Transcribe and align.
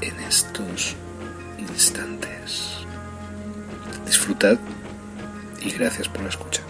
en 0.00 0.20
estos 0.20 0.94
instantes. 1.58 2.84
Disfrutad 4.06 4.58
y 5.60 5.70
gracias 5.70 6.08
por 6.08 6.22
la 6.22 6.28
escucha. 6.28 6.62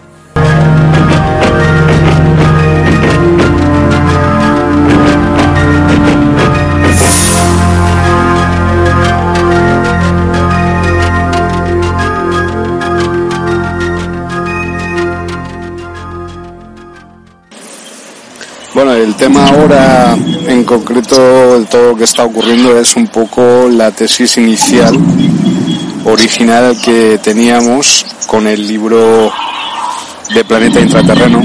El 19.14 19.18
tema 19.18 19.46
ahora 19.46 20.16
en 20.48 20.64
concreto 20.64 21.60
de 21.60 21.66
todo 21.66 21.90
lo 21.90 21.96
que 21.96 22.04
está 22.04 22.24
ocurriendo 22.24 22.78
es 22.78 22.96
un 22.96 23.06
poco 23.06 23.68
la 23.70 23.92
tesis 23.92 24.36
inicial, 24.38 24.98
original 26.04 26.76
que 26.84 27.18
teníamos 27.22 28.04
con 28.26 28.46
el 28.46 28.66
libro 28.66 29.32
de 30.34 30.44
Planeta 30.44 30.80
Intraterreno 30.80 31.42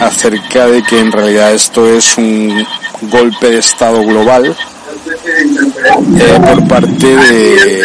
acerca 0.00 0.66
de 0.66 0.82
que 0.82 0.98
en 0.98 1.12
realidad 1.12 1.52
esto 1.52 1.86
es 1.86 2.16
un 2.16 2.66
golpe 3.02 3.50
de 3.50 3.58
Estado 3.58 4.02
global 4.02 4.56
eh, 6.16 6.40
por 6.40 6.68
parte 6.68 7.16
de, 7.16 7.82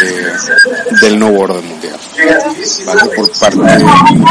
del 1.02 1.20
nuevo 1.20 1.42
orden 1.42 1.68
mundial, 1.68 2.00
por 3.16 3.32
parte 3.32 3.84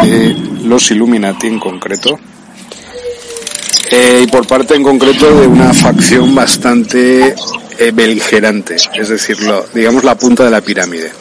de 0.07 0.37
los 0.63 0.91
Illuminati 0.91 1.47
en 1.47 1.59
concreto 1.59 2.19
eh, 3.91 4.25
y 4.25 4.31
por 4.31 4.47
parte 4.47 4.75
en 4.75 4.83
concreto 4.83 5.41
de 5.41 5.47
una 5.47 5.73
facción 5.73 6.35
bastante 6.35 7.35
eh, 7.79 7.91
beligerante, 7.93 8.77
es 8.95 9.09
decir, 9.09 9.41
lo, 9.43 9.67
digamos 9.75 10.05
la 10.05 10.17
punta 10.17 10.45
de 10.45 10.51
la 10.51 10.61
pirámide. 10.61 11.13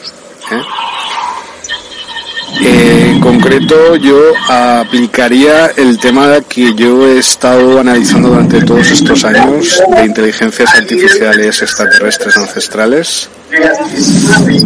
Eh, 2.61 3.11
en 3.11 3.19
concreto 3.19 3.95
yo 3.97 4.17
aplicaría 4.49 5.67
el 5.77 5.99
tema 5.99 6.39
que 6.41 6.73
yo 6.73 7.07
he 7.07 7.19
estado 7.19 7.79
analizando 7.79 8.29
durante 8.29 8.61
todos 8.61 8.89
estos 8.89 9.23
años 9.25 9.81
de 9.95 10.05
inteligencias 10.05 10.73
artificiales 10.73 11.61
extraterrestres 11.61 12.37
ancestrales 12.37 13.29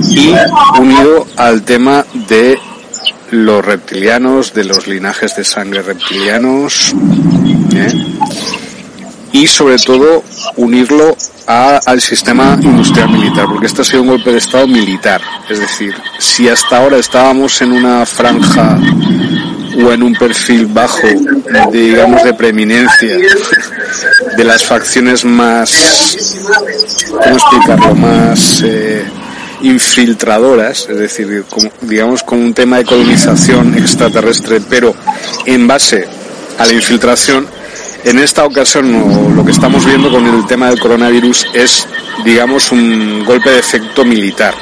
y 0.09 0.33
unido 0.79 1.27
al 1.35 1.63
tema 1.63 2.05
de 2.29 2.57
los 3.31 3.65
reptilianos, 3.65 4.53
de 4.53 4.65
los 4.65 4.87
linajes 4.87 5.35
de 5.35 5.43
sangre 5.43 5.81
reptilianos, 5.81 6.93
¿eh? 7.73 7.93
y 9.31 9.47
sobre 9.47 9.77
todo 9.77 10.23
unirlo 10.57 11.15
a, 11.47 11.79
al 11.85 12.01
sistema 12.01 12.57
industrial 12.61 13.09
militar, 13.09 13.45
porque 13.47 13.67
este 13.67 13.81
ha 13.81 13.85
sido 13.85 14.01
un 14.01 14.09
golpe 14.09 14.31
de 14.31 14.37
Estado 14.37 14.67
militar. 14.67 15.21
Es 15.49 15.59
decir, 15.59 15.95
si 16.19 16.49
hasta 16.49 16.77
ahora 16.77 16.97
estábamos 16.97 17.61
en 17.61 17.71
una 17.71 18.05
franja 18.05 18.77
o 19.83 19.91
en 19.91 20.03
un 20.03 20.13
perfil 20.13 20.65
bajo, 20.67 21.07
digamos, 21.71 22.23
de 22.23 22.33
preeminencia 22.33 23.17
de 24.37 24.43
las 24.43 24.65
facciones 24.65 25.23
más, 25.23 26.27
¿cómo 27.09 27.35
explicarlo?, 27.35 27.95
más... 27.95 28.61
Eh, 28.63 29.05
infiltradoras, 29.61 30.87
es 30.89 30.97
decir, 30.97 31.45
como, 31.49 31.69
digamos 31.81 32.23
con 32.23 32.39
un 32.39 32.53
tema 32.53 32.77
de 32.77 32.85
colonización 32.85 33.77
extraterrestre, 33.77 34.61
pero 34.69 34.95
en 35.45 35.67
base 35.67 36.07
a 36.57 36.65
la 36.65 36.73
infiltración, 36.73 37.47
en 38.03 38.19
esta 38.19 38.45
ocasión 38.45 39.35
lo 39.35 39.45
que 39.45 39.51
estamos 39.51 39.85
viendo 39.85 40.09
con 40.11 40.25
el 40.25 40.45
tema 40.47 40.69
del 40.69 40.79
coronavirus 40.79 41.47
es, 41.53 41.87
digamos, 42.25 42.71
un 42.71 43.23
golpe 43.25 43.51
de 43.51 43.59
efecto 43.59 44.03
militar, 44.03 44.55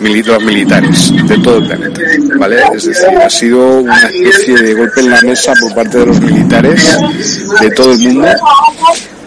los 0.00 0.42
militares 0.42 1.12
de 1.26 1.38
todo 1.38 1.58
el 1.58 1.66
planeta, 1.66 2.00
¿vale? 2.38 2.62
Es 2.74 2.84
decir, 2.84 3.08
ha 3.18 3.30
sido 3.30 3.80
una 3.80 4.00
especie 4.02 4.56
de 4.56 4.74
golpe 4.74 5.00
en 5.00 5.10
la 5.10 5.20
mesa 5.22 5.52
por 5.60 5.74
parte 5.74 5.98
de 5.98 6.06
los 6.06 6.20
militares 6.20 6.98
de 7.60 7.70
todo 7.70 7.92
el 7.92 7.98
mundo 7.98 8.28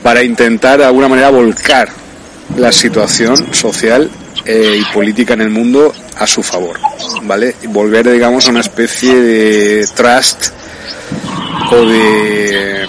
para 0.01 0.24
intentar 0.24 0.80
de 0.80 0.86
alguna 0.86 1.07
manera 1.07 1.30
volcar 1.30 1.89
la 2.57 2.71
situación 2.71 3.53
social 3.53 4.09
eh, 4.45 4.80
y 4.80 4.94
política 4.94 5.33
en 5.33 5.42
el 5.42 5.50
mundo 5.50 5.94
a 6.18 6.27
su 6.27 6.44
favor, 6.44 6.80
¿vale? 7.24 7.56
Volver, 7.69 8.12
digamos, 8.12 8.48
a 8.48 8.50
una 8.50 8.62
especie 8.62 9.15
de 9.15 9.88
trust 9.95 10.50
o 11.71 11.86
de 11.86 12.88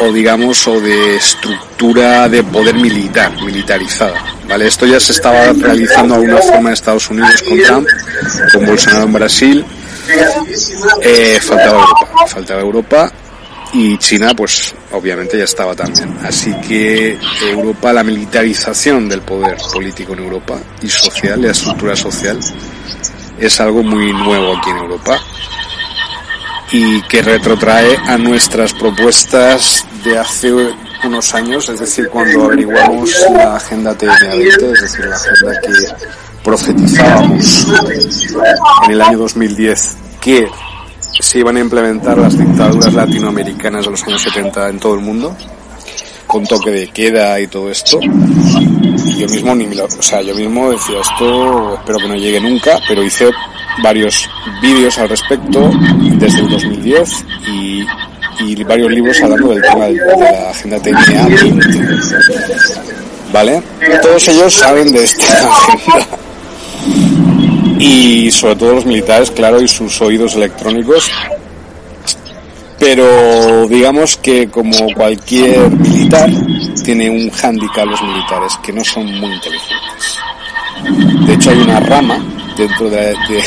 o 0.00 0.12
digamos 0.12 0.66
o 0.66 0.80
de 0.80 1.16
estructura 1.16 2.28
de 2.28 2.42
poder 2.42 2.74
militar, 2.74 3.32
militarizada, 3.42 4.20
¿vale? 4.48 4.66
Esto 4.66 4.86
ya 4.86 4.98
se 4.98 5.12
estaba 5.12 5.52
realizando 5.52 6.14
de 6.14 6.26
alguna 6.26 6.42
forma 6.42 6.70
en 6.70 6.74
Estados 6.74 7.08
Unidos 7.10 7.42
con 7.42 7.58
Trump, 7.62 7.88
con 8.52 8.66
Bolsonaro 8.66 9.04
en 9.04 9.12
Brasil, 9.12 9.64
eh, 11.00 11.38
faltaba 11.40 11.80
Europa, 11.80 12.26
faltaba 12.26 12.60
Europa 12.60 13.12
y 13.74 13.98
China 13.98 14.32
pues 14.36 14.74
obviamente 14.92 15.36
ya 15.36 15.44
estaba 15.44 15.74
también. 15.74 16.16
Así 16.22 16.54
que 16.66 17.18
Europa, 17.42 17.92
la 17.92 18.04
militarización 18.04 19.08
del 19.08 19.20
poder 19.22 19.56
político 19.72 20.12
en 20.14 20.20
Europa 20.20 20.58
y 20.80 20.88
social, 20.88 21.42
la 21.42 21.50
estructura 21.50 21.96
social, 21.96 22.38
es 23.38 23.60
algo 23.60 23.82
muy 23.82 24.12
nuevo 24.12 24.56
aquí 24.56 24.70
en 24.70 24.76
Europa 24.76 25.18
y 26.70 27.02
que 27.02 27.20
retrotrae 27.20 27.96
a 28.06 28.16
nuestras 28.16 28.72
propuestas 28.72 29.84
de 30.04 30.18
hace 30.18 30.52
unos 31.04 31.34
años, 31.34 31.68
es 31.68 31.80
decir, 31.80 32.08
cuando 32.08 32.44
averiguamos 32.44 33.10
la 33.32 33.56
agenda 33.56 33.96
TN20, 33.96 34.72
es 34.72 34.80
decir, 34.80 35.04
la 35.04 35.16
agenda 35.16 35.60
que 35.60 36.42
profetizábamos 36.42 37.66
en 38.86 38.92
el 38.92 39.02
año 39.02 39.18
2010 39.18 39.96
que 40.20 40.48
se 41.20 41.38
iban 41.38 41.56
a 41.56 41.60
implementar 41.60 42.18
las 42.18 42.38
dictaduras 42.38 42.92
latinoamericanas 42.92 43.84
de 43.84 43.90
los 43.90 44.02
años 44.04 44.22
70 44.22 44.68
en 44.68 44.78
todo 44.78 44.94
el 44.94 45.00
mundo, 45.00 45.36
con 46.26 46.44
toque 46.46 46.70
de 46.70 46.88
queda 46.88 47.38
y 47.40 47.46
todo 47.46 47.70
esto. 47.70 47.98
Y 48.00 49.18
yo 49.18 49.28
mismo 49.28 49.54
ni 49.54 49.66
me 49.66 49.74
lo, 49.74 49.84
o 49.84 50.02
sea, 50.02 50.22
yo 50.22 50.34
mismo 50.34 50.70
decía 50.70 51.00
esto, 51.00 51.74
espero 51.74 51.98
que 51.98 52.08
no 52.08 52.14
llegue 52.14 52.40
nunca, 52.40 52.78
pero 52.88 53.02
hice 53.02 53.30
varios 53.82 54.28
vídeos 54.62 54.98
al 54.98 55.08
respecto 55.08 55.70
desde 56.16 56.40
el 56.40 56.48
2010 56.48 57.24
y, 57.48 57.84
varios 58.64 58.90
libros 58.90 59.22
hablando 59.22 59.50
del 59.50 59.62
tema 59.62 59.84
de, 59.86 59.92
de 59.92 60.32
la 60.32 60.50
agenda 60.50 60.80
TNA 60.80 61.28
20. 61.28 61.68
¿Vale? 63.32 63.62
Todos 64.02 64.28
ellos 64.28 64.54
saben 64.54 64.92
de 64.92 65.04
esta 65.04 65.24
agenda 65.50 66.06
y 67.84 68.30
sobre 68.30 68.56
todo 68.56 68.74
los 68.76 68.86
militares, 68.86 69.30
claro, 69.30 69.60
y 69.60 69.68
sus 69.68 70.00
oídos 70.00 70.34
electrónicos. 70.36 71.10
Pero 72.78 73.68
digamos 73.68 74.16
que 74.16 74.48
como 74.48 74.92
cualquier 74.94 75.70
militar, 75.70 76.30
tiene 76.82 77.10
un 77.10 77.30
hándicap 77.30 77.86
los 77.86 78.02
militares, 78.02 78.58
que 78.62 78.72
no 78.72 78.82
son 78.84 79.06
muy 79.20 79.32
inteligentes. 79.32 80.18
De 81.26 81.34
hecho 81.34 81.50
hay 81.50 81.58
una 81.58 81.80
rama 81.80 82.18
dentro 82.56 82.88
de, 82.88 83.06
de, 83.28 83.42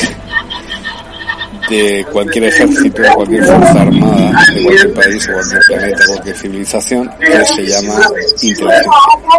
de 1.68 2.06
cualquier 2.12 2.44
ejército, 2.44 3.02
de 3.02 3.12
cualquier 3.12 3.44
fuerza 3.44 3.82
armada, 3.82 4.32
de 4.54 4.62
cualquier 4.62 4.94
país, 4.94 5.26
de 5.26 5.32
cualquier 5.32 5.60
planeta, 5.66 6.06
cualquier 6.06 6.36
civilización, 6.36 7.10
se 7.56 7.66
llama 7.66 8.00
inteligencia, 8.42 8.90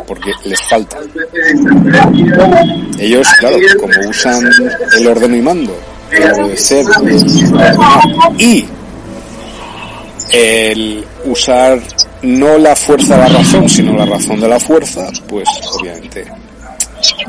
porque 0.08 0.32
les 0.46 0.62
falta. 0.64 0.98
Ellos, 3.00 3.28
claro, 3.40 3.58
como 3.80 4.10
usan 4.10 4.50
el 4.98 5.08
orden 5.08 5.36
y 5.36 5.42
mando, 5.42 5.78
el 6.12 6.32
obedecer, 6.32 6.86
y 8.38 8.66
el 10.32 11.06
usar 11.26 11.80
no 12.22 12.58
la 12.58 12.76
fuerza 12.76 13.16
de 13.18 13.24
la 13.24 13.40
razón, 13.40 13.70
sino 13.70 13.98
la 13.98 14.06
razón 14.06 14.40
de 14.40 14.48
la 14.48 14.60
fuerza, 14.60 15.08
pues 15.28 15.48
obviamente 15.80 16.26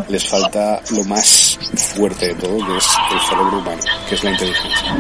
les 0.09 0.29
falta 0.29 0.81
lo 0.91 1.05
más 1.05 1.59
fuerte 1.97 2.29
de 2.29 2.35
todo, 2.35 2.57
que 2.67 2.77
es 2.77 2.89
el 3.13 3.21
cerebro 3.21 3.59
humano, 3.59 3.83
que 4.09 4.15
es 4.15 4.25
la 4.25 4.31
inteligencia. 4.31 4.97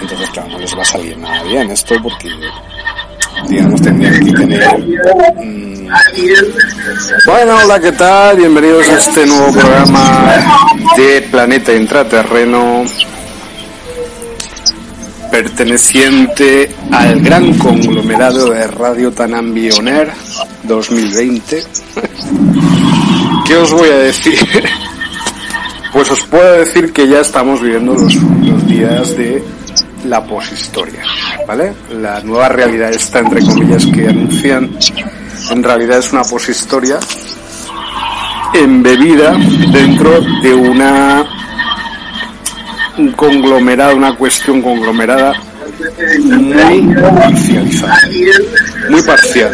Entonces, 0.00 0.30
claro, 0.30 0.48
no 0.48 0.58
les 0.58 0.76
va 0.76 0.82
a 0.82 0.84
salir 0.84 1.18
nada 1.18 1.42
bien 1.44 1.70
esto 1.70 1.94
porque, 2.02 2.28
digamos, 3.48 3.80
tendrían 3.82 4.24
que 4.24 4.32
tener... 4.32 4.78
Mm, 5.44 5.88
bueno, 7.26 7.56
hola, 7.64 7.80
¿qué 7.80 7.92
tal? 7.92 8.36
Bienvenidos 8.36 8.88
a 8.88 8.98
este 8.98 9.26
nuevo 9.26 9.52
programa 9.52 10.32
de 10.96 11.22
Planeta 11.30 11.72
Intraterreno 11.74 12.84
perteneciente 15.30 16.74
al 16.90 17.20
gran 17.20 17.54
conglomerado 17.54 18.50
de 18.50 18.66
Radio 18.66 19.12
Tanambi 19.12 19.70
On 19.70 19.88
Air 19.88 20.10
2020. 20.64 21.64
¿Qué 23.46 23.56
os 23.56 23.72
voy 23.72 23.88
a 23.88 23.96
decir? 23.98 24.38
Pues 25.92 26.08
os 26.08 26.22
puedo 26.22 26.52
decir 26.58 26.92
que 26.92 27.08
ya 27.08 27.18
estamos 27.18 27.60
viviendo 27.60 27.94
los, 27.94 28.14
días 28.68 29.16
de 29.16 29.42
la 30.04 30.24
poshistoria, 30.24 31.02
¿vale? 31.48 31.72
La 32.00 32.20
nueva 32.20 32.48
realidad 32.48 32.92
está, 32.92 33.18
entre 33.18 33.40
comillas, 33.40 33.84
que 33.86 34.06
anuncian, 34.06 34.70
en 35.50 35.62
realidad 35.64 35.98
es 35.98 36.12
una 36.12 36.22
poshistoria 36.22 37.00
embebida 38.54 39.36
dentro 39.72 40.20
de 40.42 40.54
una 40.54 41.39
un 43.00 43.12
conglomerado, 43.12 43.96
una 43.96 44.14
cuestión 44.14 44.60
conglomerada 44.60 45.32
muy 46.26 46.94
parcializada, 46.94 47.98
muy 48.90 49.02
parcial. 49.02 49.52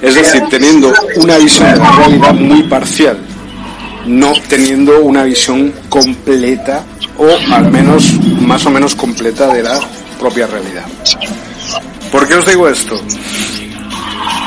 Es 0.00 0.14
decir, 0.14 0.42
teniendo 0.48 0.92
una 1.16 1.36
visión 1.38 1.72
de 1.72 1.78
la 1.78 1.90
realidad 1.90 2.34
muy 2.34 2.62
parcial, 2.62 3.18
no 4.06 4.32
teniendo 4.48 5.00
una 5.00 5.24
visión 5.24 5.72
completa 5.88 6.84
o 7.16 7.28
al 7.52 7.70
menos 7.72 8.14
más 8.40 8.64
o 8.66 8.70
menos 8.70 8.94
completa 8.94 9.52
de 9.52 9.64
la 9.64 9.80
propia 10.20 10.46
realidad. 10.46 10.86
¿Por 12.12 12.28
qué 12.28 12.36
os 12.36 12.46
digo 12.46 12.68
esto? 12.68 12.94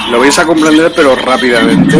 Lo 0.09 0.19
vais 0.19 0.39
a 0.39 0.45
comprender 0.45 0.93
pero 0.95 1.15
rápidamente. 1.15 1.97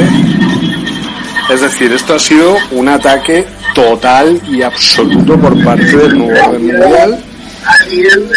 Es 1.53 1.59
decir, 1.59 1.91
esto 1.91 2.15
ha 2.15 2.19
sido 2.19 2.55
un 2.71 2.87
ataque 2.87 3.45
total 3.73 4.41
y 4.49 4.61
absoluto 4.61 5.37
por 5.39 5.63
parte 5.63 5.97
del 5.97 6.17
nuevo 6.17 6.49
orden 6.49 6.67
mundial. 6.67 7.23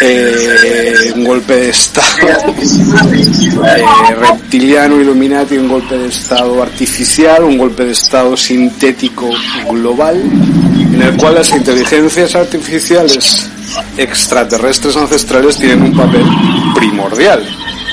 Eh, 0.01 1.13
un 1.15 1.25
golpe 1.25 1.55
de 1.55 1.71
estado 1.71 2.29
eh, 2.29 3.85
reptiliano 4.21 5.01
illuminati 5.01 5.57
un 5.57 5.69
golpe 5.69 5.97
de 5.97 6.09
estado 6.09 6.63
artificial 6.63 7.43
un 7.45 7.57
golpe 7.57 7.87
de 7.87 7.93
estado 7.93 8.37
sintético 8.37 9.31
global 9.71 10.21
en 10.21 11.03
el 11.03 11.17
cual 11.17 11.37
las 11.37 11.51
inteligencias 11.53 12.35
artificiales 12.35 13.49
extraterrestres 13.97 14.95
ancestrales 14.97 15.57
tienen 15.57 15.83
un 15.83 15.97
papel 15.97 16.27
primordial 16.75 17.43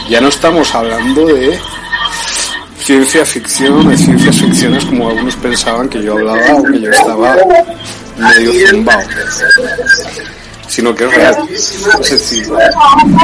ya 0.10 0.20
no 0.20 0.28
estamos 0.28 0.76
hablando 0.76 1.26
de 1.28 1.58
ciencia 2.82 3.26
ficción, 3.26 3.88
de 3.88 3.98
ciencias 3.98 4.38
ficciones 4.38 4.86
como 4.86 5.10
algunos 5.10 5.36
pensaban 5.36 5.88
que 5.88 6.02
yo 6.02 6.14
hablaba 6.14 6.40
que 6.72 6.82
yo 6.82 6.90
estaba 6.90 7.38
medio 8.18 8.68
zumbado. 8.68 9.08
Sino 10.68 10.96
que 10.96 11.06
es 11.06 11.16
real. 11.16 11.36
Es 11.52 12.12
decir, 12.12 12.48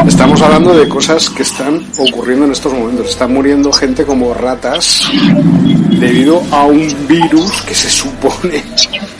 estamos 0.05 0.41
hablando 0.41 0.73
de 0.73 0.87
cosas 0.89 1.29
que 1.29 1.43
están 1.43 1.81
ocurriendo 1.97 2.45
en 2.45 2.51
estos 2.51 2.73
momentos. 2.73 3.09
Están 3.09 3.33
muriendo 3.33 3.71
gente 3.71 4.03
como 4.03 4.33
ratas 4.33 5.09
debido 5.99 6.43
a 6.51 6.65
un 6.65 7.07
virus 7.07 7.61
que 7.61 7.73
se 7.73 7.89
supone 7.89 8.63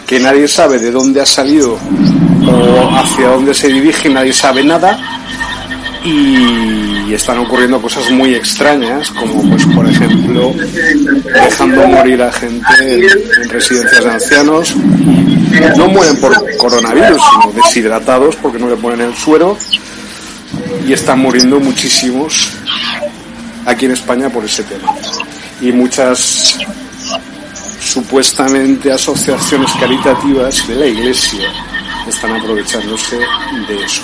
que 0.05 0.19
nadie 0.19 0.47
sabe 0.47 0.77
de 0.77 0.91
dónde 0.91 1.21
ha 1.21 1.25
salido 1.25 1.77
o 2.45 2.95
hacia 2.95 3.29
dónde 3.29 3.53
se 3.53 3.69
dirige, 3.69 4.09
nadie 4.09 4.33
sabe 4.33 4.63
nada 4.63 5.16
y 6.07 7.13
están 7.13 7.37
ocurriendo 7.39 7.81
cosas 7.81 8.09
muy 8.11 8.33
extrañas, 8.33 9.09
como 9.11 9.49
pues 9.49 9.65
por 9.65 9.87
ejemplo 9.87 10.53
dejando 11.23 11.87
morir 11.87 12.21
a 12.21 12.31
gente 12.31 13.07
en, 13.41 13.49
residencias 13.49 14.03
de 14.03 14.11
ancianos. 14.11 14.75
No 15.75 15.87
mueren 15.87 16.17
por 16.17 16.33
coronavirus, 16.57 17.21
sino 17.21 17.53
deshidratados 17.53 18.35
porque 18.35 18.59
no 18.59 18.69
le 18.69 18.75
ponen 18.75 19.01
el 19.01 19.15
suero 19.15 19.57
y 20.87 20.93
están 20.93 21.19
muriendo 21.19 21.59
muchísimos 21.59 22.51
aquí 23.65 23.85
en 23.85 23.91
España 23.91 24.29
por 24.29 24.45
ese 24.45 24.63
tema. 24.63 24.93
Y 25.61 25.71
muchas 25.71 26.57
supuestamente 27.81 28.91
asociaciones 28.91 29.71
caritativas 29.79 30.67
de 30.67 30.75
la 30.75 30.85
Iglesia 30.85 31.51
están 32.07 32.35
aprovechándose 32.35 33.17
de 33.67 33.83
eso. 33.83 34.03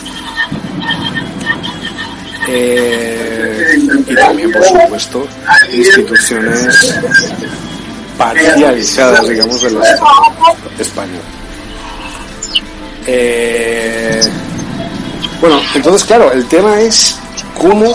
Eh, 2.48 3.78
y 4.08 4.16
también, 4.16 4.52
por 4.52 4.64
supuesto, 4.64 5.28
instituciones 5.72 7.00
parcializadas, 8.18 9.28
digamos, 9.28 9.62
del 9.62 9.78
Estado 9.78 10.06
español. 10.80 11.22
Eh, 13.06 14.22
bueno, 15.42 15.60
entonces, 15.76 16.04
claro, 16.06 16.32
el 16.32 16.46
tema 16.48 16.80
es 16.80 17.18
cómo 17.58 17.94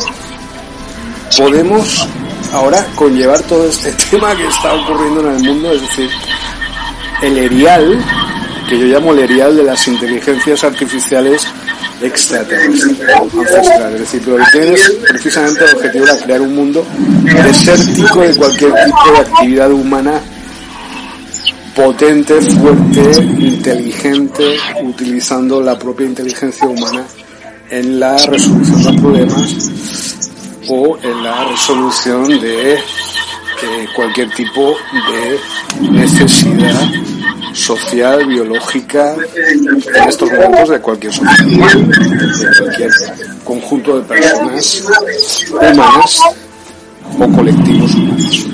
podemos 1.37 2.07
ahora 2.53 2.87
conllevar 2.95 3.41
todo 3.43 3.69
este 3.69 3.93
tema 4.11 4.35
que 4.37 4.47
está 4.47 4.75
ocurriendo 4.75 5.21
en 5.21 5.37
el 5.37 5.43
mundo, 5.43 5.73
es 5.73 5.83
decir, 5.83 6.11
el 7.23 7.39
erial, 7.39 8.05
que 8.69 8.79
yo 8.79 8.87
llamo 8.87 9.13
el 9.13 9.21
erial 9.21 9.57
de 9.57 9.65
las 9.65 9.87
inteligencias 9.89 10.63
artificiales 10.65 11.47
extraterrestre, 12.01 13.13
ancestral. 13.15 13.95
Es 13.95 14.01
decir, 14.01 14.21
que 14.23 14.37
tiene 14.53 14.77
precisamente 15.09 15.65
el 15.65 15.77
objetivo 15.77 16.07
de 16.07 16.19
crear 16.21 16.41
un 16.41 16.55
mundo 16.55 16.87
desértico 17.45 18.21
de 18.21 18.37
cualquier 18.37 18.73
tipo 18.73 19.13
de 19.13 19.19
actividad 19.19 19.73
humana 19.73 20.21
potente, 21.75 22.41
fuerte, 22.41 23.23
inteligente, 23.39 24.57
utilizando 24.83 25.63
la 25.63 25.79
propia 25.79 26.07
inteligencia 26.07 26.67
humana 26.67 27.07
en 27.71 28.01
la 28.01 28.17
resolución 28.17 28.83
de 28.83 29.01
problemas 29.01 29.55
o 30.69 30.99
en 31.01 31.23
la 31.23 31.45
resolución 31.45 32.29
de 32.41 32.75
eh, 32.75 33.89
cualquier 33.95 34.31
tipo 34.31 34.77
de 35.11 35.91
necesidad 35.91 36.91
social, 37.59 38.27
biológica, 38.27 39.15
en 39.15 40.09
estos 40.09 40.31
momentos 40.31 40.69
de 40.71 40.81
cualquier 40.81 41.13
sociedad, 41.13 41.75
de 41.75 42.59
cualquier 42.59 42.91
conjunto 43.45 44.01
de 44.01 44.03
personas 44.03 44.85
humanas 45.51 46.21
o 47.19 47.29
colectivos 47.33 47.95
humanos. 47.95 48.47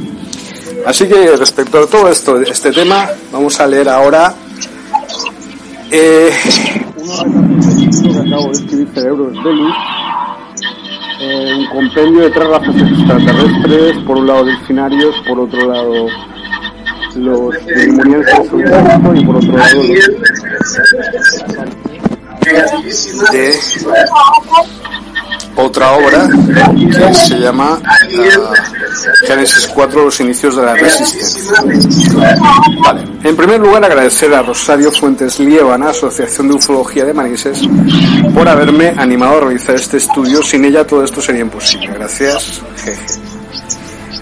Así 0.87 1.07
que 1.07 1.37
respecto 1.37 1.79
a 1.79 1.87
todo 1.87 2.11
esto, 2.11 2.41
este 2.41 2.71
tema, 2.71 3.09
vamos 3.33 3.59
a 3.61 3.67
leer 3.67 3.89
ahora 3.89 4.35
eh, 5.91 6.31
que 8.03 8.19
acabo 8.19 8.47
de 8.49 8.53
escribir 8.53 8.89
de 8.89 9.03
eh, 11.21 11.55
un 11.55 11.67
compendio 11.67 12.23
de 12.23 12.31
tres 12.31 12.49
razas 12.49 12.75
extraterrestres, 12.77 13.99
por 14.05 14.19
un 14.19 14.27
lado 14.27 14.45
delfinarios, 14.45 15.15
por 15.27 15.41
otro 15.41 15.73
lado 15.73 16.07
los 17.17 17.55
lemurienses 17.67 18.47
y 19.15 19.25
por 19.25 19.37
otro 19.37 19.57
lado 19.57 19.83
de 23.33 23.55
otra 25.57 25.93
obra 25.93 26.29
que 27.09 27.15
se 27.15 27.39
llama 27.39 27.79
uh, 27.81 29.27
Génesis 29.27 29.69
4, 29.69 30.05
los 30.05 30.21
inicios 30.21 30.57
de 30.57 30.63
la 30.63 30.75
resistencia. 30.75 31.65
Vale. 32.83 33.03
En 33.23 33.37
primer 33.37 33.61
lugar, 33.61 33.85
agradecer 33.85 34.35
a 34.35 34.43
Rosario 34.43 34.91
Fuentes 34.91 35.39
Lievana, 35.39 35.91
Asociación 35.91 36.49
de 36.49 36.55
Ufología 36.55 37.05
de 37.05 37.15
Manises, 37.15 37.61
por 38.35 38.49
haberme 38.49 38.95
animado 38.97 39.39
a 39.39 39.41
realizar 39.41 39.77
este 39.77 39.99
estudio. 39.99 40.43
Sin 40.43 40.65
ella 40.65 40.87
todo 40.87 41.05
esto 41.05 41.21
sería 41.21 41.43
imposible. 41.43 41.89
Gracias. 41.95 42.63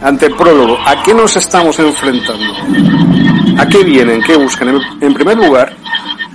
Ante 0.03 0.31
prólogo, 0.31 0.79
¿a 0.85 1.03
qué 1.03 1.15
nos 1.15 1.37
estamos 1.37 1.79
enfrentando? 1.79 2.53
¿A 3.59 3.67
qué 3.67 3.85
vienen? 3.85 4.21
¿Qué 4.23 4.37
buscan? 4.37 4.81
En 5.01 5.15
primer 5.15 5.37
lugar, 5.37 5.77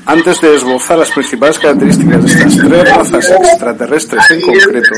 Antes 0.09 0.39
de 0.39 0.55
esbozar 0.55 0.97
las 0.97 1.11
principales 1.11 1.59
características 1.59 2.23
de 2.23 2.31
estas 2.31 2.55
tres 2.55 2.95
razas 2.95 3.29
extraterrestres 3.29 4.23
en 4.31 4.39
concreto, 4.39 4.89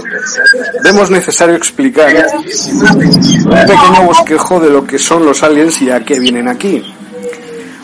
vemos 0.83 1.09
necesario 1.09 1.55
explicar 1.55 2.27
un 2.27 3.49
pequeño 3.49 4.03
bosquejo 4.05 4.59
de 4.59 4.69
lo 4.69 4.85
que 4.85 4.99
son 4.99 5.25
los 5.25 5.41
aliens 5.41 5.81
y 5.81 5.89
a 5.89 6.05
qué 6.05 6.19
vienen 6.19 6.47
aquí. 6.47 6.83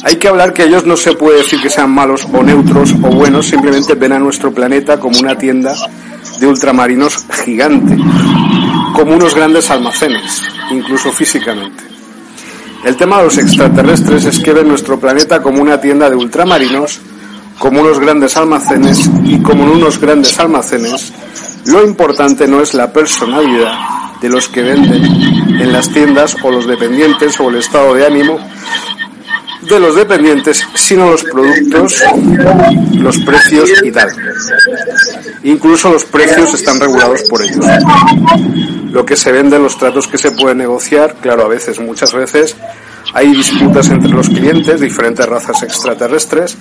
Hay 0.04 0.18
que 0.18 0.28
hablar 0.28 0.54
que 0.54 0.66
ellos 0.66 0.86
no 0.86 0.96
se 0.96 1.14
puede 1.14 1.40
decir 1.40 1.60
que 1.60 1.70
sean 1.72 1.90
malos 1.90 2.28
o 2.32 2.44
neutros 2.44 2.94
o 3.02 3.10
buenos, 3.10 3.48
simplemente 3.48 3.96
ven 3.96 4.12
a 4.12 4.20
nuestro 4.20 4.54
planeta 4.54 5.00
como 5.00 5.18
una 5.18 5.36
tienda 5.36 5.76
de 6.40 6.48
ultramarinos 6.48 7.26
gigante, 7.44 7.98
como 8.94 9.16
unos 9.16 9.36
grandes 9.36 9.70
almacenes, 9.70 10.44
incluso 10.72 11.12
físicamente. 11.12 11.84
El 12.84 12.96
tema 12.96 13.18
de 13.18 13.26
los 13.26 13.38
extraterrestres 13.38 14.26
es 14.26 14.40
que 14.40 14.54
ven 14.54 14.68
nuestro 14.68 15.00
planeta 15.00 15.42
como 15.42 15.62
una 15.62 15.80
tienda 15.82 16.10
de 16.10 16.16
ultramarinos 16.16 17.02
como 17.60 17.82
unos 17.82 18.00
grandes 18.00 18.36
almacenes 18.38 19.10
y 19.24 19.42
como 19.42 19.64
en 19.64 19.70
unos 19.70 20.00
grandes 20.00 20.38
almacenes, 20.40 21.14
lo 21.66 21.84
importante 21.84 22.48
no 22.48 22.62
es 22.62 22.74
la 22.74 22.92
personalidad 22.92 23.74
de 24.22 24.30
los 24.30 24.50
que 24.50 24.62
venden 24.62 25.04
en 25.04 25.72
las 25.72 25.90
tiendas 25.90 26.36
o 26.44 26.52
los 26.52 26.68
dependientes 26.68 27.40
o 27.40 27.50
el 27.50 27.56
estado 27.56 27.94
de 27.94 28.06
ánimo 28.06 28.40
de 29.62 29.80
los 29.80 29.96
dependientes, 29.96 30.68
sino 30.76 31.12
los 31.12 31.24
productos, 31.24 32.04
los 32.94 33.18
precios 33.20 33.70
y 33.84 33.92
tal. 33.92 34.10
Incluso 35.46 35.92
los 35.92 36.04
precios 36.06 36.56
están 36.56 36.80
regulados 36.80 37.22
por 37.30 37.40
ellos. 37.44 37.64
Lo 38.92 39.06
que 39.06 39.16
se 39.16 39.32
vende, 39.32 39.60
los 39.60 39.78
tratos 39.78 40.08
que 40.08 40.18
se 40.18 40.32
pueden 40.32 40.58
negociar, 40.58 41.18
claro, 41.22 41.46
a 41.46 41.48
veces, 41.48 41.80
muchas 41.80 42.14
veces, 42.14 42.56
hay 43.14 43.32
disputas 43.32 43.90
entre 43.90 44.10
los 44.10 44.28
clientes, 44.28 44.82
diferentes 44.82 45.24
razas 45.24 45.62
extraterrestres, 45.62 46.58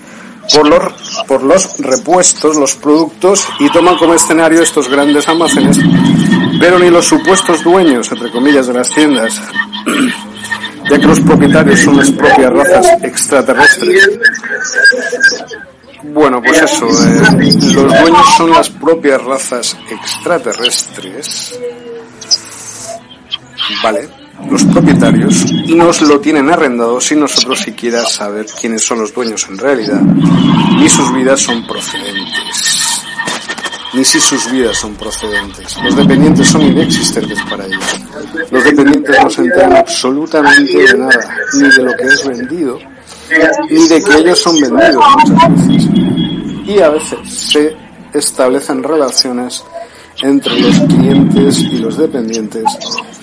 por 0.52 0.68
los, 0.68 0.92
por 1.26 1.42
los 1.42 1.78
repuestos, 1.78 2.56
los 2.56 2.74
productos 2.74 3.48
y 3.58 3.70
toman 3.70 3.96
como 3.96 4.12
escenario 4.12 4.60
estos 4.60 4.90
grandes 4.90 5.26
almacenes, 5.28 5.78
pero 6.60 6.78
ni 6.78 6.90
los 6.90 7.06
supuestos 7.06 7.64
dueños, 7.64 8.12
entre 8.12 8.30
comillas, 8.30 8.66
de 8.66 8.74
las 8.74 8.90
tiendas, 8.90 9.40
ya 10.90 10.98
que 10.98 11.06
los 11.06 11.20
propietarios 11.20 11.80
son 11.80 11.96
las 11.96 12.10
propias 12.10 12.52
razas 12.52 12.86
extraterrestres. 13.02 14.10
Bueno, 16.12 16.42
pues 16.42 16.62
eso, 16.62 16.86
eh, 16.86 17.22
los 17.74 18.00
dueños 18.00 18.34
son 18.36 18.50
las 18.50 18.70
propias 18.70 19.22
razas 19.22 19.76
extraterrestres. 19.90 21.58
Vale 23.82 24.24
los 24.50 24.64
propietarios 24.64 25.44
y 25.50 25.74
nos 25.74 26.02
lo 26.02 26.20
tienen 26.20 26.50
arrendado 26.50 27.00
sin 27.00 27.20
nosotros 27.20 27.60
siquiera 27.60 28.04
saber 28.04 28.46
quiénes 28.60 28.84
son 28.84 29.00
los 29.00 29.14
dueños 29.14 29.46
en 29.48 29.58
realidad, 29.58 30.00
ni 30.00 30.88
sus 30.88 31.12
vidas 31.14 31.40
son 31.40 31.66
procedentes, 31.66 33.02
ni 33.94 34.04
si 34.04 34.20
sus 34.20 34.50
vidas 34.50 34.76
son 34.76 34.94
procedentes. 34.94 35.76
Los 35.82 35.96
dependientes 35.96 36.46
son 36.48 36.62
inexistentes 36.62 37.38
para 37.48 37.64
ellos. 37.66 37.84
Los 38.50 38.64
dependientes 38.64 39.16
no 39.22 39.30
se 39.30 39.42
enteran 39.42 39.76
absolutamente 39.76 40.78
de 40.78 40.98
nada, 40.98 41.36
ni 41.54 41.68
de 41.68 41.82
lo 41.82 41.96
que 41.96 42.04
es 42.04 42.26
vendido, 42.26 42.78
ni 43.70 43.88
de 43.88 44.02
que 44.02 44.18
ellos 44.18 44.38
son 44.38 44.60
vendidos. 44.60 45.04
Y 46.66 46.80
a 46.80 46.90
veces 46.90 47.18
se 47.26 47.76
establecen 48.12 48.82
relaciones 48.82 49.64
entre 50.22 50.60
los 50.60 50.78
clientes 50.80 51.58
y 51.58 51.78
los 51.78 51.96
dependientes 51.96 52.64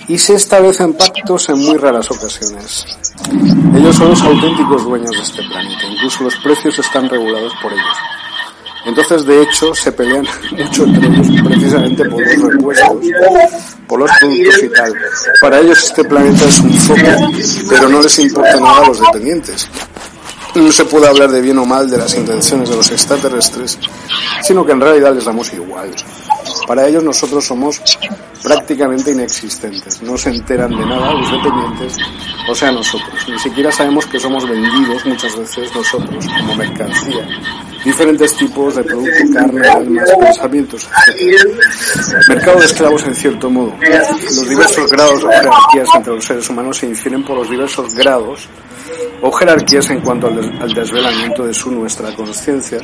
y 0.08 0.18
se 0.18 0.34
establecen 0.34 0.94
pactos 0.94 1.48
en 1.48 1.58
muy 1.58 1.76
raras 1.76 2.10
ocasiones. 2.10 2.84
Ellos 3.74 3.96
son 3.96 4.10
los 4.10 4.22
auténticos 4.22 4.84
dueños 4.84 5.10
de 5.10 5.22
este 5.22 5.42
planeta, 5.42 5.86
incluso 5.90 6.24
los 6.24 6.36
precios 6.36 6.78
están 6.78 7.08
regulados 7.08 7.52
por 7.62 7.72
ellos. 7.72 7.96
Entonces, 8.84 9.24
de 9.24 9.42
hecho, 9.42 9.74
se 9.74 9.92
pelean 9.92 10.26
mucho 10.52 10.84
entre 10.84 11.06
ellos 11.08 11.42
precisamente 11.44 12.04
por 12.08 12.20
los 12.20 12.52
repuestos, 12.52 12.96
por 13.86 14.00
los 14.00 14.10
productos 14.18 14.62
y 14.62 14.68
tal. 14.70 14.94
Para 15.40 15.60
ellos 15.60 15.82
este 15.82 16.04
planeta 16.04 16.44
es 16.44 16.60
un 16.60 16.72
foco, 16.74 17.00
pero 17.68 17.88
no 17.88 18.02
les 18.02 18.18
importa 18.18 18.58
nada 18.58 18.84
a 18.84 18.88
los 18.88 19.00
dependientes. 19.00 19.68
No 20.54 20.70
se 20.70 20.84
puede 20.84 21.06
hablar 21.06 21.30
de 21.30 21.40
bien 21.40 21.58
o 21.58 21.64
mal 21.64 21.88
de 21.88 21.96
las 21.96 22.14
intenciones 22.14 22.68
de 22.68 22.76
los 22.76 22.90
extraterrestres, 22.90 23.78
sino 24.42 24.66
que 24.66 24.72
en 24.72 24.80
realidad 24.80 25.14
les 25.14 25.24
damos 25.24 25.52
igual. 25.54 25.90
Para 26.72 26.88
ellos 26.88 27.04
nosotros 27.04 27.44
somos 27.44 27.82
prácticamente 28.42 29.10
inexistentes. 29.10 30.00
No 30.00 30.16
se 30.16 30.30
enteran 30.30 30.70
de 30.70 30.86
nada 30.86 31.12
los 31.12 31.30
dependientes, 31.30 31.98
o 32.48 32.54
sea, 32.54 32.72
nosotros. 32.72 33.28
Ni 33.28 33.38
siquiera 33.38 33.70
sabemos 33.70 34.06
que 34.06 34.18
somos 34.18 34.48
vendidos 34.48 35.04
muchas 35.04 35.36
veces 35.36 35.70
nosotros 35.74 36.26
como 36.26 36.56
mercancía. 36.56 37.28
Diferentes 37.84 38.34
tipos 38.36 38.74
de 38.74 38.84
producto, 38.84 39.34
carne, 39.34 39.68
almas, 39.68 40.08
pensamientos, 40.18 40.88
etc. 41.08 41.46
Mercado 42.28 42.60
de 42.60 42.64
esclavos 42.64 43.04
en 43.04 43.14
cierto 43.16 43.50
modo. 43.50 43.74
Los 43.78 44.48
diversos 44.48 44.90
grados 44.90 45.24
o 45.24 45.28
jerarquías 45.28 45.88
entre 45.94 46.14
los 46.14 46.24
seres 46.24 46.48
humanos 46.48 46.78
se 46.78 46.86
infieren 46.86 47.22
por 47.22 47.36
los 47.36 47.50
diversos 47.50 47.94
grados 47.94 48.48
o 49.20 49.30
jerarquías 49.30 49.90
en 49.90 50.00
cuanto 50.00 50.26
al, 50.26 50.74
desvelamiento 50.74 51.46
de 51.46 51.54
su 51.54 51.70
nuestra 51.70 52.14
conciencia, 52.14 52.78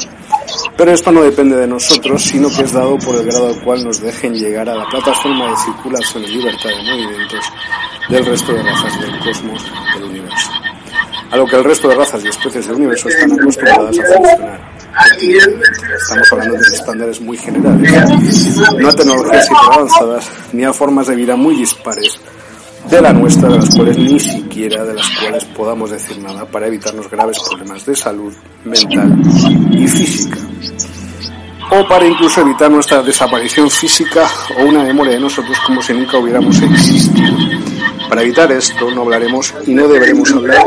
pero 0.77 0.93
esto 0.93 1.11
no 1.11 1.23
depende 1.23 1.57
de 1.57 1.67
nosotros, 1.67 2.23
sino 2.23 2.49
que 2.49 2.63
es 2.63 2.73
dado 2.73 2.99
por 2.99 3.17
el 3.17 3.27
grado 3.27 3.49
al 3.49 3.61
cual 3.63 3.85
nos 3.85 4.01
dejen 4.01 4.35
llegar 4.35 4.69
a 4.69 4.75
la 4.75 4.87
plataforma 4.89 5.51
de 5.51 5.57
circulación 5.57 6.25
y 6.25 6.27
libertad 6.29 6.71
de 6.71 6.83
movimientos 6.91 7.53
del 8.09 8.25
resto 8.25 8.53
de 8.53 8.63
razas 8.63 9.01
del 9.01 9.19
cosmos 9.21 9.65
del 9.95 10.05
universo, 10.05 10.51
a 11.31 11.37
lo 11.37 11.47
que 11.47 11.57
el 11.57 11.65
resto 11.65 11.89
de 11.89 11.95
razas 11.95 12.25
y 12.25 12.29
especies 12.29 12.67
del 12.67 12.77
universo 12.77 13.09
están 13.09 13.33
acostumbradas 13.33 13.99
a 13.99 14.03
funcionar. 14.03 14.79
Estamos 16.01 16.33
hablando 16.33 16.55
de 16.55 16.75
estándares 16.75 17.21
muy 17.21 17.37
generales, 17.37 17.93
no 18.77 18.89
a 18.89 18.97
tecnologías 18.97 19.49
avanzadas 19.73 20.31
ni 20.53 20.65
a 20.65 20.73
formas 20.73 21.07
de 21.07 21.17
vida 21.17 21.37
muy 21.37 21.57
dispares 21.57 22.21
de 22.91 23.03
la 23.03 23.13
nuestra, 23.13 23.49
de 23.49 23.59
las 23.59 23.75
cuales 23.75 23.99
ni 23.99 24.19
siquiera 24.19 24.85
de 24.85 24.95
las 24.95 25.09
cuales 25.11 25.45
podamos 25.47 25.91
decir 25.91 26.19
nada 26.19 26.45
para 26.47 26.67
evitarnos 26.67 27.11
graves 27.11 27.39
problemas 27.49 27.85
de 27.85 27.95
salud 27.95 28.33
mental 28.65 29.21
y 29.73 29.87
física. 29.87 30.39
O 31.71 31.87
para 31.87 32.07
incluso 32.07 32.41
evitar 32.41 32.71
nuestra 32.71 33.03
desaparición 33.03 33.71
física 33.71 34.27
o 34.59 34.65
una 34.65 34.83
memoria 34.83 35.15
de 35.15 35.21
nosotros 35.21 35.59
como 35.67 35.83
si 35.83 35.93
nunca 35.93 36.17
hubiéramos 36.17 36.61
existido. 36.63 37.37
Para 38.09 38.23
evitar 38.23 38.51
esto 38.53 38.91
no 38.91 39.03
hablaremos 39.03 39.53
y 39.67 39.75
no 39.75 39.87
deberemos 39.87 40.33
hablar 40.33 40.67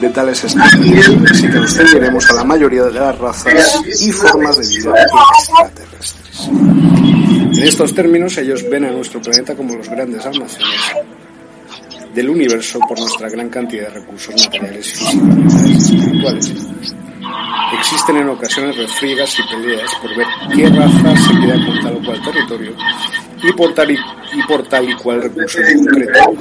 de 0.00 0.08
tales 0.10 0.44
estándares, 0.44 1.08
así 1.30 1.48
que 1.48 1.58
nos 1.58 1.74
ceñiremos 1.74 2.30
a 2.30 2.34
la 2.34 2.44
mayoría 2.44 2.82
de 2.82 2.92
las 2.92 3.18
razas 3.18 3.82
y 4.02 4.12
formas 4.12 4.58
de 4.58 4.76
vida 4.76 4.92
extraterrestres. 5.38 6.48
En 7.56 7.62
estos 7.62 7.94
términos 7.94 8.36
ellos 8.36 8.68
ven 8.68 8.84
a 8.84 8.90
nuestro 8.90 9.22
planeta 9.22 9.56
como 9.56 9.74
los 9.74 9.88
grandes 9.88 10.26
almacenes 10.26 10.94
del 12.14 12.30
universo 12.30 12.78
por 12.88 12.98
nuestra 12.98 13.28
gran 13.28 13.48
cantidad 13.48 13.88
de 13.88 14.00
recursos 14.00 14.34
materiales, 14.46 14.92
físicos, 14.92 15.66
y 15.66 15.72
espirituales. 15.72 16.54
Existen 17.78 18.16
en 18.18 18.28
ocasiones 18.28 18.76
refriegas 18.76 19.36
y 19.38 19.54
peleas 19.54 19.94
por 19.96 20.16
ver 20.16 20.26
qué 20.54 20.68
raza 20.68 21.16
se 21.16 21.40
queda 21.40 21.66
con 21.66 21.82
tal 21.82 21.96
o 21.96 22.04
cual 22.04 22.22
territorio 22.22 22.76
y 23.42 23.52
por 23.52 23.74
tal 23.74 23.90
y, 23.90 23.98
por 24.46 24.66
tal 24.68 24.88
y 24.88 24.94
cual 24.94 25.22
recurso 25.22 25.58
concreto. 25.76 26.32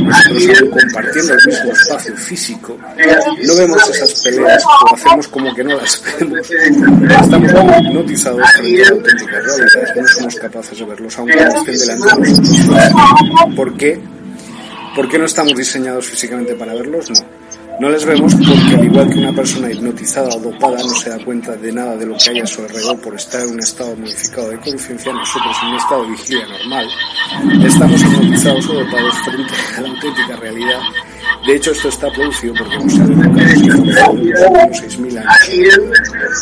Nosotros 0.00 0.60
aún 0.60 0.70
compartiendo 0.70 1.34
el 1.34 1.40
mismo 1.46 1.72
espacio 1.72 2.16
físico, 2.16 2.78
no 3.46 3.54
vemos 3.56 3.90
esas 3.90 4.22
peleas 4.22 4.64
o 4.64 4.94
hacemos 4.94 5.28
como 5.28 5.54
que 5.54 5.62
no 5.62 5.76
las 5.76 6.02
vemos. 6.18 6.50
Estamos 6.50 7.52
hipnotizados 7.82 8.50
frente 8.52 8.82
a 8.82 8.90
la 8.90 8.96
auténtica 8.96 9.40
realidad 9.40 9.94
no 9.96 10.08
somos 10.08 10.34
capaces 10.36 10.78
de 10.78 10.84
verlos 10.86 11.18
aunque 11.18 11.38
estén 11.38 11.78
delante 11.78 12.30
de 12.30 12.40
nosotros. 12.40 13.54
¿Por 13.54 13.76
qué? 13.76 14.00
¿Por 14.94 15.08
qué 15.08 15.18
no 15.18 15.24
estamos 15.24 15.54
diseñados 15.54 16.06
físicamente 16.06 16.54
para 16.54 16.74
verlos? 16.74 17.10
No. 17.10 17.16
No 17.80 17.88
les 17.88 18.04
vemos 18.04 18.34
porque 18.34 18.74
al 18.74 18.84
igual 18.84 19.08
que 19.08 19.18
una 19.20 19.32
persona 19.32 19.72
hipnotizada 19.72 20.28
o 20.34 20.38
dopada 20.38 20.76
no 20.82 20.90
se 20.90 21.08
da 21.08 21.24
cuenta 21.24 21.56
de 21.56 21.72
nada 21.72 21.96
de 21.96 22.04
lo 22.04 22.14
que 22.14 22.28
hay 22.28 22.40
a 22.40 22.46
su 22.46 22.60
alrededor 22.60 23.00
por 23.00 23.14
estar 23.14 23.40
en 23.40 23.54
un 23.54 23.60
estado 23.60 23.96
modificado 23.96 24.50
de 24.50 24.58
conciencia, 24.58 25.10
nosotros 25.10 25.56
en 25.62 25.68
un 25.68 25.76
estado 25.76 26.02
de 26.02 26.10
vigilia 26.10 26.46
normal 26.46 26.86
estamos 27.64 28.02
hipnotizados 28.02 28.68
o 28.68 28.74
dopados 28.74 29.14
frente 29.24 29.54
a 29.78 29.80
la 29.80 29.88
auténtica 29.88 30.36
realidad. 30.36 30.80
De 31.46 31.56
hecho, 31.56 31.70
esto 31.70 31.88
está 31.88 32.12
producido 32.12 32.52
porque 32.58 32.74
educados 32.74 32.98
en 32.98 33.08
los 33.08 34.08
últimos 34.08 34.36
6.000 34.82 35.18
años 35.18 35.80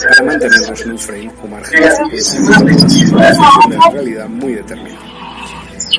para 0.08 0.24
mantenernos 0.24 0.80
en 0.80 0.90
un 0.90 0.98
frame 0.98 1.30
o 1.40 1.46
margen 1.46 1.80
de 1.80 3.76
la 3.76 3.90
realidad 3.92 4.28
muy 4.28 4.54
determinada. 4.54 5.07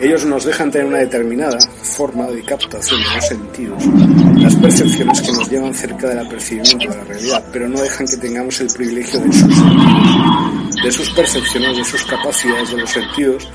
Ellos 0.02 0.26
nos 0.26 0.46
dejan 0.46 0.72
tener 0.72 0.88
una 0.88 1.00
determinada 1.00 1.58
forma 1.84 2.28
de 2.28 2.44
captación 2.44 3.02
de 3.02 3.16
los 3.16 3.28
sentidos, 3.28 3.86
las 4.38 4.56
percepciones 4.56 5.22
que 5.22 5.32
nos 5.32 5.50
llevan 5.50 5.74
cerca 5.74 6.08
del 6.08 6.20
apercibimiento 6.20 6.90
de 6.90 6.98
la 6.98 7.04
realidad, 7.04 7.44
pero 7.52 7.68
no 7.68 7.82
dejan 7.82 8.08
que 8.08 8.18
tengamos 8.18 8.62
el 8.62 8.68
privilegio 8.70 9.20
de 9.20 9.34
sus 9.34 9.56
sentidos, 9.56 10.76
de 10.84 10.92
sus 10.92 11.10
percepciones, 11.10 11.78
de 11.78 11.84
sus 11.84 12.04
capacidades, 12.06 12.72
de 12.72 12.78
los 12.78 12.90
sentidos, 12.90 13.50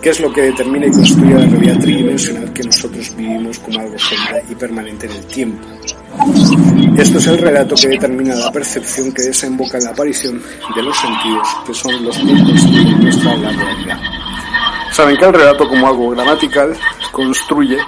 que 0.00 0.10
es 0.10 0.20
lo 0.20 0.32
que 0.32 0.42
determina 0.42 0.86
y 0.86 0.90
construye 0.90 1.34
la 1.34 1.46
realidad 1.46 1.78
tridimensional 1.80 2.52
que 2.54 2.62
nosotros 2.62 3.14
vivimos 3.16 3.58
como 3.58 3.80
algo 3.80 3.98
sombra 3.98 4.42
y 4.48 4.54
permanente 4.54 5.06
en 5.06 5.12
el 5.12 5.26
tiempo. 5.26 5.66
Esto 6.96 7.18
es 7.18 7.26
el 7.26 7.38
relato 7.38 7.74
que 7.74 7.88
determina 7.88 8.34
la 8.34 8.50
percepción 8.50 9.12
que 9.12 9.22
desemboca 9.22 9.76
en 9.76 9.84
la 9.84 9.90
aparición 9.90 10.42
de 10.74 10.82
los 10.82 10.96
sentidos, 10.96 11.48
que 11.66 11.74
son 11.74 12.04
los 12.04 12.16
que 12.16 12.24
construyen 12.24 13.00
nuestra 13.00 13.34
realidad. 13.34 14.29
Saben 14.92 15.16
que 15.16 15.24
el 15.24 15.32
relato 15.32 15.68
como 15.68 15.86
algo 15.86 16.10
gramatical 16.10 16.76
construye 17.12 17.78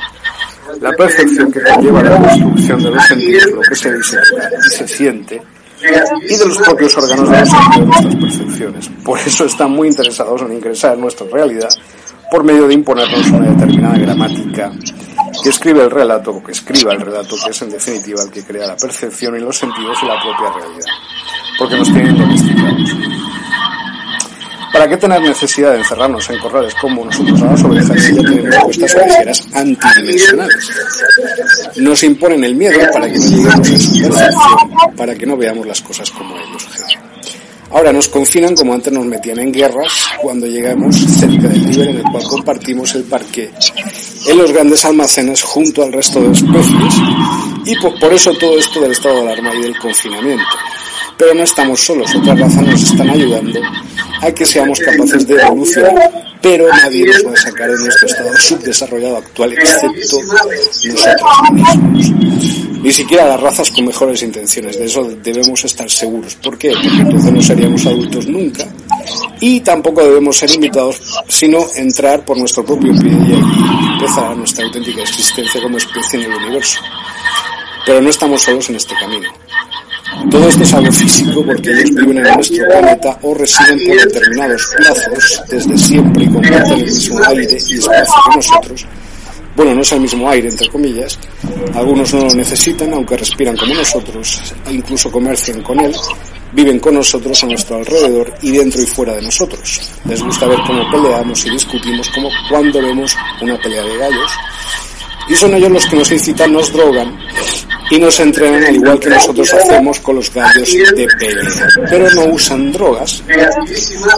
la 0.81 0.93
percepción 0.93 1.53
que 1.53 1.61
conlleva 1.63 2.03
la 2.03 2.19
construcción 2.19 2.83
de 2.83 2.91
los 2.91 3.05
sentidos, 3.05 3.47
lo 3.53 3.61
que 3.61 3.75
se 3.75 3.95
dice 3.95 4.19
y 4.67 4.71
se 4.71 4.89
siente, 4.89 5.43
y 6.23 6.37
de 6.37 6.47
los 6.47 6.59
propios 6.59 6.97
órganos 6.97 7.31
de 7.31 7.41
los 7.41 7.49
sentidos 7.49 7.75
de 7.77 7.85
nuestras 7.87 8.15
percepciones. 8.17 8.91
Por 9.05 9.19
eso 9.19 9.45
están 9.45 9.71
muy 9.73 9.89
interesados 9.89 10.43
en 10.43 10.53
ingresar 10.53 10.95
en 10.95 11.01
nuestra 11.01 11.27
realidad 11.31 11.69
por 12.31 12.45
medio 12.45 12.67
de 12.67 12.75
imponernos 12.75 13.29
una 13.31 13.51
determinada 13.51 13.99
gramática 13.99 14.73
que 15.43 15.51
escribe 15.51 15.83
el 15.83 15.91
relato 15.91 16.31
o 16.31 16.43
que 16.43 16.53
escriba 16.53 16.95
el 16.95 17.01
relato, 17.01 17.37
que 17.45 17.51
es 17.51 17.63
en 17.63 17.71
definitiva 17.71 18.23
el 18.23 18.31
que 18.31 18.45
crea 18.45 18.69
la 18.69 18.77
percepción 18.77 19.37
y 19.37 19.41
los 19.41 19.59
sentidos 19.59 19.99
y 20.03 20.07
la 20.07 20.21
propia 20.23 20.51
realidad, 20.57 20.87
porque 21.59 21.77
nos 21.77 21.93
tienen 21.93 22.17
domesticados. 22.17 22.97
¿Para 24.73 24.89
qué 24.89 24.97
tener 24.97 25.21
necesidad 25.21 25.73
de 25.73 25.79
encerrarnos 25.79 26.31
en 26.31 26.39
corrales 26.39 26.75
como 26.81 27.05
nosotros 27.05 27.43
a 27.43 27.47
las 27.47 27.63
ovejas 27.63 28.03
si 28.03 28.15
ya 28.15 28.23
tenemos 28.23 29.49
antidimensionales? 29.53 30.71
Nos 31.77 32.03
imponen 32.03 32.45
el 32.45 32.55
miedo 32.55 32.79
para 32.93 33.11
que 33.11 33.19
no 33.19 33.27
lleguemos 33.27 33.55
a 33.55 33.65
su 33.65 33.93
percepción, 34.01 34.97
para 34.97 35.15
que 35.15 35.27
no 35.27 35.37
veamos 35.37 35.67
las 35.67 35.83
cosas 35.83 36.11
como 36.11 36.37
ellos. 36.37 36.69
Ahora 37.71 37.93
nos 37.93 38.09
confinan 38.09 38.55
como 38.55 38.75
antes 38.75 38.93
nos 38.93 39.07
metían 39.07 39.39
en 39.39 39.53
guerras 39.53 39.93
cuando 40.21 40.47
llegamos 40.47 40.97
cerca 40.97 41.49
del 41.49 41.67
nivel 41.67 41.89
en 41.89 41.97
el 41.97 42.03
cual 42.03 42.25
compartimos 42.25 42.95
el 42.95 43.05
parque 43.05 43.51
en 44.27 44.39
los 44.39 44.53
grandes 44.53 44.85
almacenes 44.85 45.43
junto 45.43 45.83
al 45.83 45.93
resto 45.93 46.21
de 46.21 46.33
especies 46.33 46.95
y 47.65 47.75
por, 47.77 48.13
eso 48.13 48.33
todo 48.35 48.59
esto 48.59 48.81
del 48.81 48.93
estado 48.93 49.17
de 49.17 49.33
alarma 49.33 49.55
y 49.55 49.63
del 49.63 49.79
confinamiento. 49.79 50.45
Pero 51.17 51.35
no 51.35 51.45
estamos 51.45 51.81
solos, 51.81 52.15
otras 52.15 52.39
razas 52.39 52.63
nos 52.63 52.83
están 52.83 53.09
ayudando 53.09 53.61
a 54.23 54.33
que 54.33 54.45
seamos 54.45 54.81
capaces 54.81 55.27
de 55.27 55.35
evolucionar, 55.35 56.39
pero 56.41 56.69
nadie 56.69 57.07
nos 57.07 57.27
va 57.27 57.33
a 57.33 57.37
sacar 57.37 57.71
de 57.71 57.79
nuestro 57.79 58.07
estado 58.07 58.37
subdesarrollado 58.39 59.17
actual 59.19 59.53
excepto 59.53 60.23
nosotros 60.23 61.51
mismos 61.53 62.23
ni 62.83 62.91
siquiera 62.93 63.29
las 63.29 63.41
razas 63.41 63.71
con 63.71 63.87
mejores 63.87 64.23
intenciones. 64.23 64.77
De 64.77 64.87
eso 64.87 65.05
debemos 65.23 65.65
estar 65.65 65.89
seguros. 65.89 66.35
¿Por 66.35 66.59
qué? 66.59 66.73
Porque 66.73 66.89
entonces 66.89 67.33
no 67.33 67.43
seríamos 67.43 67.87
adultos 67.87 68.27
nunca 68.27 68.67
y 69.41 69.61
tampoco 69.61 70.03
debemos 70.03 70.37
ser 70.37 70.51
invitados, 70.51 71.01
sino 71.29 71.65
entrar 71.77 72.25
por 72.25 72.37
nuestro 72.37 72.65
propio 72.65 72.93
pie 72.93 73.11
y 73.11 73.95
empezar 73.95 74.37
nuestra 74.37 74.65
auténtica 74.65 75.03
existencia 75.03 75.63
como 75.63 75.77
especie 75.77 76.25
en 76.25 76.33
el 76.33 76.39
universo. 76.39 76.81
Pero 77.87 78.01
no 78.01 78.11
estamos 78.11 78.43
solos 78.43 78.69
en 78.71 78.77
este 78.77 78.95
camino. 78.95 79.29
Todo 80.31 80.49
esto 80.49 80.63
es 80.63 80.75
algo 80.75 80.93
físico 80.93 81.45
porque 81.45 81.71
ellos 81.71 81.91
viven 81.95 82.19
en 82.19 82.35
nuestro 82.35 82.67
planeta 82.67 83.19
o 83.23 83.35
residen 83.35 83.79
por 83.87 84.09
determinados 84.09 84.75
plazos 84.77 85.43
desde 85.49 85.79
siempre 85.79 86.25
y 86.25 86.29
comparten 86.29 86.73
el 86.73 86.85
mismo 86.85 87.21
aire 87.27 87.59
y 87.69 87.79
espacio 87.79 88.15
que 88.29 88.37
nosotros 88.37 88.87
bueno, 89.55 89.75
no 89.75 89.83
es 89.83 89.93
el 89.93 90.01
mismo 90.01 90.29
aire, 90.31 90.49
entre 90.49 90.69
comillas. 90.69 91.19
Algunos 91.75 92.15
no 92.15 92.25
lo 92.25 92.35
necesitan, 92.35 92.93
aunque 92.95 93.17
respiran 93.17 93.57
como 93.57 93.75
nosotros, 93.75 94.55
e 94.67 94.73
incluso 94.73 95.13
comercian 95.13 95.63
con 95.63 95.79
él, 95.81 95.95
viven 96.53 96.79
con 96.79 96.95
nosotros 96.95 97.43
a 97.45 97.47
nuestro 97.47 97.77
alrededor 97.77 98.33
y 98.41 98.53
dentro 98.53 98.81
y 98.81 98.87
fuera 98.87 99.15
de 99.15 99.23
nosotros. 99.23 99.93
Les 100.07 100.23
gusta 100.23 100.47
ver 100.47 100.59
cómo 100.67 100.91
peleamos 100.91 101.45
y 101.47 101.51
discutimos, 101.51 102.09
como 102.11 102.31
cuando 102.49 102.81
vemos 102.81 103.15
una 103.43 103.59
pelea 103.59 103.83
de 103.83 103.99
gallos. 103.99 104.33
Y 105.33 105.35
son 105.35 105.55
ellos 105.55 105.71
los 105.71 105.87
que 105.87 105.97
nos 105.97 106.13
incitan, 106.13 106.53
nos 106.53 106.71
drogan 106.71 107.19
y 107.91 107.99
nos 107.99 108.21
entrenan 108.21 108.65
al 108.65 108.77
igual 108.77 109.01
que 109.01 109.09
nosotros 109.09 109.51
hacemos 109.55 109.99
con 110.01 110.17
los 110.17 110.31
gallos 110.31 110.71
de 110.95 111.09
pelea. 111.19 111.69
Pero 111.89 112.11
no 112.11 112.25
usan 112.35 112.71
drogas, 112.71 113.23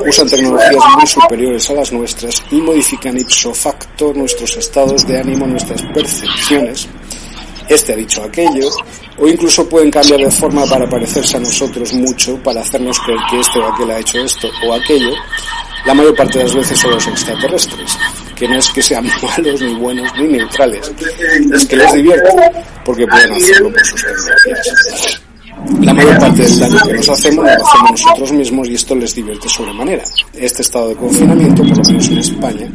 usan 0.09 0.29
tecnologías 0.29 0.85
muy 0.97 1.07
superiores 1.07 1.71
a 1.71 1.75
las 1.75 1.93
nuestras 1.93 2.43
y 2.51 2.57
modifican 2.57 3.17
ipso 3.17 3.55
facto 3.55 4.13
nuestros 4.13 4.57
estados 4.57 5.07
de 5.07 5.21
ánimo, 5.21 5.47
nuestras 5.47 5.83
percepciones. 5.95 6.89
Este 7.69 7.93
ha 7.93 7.97
dicho 7.97 8.21
aquello, 8.25 8.69
o 9.17 9.29
incluso 9.29 9.69
pueden 9.69 9.93
cambiar 9.93 10.19
de 10.19 10.31
forma 10.33 10.67
para 10.67 10.89
parecerse 10.89 11.37
a 11.37 11.41
nosotros 11.41 11.93
mucho, 11.93 12.43
para 12.43 12.61
hacernos 12.61 12.99
creer 12.99 13.21
que 13.31 13.39
este 13.39 13.61
o 13.61 13.73
aquel 13.73 13.91
ha 13.93 14.01
hecho 14.01 14.19
esto 14.19 14.49
o 14.67 14.75
aquello. 14.75 15.13
La 15.87 15.95
mayor 15.95 16.15
parte 16.15 16.39
de 16.39 16.45
las 16.45 16.55
veces 16.55 16.79
son 16.79 16.93
los 16.93 17.07
extraterrestres 17.07 17.99
que 18.35 18.49
no 18.49 18.59
es 18.59 18.69
que 18.71 18.83
sean 18.83 19.07
malos, 19.23 19.61
ni 19.61 19.75
buenos, 19.75 20.11
ni 20.19 20.29
neutrales, 20.29 20.93
es 21.53 21.67
que 21.67 21.77
les 21.77 21.93
divierte, 21.93 22.31
porque 22.85 23.07
pueden 23.07 23.33
hacerlo 23.33 23.71
por 23.71 23.87
sus 23.87 24.03
tecnologías. 24.03 25.21
La 25.81 25.95
mayor 25.95 26.19
parte 26.19 26.43
del 26.43 26.59
daño 26.59 26.79
que 26.85 26.93
nos 26.95 27.09
hacemos 27.09 27.45
lo 27.45 27.51
hacemos 27.51 27.91
nosotros 27.93 28.33
mismos 28.33 28.69
y 28.69 28.75
esto 28.75 28.95
les 28.97 29.15
divierte 29.15 29.49
sobremanera. 29.49 30.05
Este 30.35 30.63
estado 30.63 30.89
de 30.89 30.97
confinamiento, 30.97 31.63
por 31.63 31.79
lo 31.79 31.85
menos 31.85 32.09
en 32.09 32.19
España, 32.19 32.73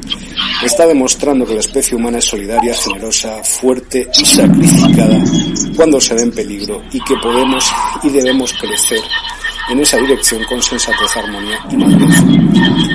está 0.64 0.88
demostrando 0.88 1.46
que 1.46 1.54
la 1.54 1.60
especie 1.60 1.96
humana 1.96 2.18
es 2.18 2.26
solidaria, 2.26 2.74
generosa, 2.74 3.44
fuerte 3.44 4.10
y 4.18 4.26
sacrificada 4.26 5.22
cuando 5.76 6.02
se 6.02 6.16
ve 6.16 6.22
en 6.22 6.32
peligro 6.32 6.82
y 6.92 7.00
que 7.02 7.16
podemos 7.18 7.72
y 8.02 8.10
debemos 8.10 8.54
crecer 8.54 9.02
en 9.70 9.80
esa 9.80 9.98
dirección 9.98 10.44
con 10.46 10.62
sensatez, 10.62 11.18
armonía 11.18 11.60
y 11.70 11.78
madurez. 11.78 12.24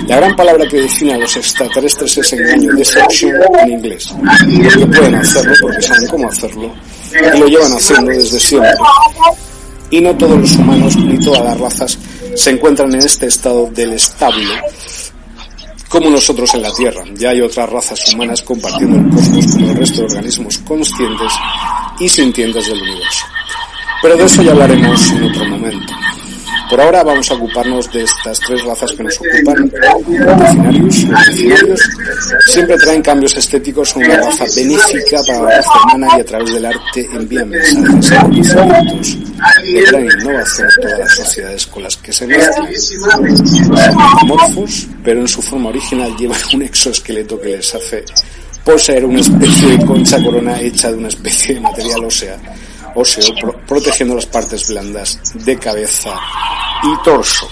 La 0.09 0.17
gran 0.17 0.37
palabra 0.37 0.67
que 0.67 0.81
define 0.83 1.15
a 1.15 1.19
los 1.19 1.37
extraterrestres 1.37 2.19
es 2.19 2.33
engaño, 2.33 2.73
deception 2.75 3.35
en 3.63 3.73
inglés. 3.73 4.09
Porque 4.09 4.87
pueden 4.87 5.15
hacerlo, 5.15 5.55
porque 5.61 5.83
saben 5.83 6.09
cómo 6.09 6.29
hacerlo, 6.29 6.75
y 7.35 7.39
lo 7.39 7.47
llevan 7.47 7.73
haciendo 7.73 8.11
desde 8.11 8.41
siempre. 8.41 8.73
Y 9.91 10.01
no 10.01 10.17
todos 10.17 10.39
los 10.39 10.57
humanos 10.57 10.97
ni 10.97 11.19
todas 11.19 11.45
las 11.45 11.61
razas 11.61 11.99
se 12.35 12.51
encuentran 12.51 12.93
en 12.93 13.01
este 13.01 13.27
estado 13.27 13.71
del 13.73 13.93
estable 13.93 14.49
como 15.95 16.11
nosotros 16.11 16.53
en 16.55 16.63
la 16.63 16.73
Tierra. 16.73 17.05
Ya 17.15 17.31
hay 17.31 17.41
otras 17.41 17.71
razas 17.71 18.13
humanas 18.13 18.43
compartiendo 18.43 18.97
el 18.97 19.15
cosmos 19.15 19.47
como 19.53 19.71
el 19.71 19.77
resto 19.77 19.99
de 19.99 20.05
organismos 20.07 20.59
conscientes 20.59 21.33
y 22.01 22.09
sintientes 22.09 22.67
del 22.67 22.83
universo. 22.83 23.27
Pero 24.03 24.17
de 24.17 24.25
eso 24.25 24.43
ya 24.43 24.51
hablaremos 24.51 25.11
en 25.13 25.23
otro 25.23 25.45
momento. 25.45 25.93
Por 26.71 26.81
ahora 26.81 27.03
vamos 27.03 27.31
a 27.31 27.35
ocuparnos 27.35 27.93
de 27.93 28.03
estas 28.03 28.41
tres 28.41 28.65
razas 28.65 28.93
que 28.93 29.03
nos 29.03 29.19
ocupan. 29.19 29.71
Los 30.81 31.05
Los 31.05 31.81
siempre 32.47 32.77
traen 32.77 33.03
cambios 33.03 33.37
estéticos, 33.37 33.91
son 33.91 34.05
una 34.05 34.17
raza 34.17 34.45
benéfica 34.57 35.23
para 35.27 35.43
la 35.43 35.51
raza 35.57 35.71
humana 35.85 36.09
y 36.17 36.21
a 36.21 36.25
través 36.25 36.55
del 36.55 36.67
arte 36.67 37.09
envían 37.13 37.49
mensajes 37.49 38.55
a 38.55 38.83
los 38.85 39.17
de 39.63 39.83
gran 39.91 40.05
innovación 40.05 40.69
a 40.69 40.81
todas 40.81 40.99
las 40.99 41.15
sociedades 41.15 41.67
con 41.67 41.83
las 41.83 41.97
que 41.97 42.13
se 42.13 42.27
mezclan. 42.27 42.75
Son 42.75 44.27
morfos, 44.27 44.87
pero 45.05 45.21
en 45.21 45.29
su 45.29 45.43
forma 45.43 45.69
original 45.69 46.17
llevan 46.17 46.41
un 46.55 46.63
exoesqueleto 46.63 47.41
que 47.41 47.57
les 47.57 47.75
hace 47.75 48.05
poseer 48.65 49.05
una 49.05 49.21
especie 49.21 49.77
de 49.77 49.85
concha 49.85 50.23
corona 50.23 50.59
hecha 50.61 50.91
de 50.91 50.97
una 50.97 51.09
especie 51.09 51.55
de 51.55 51.61
material 51.61 52.05
ósea 52.05 52.39
óseo, 52.95 53.35
protegiendo 53.67 54.15
las 54.15 54.27
partes 54.27 54.69
blandas 54.69 55.21
de 55.35 55.59
cabeza 55.59 56.11
y 56.83 57.05
torso. 57.05 57.49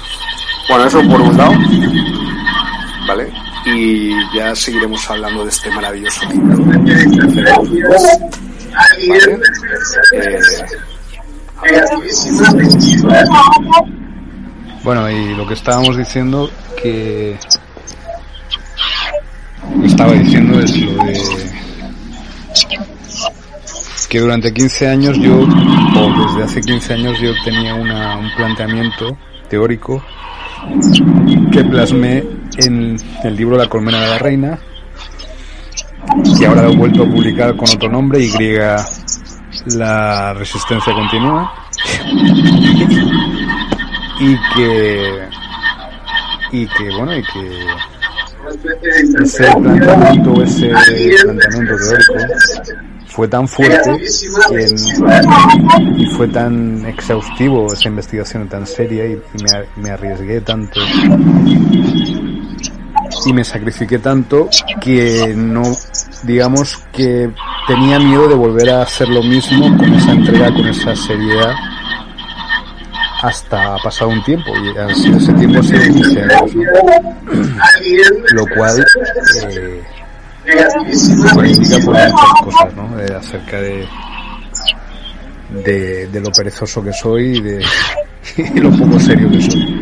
Bueno, 0.69 0.87
eso 0.87 1.03
por 1.09 1.21
un 1.21 1.37
lado, 1.37 1.53
¿vale? 3.07 3.33
Y 3.67 4.11
ya 4.37 4.55
seguiremos 4.55 5.09
hablando 5.11 5.45
de 5.45 5.51
este 5.51 5.71
maravilloso 5.71 6.25
libro. 6.27 6.57
bueno, 14.83 15.11
y 15.11 15.35
lo 15.35 15.47
que 15.47 15.55
estábamos 15.55 15.97
diciendo 15.97 16.51
que 16.81 17.39
estaba 19.85 20.13
diciendo 20.13 20.61
es 20.61 20.77
lo 20.79 21.05
de 21.05 21.53
que 24.13 24.21
durante 24.21 24.53
15 24.53 24.89
años 24.89 25.19
yo, 25.19 25.39
o 25.39 26.27
desde 26.27 26.43
hace 26.45 26.61
15 26.61 26.93
años 26.93 27.19
yo 27.19 27.31
tenía 27.47 27.75
una, 27.75 28.19
un 28.19 28.31
planteamiento 28.37 29.17
teórico 29.49 30.05
que 31.51 31.65
plasmé 31.65 32.23
en 32.59 32.99
el 33.25 33.35
libro 33.35 33.57
La 33.57 33.71
colmena 33.71 34.03
de 34.03 34.09
la 34.11 34.19
reina, 34.19 34.59
que 36.39 36.45
ahora 36.45 36.69
he 36.69 36.77
vuelto 36.77 37.05
a 37.05 37.07
publicar 37.07 37.57
con 37.57 37.67
otro 37.71 37.89
nombre, 37.89 38.21
Y 38.21 38.31
la 39.77 40.35
resistencia 40.35 40.93
continúa, 40.93 41.51
y 44.21 44.37
que, 44.55 45.29
y 46.53 46.67
que 46.67 46.91
bueno, 46.99 47.17
y 47.17 47.23
que 47.23 47.67
ese 49.23 49.51
planteamiento, 49.57 50.43
ese 50.43 50.69
planteamiento 50.69 51.77
teórico 51.79 52.15
fue 53.13 53.29
tan 53.29 53.47
fuerte 53.47 53.91
y 55.97 56.07
fue 56.07 56.29
tan 56.29 56.85
exhaustivo 56.87 57.73
esa 57.73 57.89
investigación 57.89 58.49
tan 58.49 58.67
seria 58.67 59.07
y, 59.07 59.21
me, 59.77 59.91
arriesgué 59.91 60.41
tanto 60.41 60.81
y 63.27 63.33
me 63.33 63.45
sacrifiqué 63.45 63.99
tanto 63.99 64.49
que 64.81 65.35
no 65.37 65.63
digamos 66.23 66.83
que 66.93 67.31
tenía 67.67 67.99
miedo 67.99 68.29
de 68.29 68.35
volver 68.35 68.71
a 68.71 68.83
hacer 68.83 69.09
lo 69.09 69.23
mismo 69.23 69.77
con 69.77 69.93
esa 69.95 70.13
entrega, 70.13 70.53
con 70.55 70.67
esa 70.67 70.97
seriedad, 70.97 71.55
hasta 73.23 73.77
pasado 73.83 74.11
un 74.11 74.23
tiempo, 74.25 74.51
y 74.57 74.79
ha 74.79 74.95
sido 74.95 75.19
ese 75.19 75.33
tiempo 75.35 75.59
ha 75.61 75.63
sido 75.63 75.81
15 75.81 76.23
años, 76.23 76.53
lo 78.33 78.47
cual 78.47 78.85
eh, 79.49 79.83
indica 81.47 81.79
por 81.85 81.95
muchas 81.95 82.41
cosas, 82.43 82.75
¿no? 82.75 83.01
Eh, 83.01 83.15
acerca 83.15 83.61
de, 83.61 83.87
de, 85.65 86.21
lo 86.21 86.31
perezoso 86.31 86.83
que 86.83 86.93
soy 86.93 87.39
y 87.39 87.41
de, 87.41 87.65
lo 88.61 88.71
poco 88.71 88.99
serio 88.99 89.31
que 89.31 89.41
soy. 89.43 89.81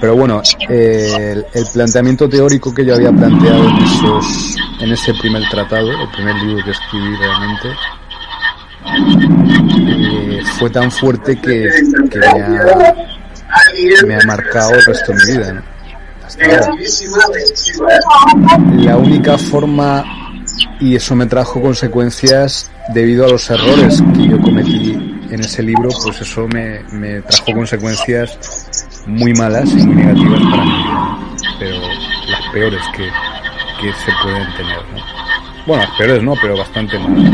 Pero 0.00 0.14
bueno, 0.14 0.42
el, 0.68 1.44
planteamiento 1.72 2.28
teórico 2.28 2.72
que 2.72 2.84
yo 2.84 2.94
había 2.94 3.10
planteado 3.10 3.68
en, 3.68 3.76
esos, 3.78 4.56
en 4.80 4.92
ese 4.92 5.12
primer 5.14 5.42
tratado, 5.48 5.90
el 5.90 6.08
primer 6.10 6.36
libro 6.36 6.64
que 6.64 6.70
escribí 6.70 7.16
realmente, 7.16 7.68
eh, 9.90 10.40
fue 10.58 10.70
tan 10.70 10.90
fuerte 10.90 11.36
que, 11.40 11.68
que 12.10 12.18
me, 12.18 12.26
ha, 12.26 12.94
me, 14.06 14.14
ha, 14.14 14.26
marcado 14.26 14.74
el 14.74 14.84
resto 14.84 15.12
de 15.12 15.18
mi 15.18 15.32
vida. 15.32 15.52
¿no? 15.54 15.77
La 18.76 18.96
única 18.96 19.38
forma, 19.38 20.04
y 20.80 20.96
eso 20.96 21.14
me 21.14 21.26
trajo 21.26 21.60
consecuencias 21.60 22.70
debido 22.94 23.24
a 23.26 23.28
los 23.28 23.50
errores 23.50 24.02
que 24.14 24.28
yo 24.28 24.40
cometí 24.40 24.92
en 25.30 25.40
ese 25.40 25.62
libro, 25.62 25.90
pues 26.04 26.20
eso 26.20 26.46
me, 26.48 26.80
me 26.92 27.20
trajo 27.22 27.52
consecuencias 27.52 29.04
muy 29.06 29.32
malas 29.34 29.70
y 29.72 29.86
muy 29.86 29.96
negativas 29.96 30.40
para 30.50 30.64
vida, 30.64 31.18
pero 31.58 31.76
las 32.28 32.52
peores 32.52 32.82
que, 32.96 33.04
que 33.80 33.92
se 33.92 34.12
pueden 34.22 34.46
tener. 34.56 34.78
¿no? 34.94 35.18
Bueno, 35.66 35.82
las 35.82 35.98
peores 35.98 36.22
no, 36.22 36.34
pero 36.40 36.56
bastante 36.56 36.98
malas. 36.98 37.30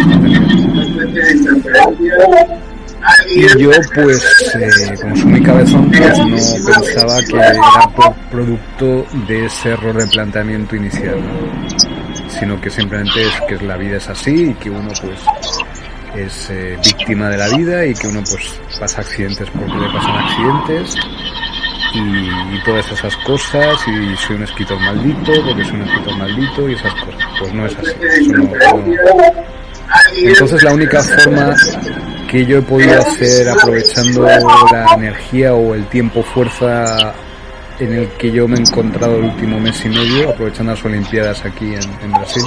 Y 3.29 3.59
yo, 3.59 3.71
pues, 3.95 4.55
eh, 4.55 4.95
como 5.01 5.17
soy 5.17 5.25
muy 5.27 5.43
cabezón, 5.43 5.91
pues 5.91 6.19
no 6.19 6.37
pensaba 6.73 7.21
que 7.23 7.37
era 7.37 7.89
por 7.95 8.15
producto 8.31 9.07
de 9.27 9.47
ese 9.47 9.71
error 9.71 9.97
de 9.97 10.07
planteamiento 10.07 10.77
inicial, 10.77 11.17
¿no? 11.21 12.29
sino 12.29 12.61
que 12.61 12.71
simplemente 12.71 13.23
es 13.23 13.41
que 13.49 13.65
la 13.65 13.77
vida 13.77 13.99
es 13.99 14.09
así 14.09 14.51
y 14.51 14.55
que 14.55 14.71
uno, 14.71 14.89
pues, 15.03 15.21
es 16.17 16.51
eh, 16.51 16.79
víctima 16.83 17.29
de 17.29 17.37
la 17.37 17.49
vida 17.49 17.85
y 17.85 17.95
que 17.95 18.07
uno, 18.07 18.23
pues, 18.29 18.61
pasa 18.79 19.01
accidentes 19.01 19.49
porque 19.51 19.75
le 19.75 19.93
pasan 19.93 20.17
accidentes 20.17 20.97
y, 21.95 22.63
todas 22.65 22.91
esas 22.91 23.17
cosas 23.19 23.79
y 23.87 24.17
soy 24.17 24.37
un 24.37 24.43
escritor 24.45 24.81
maldito 24.81 25.33
porque 25.45 25.65
soy 25.65 25.75
un 25.75 25.83
escritor 25.83 26.17
maldito 26.17 26.69
y 26.69 26.75
esas 26.75 26.95
cosas. 26.95 27.23
Pues 27.39 27.53
no 27.53 27.67
es 27.67 27.77
así. 27.77 27.93
Entonces 30.17 30.63
la 30.63 30.73
única 30.73 31.03
forma 31.03 31.55
que 32.35 32.45
yo 32.47 32.59
he 32.59 32.63
podido 32.63 32.99
hacer 32.99 33.49
aprovechando 33.49 34.23
la 34.25 34.95
energía 34.97 35.55
o 35.55 35.73
el 35.73 35.87
tiempo 35.87 36.21
fuerza 36.21 37.15
en 37.79 37.93
el 37.95 38.09
que 38.19 38.33
yo 38.33 38.49
me 38.49 38.57
he 38.57 38.61
encontrado 38.61 39.19
el 39.19 39.27
último 39.27 39.61
mes 39.61 39.85
y 39.85 39.89
medio, 39.89 40.31
aprovechando 40.31 40.73
las 40.73 40.85
Olimpiadas 40.85 41.45
aquí 41.45 41.75
en, 42.03 42.11
Brasil, 42.11 42.43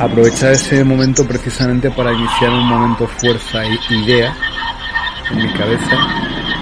aprovechar 0.00 0.52
ese 0.52 0.82
momento 0.84 1.26
precisamente 1.26 1.90
para 1.90 2.14
iniciar 2.14 2.48
un 2.48 2.66
momento 2.66 3.06
fuerza 3.06 3.62
e 3.62 3.78
idea 3.90 4.34
en 5.32 5.36
mi 5.36 5.52
cabeza 5.52 5.98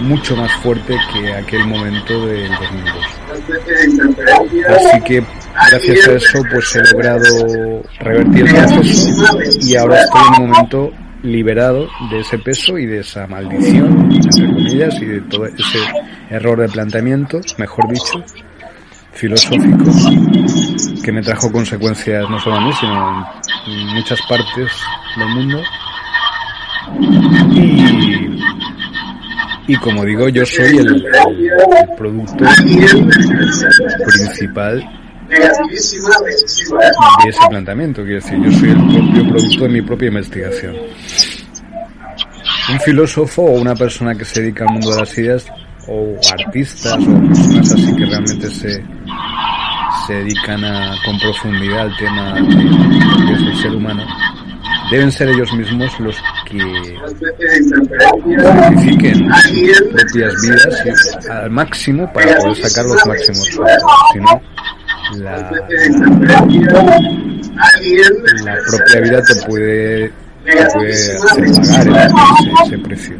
mucho 0.01 0.35
más 0.35 0.51
fuerte 0.55 0.97
que 1.13 1.33
aquel 1.33 1.65
momento 1.69 2.27
del 2.27 2.51
2002. 2.51 2.97
Así 4.69 5.01
que 5.03 5.25
gracias 5.71 6.09
a 6.09 6.13
eso 6.15 6.43
pues 6.51 6.75
he 6.75 6.83
logrado 6.93 7.83
revertir 8.01 8.49
el 8.49 8.65
proceso 8.67 9.39
y 9.61 9.77
ahora 9.77 10.01
estoy 10.01 10.21
en 10.27 10.43
un 10.43 10.51
momento 10.51 10.93
liberado 11.25 11.89
de 12.11 12.21
ese 12.21 12.39
peso 12.39 12.79
y 12.79 12.87
de 12.87 13.01
esa 13.01 13.27
maldición, 13.27 14.13
entre 14.13 14.47
comillas, 14.47 14.95
y 15.01 15.07
de 15.07 15.21
todo 15.23 15.47
ese 15.47 15.79
error 16.31 16.61
de 16.61 16.69
planteamiento, 16.69 17.41
mejor 17.59 17.89
dicho, 17.89 18.23
filosófico, 19.13 19.85
que 21.03 21.13
me 21.13 21.23
trajo 21.23 21.51
consecuencias 21.51 22.29
no 22.29 22.39
solo 22.39 22.57
a 22.57 22.61
mí, 22.61 22.73
sino 22.79 23.27
en 23.67 23.87
muchas 23.95 24.21
partes 24.29 24.71
del 25.17 25.29
mundo. 25.29 25.63
Y 29.67 29.77
como 29.77 30.05
digo, 30.05 30.29
yo 30.29 30.45
soy 30.45 30.77
el, 30.77 31.07
el 31.07 31.97
producto 31.97 32.45
principal 34.07 35.04
de 35.29 37.29
ese 37.29 37.41
planteamiento. 37.49 38.03
Quiero 38.03 38.17
decir, 38.17 38.39
yo 38.43 38.53
soy 38.53 38.71
el 38.71 38.77
propio 38.77 39.29
producto 39.29 39.65
de 39.65 39.69
mi 39.69 39.83
propia 39.83 40.09
investigación. 40.09 40.77
Un 42.71 42.81
filósofo 42.81 43.43
o 43.43 43.61
una 43.61 43.75
persona 43.75 44.15
que 44.15 44.25
se 44.25 44.43
dedica 44.43 44.65
al 44.65 44.73
mundo 44.73 44.91
de 44.91 45.01
las 45.01 45.19
ideas, 45.19 45.47
o 45.87 46.17
artistas, 46.33 46.95
o 46.95 47.29
personas 47.29 47.73
así 47.73 47.95
que 47.95 48.07
realmente 48.07 48.51
se, 48.51 48.83
se 50.07 50.15
dedican 50.15 50.65
a, 50.65 50.97
con 51.05 51.19
profundidad 51.19 51.81
al 51.81 51.97
tema 51.99 52.35
de 52.35 53.57
ser 53.61 53.75
humano, 53.75 54.03
deben 54.91 55.13
ser 55.13 55.29
ellos 55.29 55.53
mismos 55.53 56.01
los 56.01 56.17
que 56.47 56.97
sacrifiquen 58.01 59.31
sus 59.35 59.83
propias 59.93 60.33
vidas 60.43 61.29
al 61.31 61.51
máximo 61.51 62.11
para 62.13 62.37
poder 62.37 62.57
sacar 62.57 62.87
los 62.87 63.07
máximos 63.07 63.61
la, 65.19 65.37
la, 65.37 65.51
propia 68.71 69.01
vida 69.01 69.23
te 69.23 69.35
puede, 69.47 70.13
te 70.45 70.67
puede 70.73 70.93
hacer 70.93 71.87
pagar 71.87 72.11
ese, 72.11 72.53
ese 72.67 72.79
precio. 72.79 73.17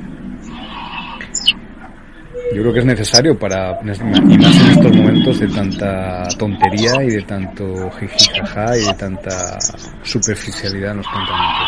Yo 2.55 2.63
creo 2.63 2.73
que 2.73 2.79
es 2.81 2.85
necesario 2.85 3.37
para, 3.37 3.81
y 3.83 3.85
más 3.87 3.99
en 4.01 4.71
estos 4.71 4.97
momentos 4.97 5.41
de 5.41 5.49
tanta 5.49 6.23
tontería 6.39 7.03
y 7.03 7.09
de 7.09 7.23
tanto 7.23 7.91
jijijaja 7.99 8.79
y 8.79 8.85
de 8.87 8.95
tanta 8.95 9.59
superficialidad 10.05 10.93
en 10.93 10.99
los 10.99 11.07
planteamientos. 11.09 11.65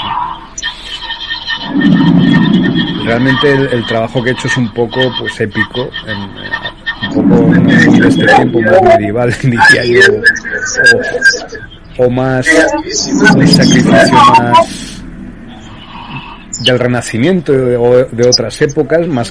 Realmente 3.04 3.52
el, 3.52 3.66
el, 3.72 3.86
trabajo 3.86 4.22
que 4.22 4.30
he 4.30 4.32
hecho 4.32 4.46
es 4.46 4.56
un 4.56 4.72
poco 4.72 5.00
pues 5.18 5.40
épico, 5.40 5.88
en, 6.06 6.18
un 7.18 7.28
poco 7.28 7.54
este 8.08 8.26
tiempo 8.26 8.60
más 8.60 8.82
medieval, 8.82 9.34
diría 9.42 9.84
yo, 9.84 10.20
o, 11.98 12.04
o 12.04 12.10
más 12.10 12.46
un 13.34 13.46
sacrificio 13.48 14.18
más 14.38 15.02
del 16.64 16.78
renacimiento 16.78 17.52
o 17.52 18.04
de 18.04 18.28
otras 18.28 18.60
épocas, 18.62 19.06
más 19.06 19.30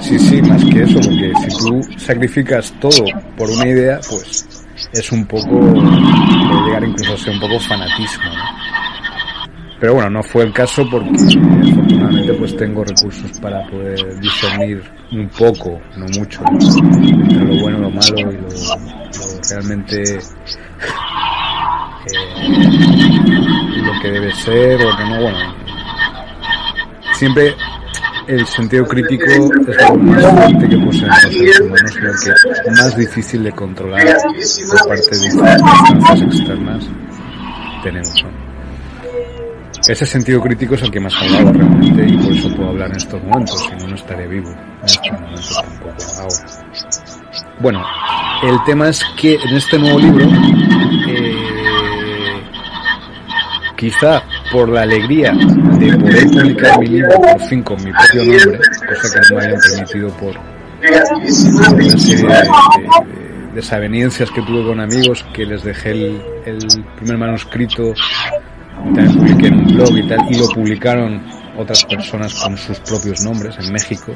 Sí, 0.00 0.18
sí, 0.18 0.40
más 0.40 0.64
que 0.64 0.82
eso, 0.82 0.94
porque 0.94 1.32
si 1.42 1.58
tú 1.58 1.80
sacrificas 1.98 2.72
todo 2.80 3.04
por 3.36 3.50
una 3.50 3.66
idea, 3.66 4.00
pues 4.08 4.46
es 4.92 5.12
un 5.12 5.26
poco, 5.26 5.60
puede 5.60 6.66
llegar 6.66 6.84
incluso 6.84 7.12
a 7.12 7.16
ser 7.18 7.34
un 7.34 7.40
poco 7.40 7.60
fanatismo, 7.60 8.24
¿no? 8.24 8.69
Pero 9.80 9.94
bueno, 9.94 10.10
no 10.10 10.22
fue 10.22 10.44
el 10.44 10.52
caso 10.52 10.86
porque 10.90 11.08
afortunadamente 11.08 12.34
pues 12.34 12.54
tengo 12.54 12.84
recursos 12.84 13.40
para 13.40 13.66
poder 13.70 14.20
discernir 14.20 14.82
un 15.12 15.26
poco, 15.30 15.80
no 15.96 16.04
mucho, 16.18 16.42
entre 16.52 17.44
lo 17.46 17.62
bueno, 17.62 17.78
lo 17.78 17.90
malo 17.90 18.30
y 18.30 18.36
lo, 18.36 18.48
realmente 19.48 20.02
eh, 20.02 20.20
lo 23.82 24.00
que 24.02 24.10
debe 24.10 24.32
ser 24.34 24.84
o 24.84 24.96
que 24.96 25.04
no, 25.04 25.22
bueno. 25.22 25.38
Siempre 27.14 27.54
el 28.26 28.46
sentido 28.46 28.84
crítico 28.86 29.24
es 29.24 29.88
lo 29.88 29.96
más 29.96 30.22
fuerte 30.26 30.68
que 30.68 30.76
poseen 30.76 31.08
los 31.08 31.32
seres 31.32 31.60
humanos, 31.60 31.96
lo 31.96 32.12
que 32.64 32.70
más 32.70 32.96
difícil 32.96 33.42
de 33.44 33.52
controlar 33.52 34.06
por 34.06 34.88
parte 34.88 35.06
de 35.10 35.16
circunstancias 35.16 36.22
externas 36.22 36.86
tenemos. 37.82 38.24
Ese 39.88 40.04
sentido 40.06 40.40
crítico 40.40 40.74
es 40.74 40.82
el 40.82 40.90
que 40.90 41.00
más 41.00 41.14
ha 41.14 41.24
hablado 41.24 41.52
realmente 41.52 42.06
y 42.06 42.16
por 42.18 42.32
eso 42.32 42.54
puedo 42.54 42.68
hablar 42.68 42.90
en 42.90 42.96
estos 42.96 43.22
momentos, 43.22 43.60
si 43.60 43.76
no, 43.76 43.88
no 43.88 43.94
estaré 43.94 44.26
vivo 44.28 44.50
en 44.50 44.84
estos 44.84 45.12
momentos 45.12 45.62
tampoco 45.62 45.96
ahora. 46.18 46.36
Bueno, 47.60 47.84
el 48.42 48.62
tema 48.64 48.88
es 48.88 49.02
que 49.18 49.34
en 49.34 49.56
este 49.56 49.78
nuevo 49.78 49.98
libro, 49.98 50.24
eh, 51.08 52.42
quizá 53.76 54.22
por 54.52 54.68
la 54.68 54.82
alegría 54.82 55.32
de 55.32 55.96
poder 55.96 56.26
publicar 56.26 56.78
mi 56.78 56.86
libro 56.86 57.20
por 57.20 57.40
fin 57.40 57.62
con 57.62 57.82
mi 57.82 57.90
propio 57.90 58.24
nombre, 58.24 58.58
cosa 58.86 59.20
que 59.20 59.20
no 59.30 59.38
me 59.38 59.44
habían 59.44 59.60
permitido 59.60 60.10
por, 60.10 60.36
una 60.36 61.98
serie 61.98 62.26
de, 62.26 62.34
de, 62.34 63.54
desavenencias 63.54 64.30
que 64.30 64.42
tuve 64.42 64.66
con 64.66 64.80
amigos 64.80 65.24
que 65.32 65.46
les 65.46 65.64
dejé 65.64 65.92
el 66.44 66.66
primer 66.96 67.18
manuscrito, 67.18 67.94
también 68.94 69.14
publiqué 69.14 69.46
en 69.48 69.54
un 69.54 69.74
blog 69.74 69.96
y 69.96 70.08
tal, 70.08 70.18
y 70.30 70.38
lo 70.38 70.48
publicaron 70.48 71.22
otras 71.56 71.84
personas 71.84 72.34
con 72.34 72.56
sus 72.56 72.78
propios 72.80 73.22
nombres 73.22 73.56
en 73.58 73.72
México, 73.72 74.12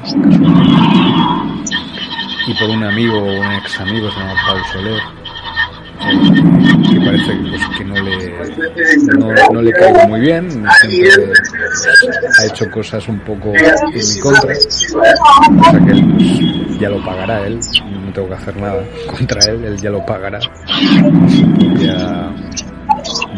y 2.47 2.53
por 2.59 2.69
un 2.69 2.83
amigo 2.83 3.17
o 3.17 3.39
un 3.39 3.51
ex 3.53 3.79
amigo 3.79 4.09
se 4.11 4.19
llama 4.19 4.33
Paul 4.47 4.61
Soler 4.71 5.01
que 6.91 6.99
parece 6.99 7.35
pues, 7.35 7.61
que 7.77 7.85
no 7.85 7.95
le, 7.95 8.33
no, 9.51 9.61
le 9.61 9.71
caigo 9.71 10.07
muy 10.07 10.19
bien, 10.19 10.49
siempre 10.81 11.33
ha 12.39 12.45
hecho 12.45 12.69
cosas 12.69 13.07
un 13.07 13.19
poco 13.19 13.53
en 13.55 13.93
mi 13.93 14.19
contra, 14.19 14.53
o 14.53 15.63
sea 15.71 15.85
que 15.85 15.91
él 15.91 16.05
pues, 16.15 16.79
ya 16.79 16.89
lo 16.89 17.03
pagará 17.03 17.47
él, 17.47 17.59
no 18.05 18.13
tengo 18.13 18.27
que 18.27 18.33
hacer 18.35 18.57
nada 18.57 18.83
contra 19.07 19.51
él, 19.51 19.65
él 19.65 19.77
ya 19.77 19.89
lo 19.89 20.05
pagará 20.05 20.39
su 20.41 20.49
propia 21.53 22.31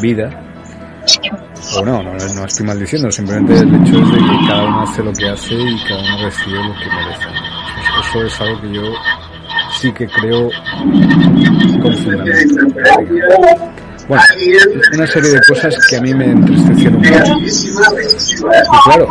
vida. 0.01 0.46
O 1.75 1.85
no, 1.85 2.01
no, 2.03 2.13
no 2.13 2.45
estoy 2.45 2.65
maldiciendo, 2.65 3.11
simplemente 3.11 3.53
el 3.53 3.75
hecho 3.75 4.01
es 4.01 4.11
de 4.11 4.17
que 4.17 4.47
cada 4.47 4.65
uno 4.65 4.81
hace 4.81 5.03
lo 5.03 5.13
que 5.13 5.29
hace 5.29 5.55
y 5.55 5.83
cada 5.87 5.99
uno 5.99 6.25
recibe 6.25 6.63
lo 6.63 6.73
que 6.75 6.85
merece. 6.89 7.27
Eso 8.01 8.23
es 8.23 8.41
algo 8.41 8.61
que 8.61 8.73
yo 8.73 8.83
sí 9.79 9.91
que 9.91 10.07
creo 10.07 10.49
con 11.81 11.95
Bueno, 14.07 14.23
una 14.93 15.07
serie 15.07 15.29
de 15.31 15.41
cosas 15.47 15.87
que 15.87 15.97
a 15.97 16.01
mí 16.01 16.13
me 16.13 16.31
entristecieron 16.31 16.99
mucho. 16.99 17.23
Y 18.33 18.83
claro, 18.83 19.09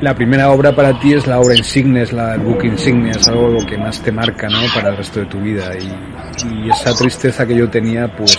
la 0.00 0.14
primera 0.14 0.50
obra 0.50 0.74
para 0.74 0.98
ti 0.98 1.12
es 1.12 1.26
la 1.26 1.40
obra 1.40 1.54
insignia, 1.54 2.02
es 2.02 2.12
la 2.12 2.36
book 2.38 2.64
insignia, 2.64 3.12
es 3.12 3.28
algo 3.28 3.58
que 3.66 3.76
más 3.76 4.00
te 4.00 4.10
marca, 4.10 4.48
¿no? 4.48 4.60
Para 4.74 4.90
el 4.90 4.96
resto 4.96 5.20
de 5.20 5.26
tu 5.26 5.40
vida. 5.40 5.72
Y 5.76 6.70
esa 6.70 6.94
tristeza 6.94 7.46
que 7.46 7.54
yo 7.54 7.68
tenía, 7.68 8.08
pues, 8.16 8.38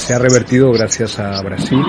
se 0.00 0.14
ha 0.14 0.18
revertido 0.18 0.72
gracias 0.72 1.18
a 1.18 1.42
Brasil, 1.42 1.82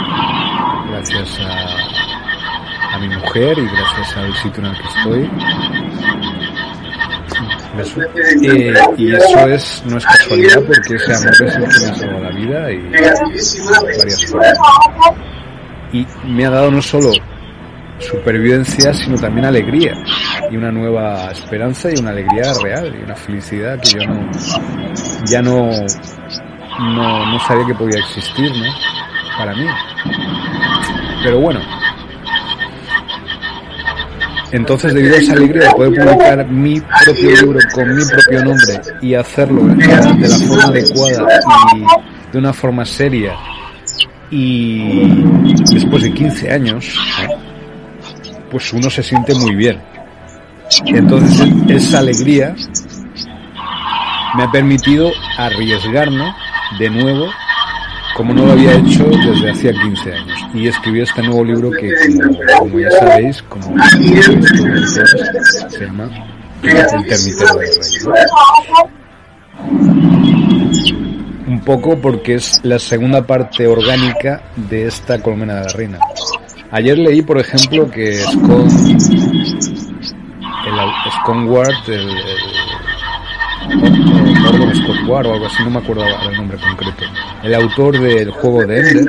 gracias 0.90 1.40
a, 1.40 3.00
mi 3.00 3.08
mujer 3.08 3.58
y 3.58 3.66
gracias 3.66 4.18
al 4.18 4.36
sitio 4.36 4.64
en 4.64 4.66
el 4.66 4.78
que 4.78 4.88
estoy 4.88 5.30
eh, 8.44 8.74
y 8.98 9.16
eso 9.16 9.48
es, 9.48 9.84
no 9.86 9.98
es 9.98 10.06
casualidad 10.06 10.62
porque 10.62 10.96
ese 10.96 11.16
amor 11.16 11.34
es 11.34 11.56
el 11.56 11.64
que 11.64 11.80
me 11.80 11.90
ha 11.90 11.96
salvado 11.96 12.20
la 12.20 12.32
vida 12.32 12.72
y 12.72 12.90
varias 13.98 14.26
formas. 14.26 14.58
Y 15.94 16.06
me 16.28 16.46
ha 16.46 16.50
dado 16.50 16.70
no 16.70 16.82
solo 16.82 17.12
supervivencia, 17.98 18.94
sino 18.94 19.18
también 19.18 19.46
alegría 19.46 19.94
y 20.52 20.58
una 20.58 20.72
nueva 20.72 21.32
esperanza 21.32 21.90
y 21.90 22.00
una 22.00 22.12
alegría 22.12 22.54
real 22.62 22.94
y 23.00 23.04
una 23.04 23.16
felicidad 23.16 23.80
que 23.80 23.92
yo 23.92 24.14
ya 25.26 25.42
no, 25.42 25.70
no, 26.82 27.26
no 27.26 27.40
sabía 27.40 27.66
que 27.66 27.76
podía 27.76 28.00
existir, 28.00 28.52
¿no? 28.52 28.66
Para 29.38 29.54
mí. 29.56 29.66
Pero 31.24 31.40
bueno, 31.40 31.60
entonces, 34.52 34.94
debido 34.94 35.16
a 35.16 35.20
esa 35.20 35.34
alegría 35.34 35.70
de 35.70 35.74
poder 35.76 36.06
publicar 36.06 36.48
mi 36.48 36.82
propio 36.82 37.32
libro 37.42 37.60
con 37.74 37.96
mi 37.96 38.04
propio 38.06 38.44
nombre 38.44 38.82
y 39.02 39.14
hacerlo 39.14 39.64
de 39.64 40.28
la 40.28 40.38
forma 40.38 40.64
adecuada 40.66 41.40
y 41.76 42.32
de 42.32 42.38
una 42.38 42.52
forma 42.52 42.86
seria 42.86 43.38
y 44.30 45.24
después 45.74 46.04
de 46.04 46.14
15 46.14 46.52
años, 46.52 46.96
pues 48.50 48.74
uno 48.74 48.90
se 48.90 49.04
siente 49.04 49.34
muy 49.36 49.56
bien. 49.56 49.82
Entonces, 50.86 51.48
esa 51.70 52.00
alegría 52.00 52.54
me 54.36 54.44
ha 54.44 54.52
permitido 54.52 55.12
arriesgarme 55.38 56.34
de 56.80 56.90
nuevo 56.90 57.28
como 58.16 58.34
no 58.34 58.46
lo 58.46 58.52
había 58.54 58.74
hecho 58.74 59.06
desde 59.06 59.52
hacía 59.52 59.72
15 59.72 60.14
años. 60.14 60.40
Y 60.54 60.68
escribió 60.68 61.04
este 61.04 61.24
nuevo 61.24 61.44
libro 61.44 61.72
que, 61.72 61.92
como, 62.60 62.80
ya 62.80 62.92
sabéis, 62.92 63.42
como 63.44 63.76
se 65.70 65.86
llama 65.86 66.10
El 66.62 67.08
Termitero 67.08 67.56
del 67.56 67.70
Rey. 67.70 68.28
Un 71.48 71.62
poco 71.66 71.98
porque 72.00 72.36
es 72.36 72.60
la 72.64 72.80
segunda 72.80 73.26
parte 73.26 73.68
orgánica 73.68 74.44
de 74.56 74.88
esta 74.88 75.22
colmena 75.22 75.56
de 75.56 75.62
la 75.62 75.70
reina. 75.70 76.00
Ayer 76.72 76.98
leí, 76.98 77.22
por 77.22 77.38
ejemplo, 77.38 77.90
que 77.90 78.20
Scott, 78.20 78.72
el, 78.88 79.00
Scott 81.12 81.90
el, 81.90 82.10
el 82.10 82.51
O 85.08 85.18
algo 85.18 85.46
así, 85.46 85.64
no 85.64 85.72
me 85.72 85.80
acuerdo 85.80 86.04
el 86.06 86.38
nombre 86.38 86.58
concreto, 86.58 87.04
el 87.44 87.54
autor 87.56 88.00
del 88.00 88.32
juego 88.32 88.66
de 88.66 88.80
Ender, 88.80 89.06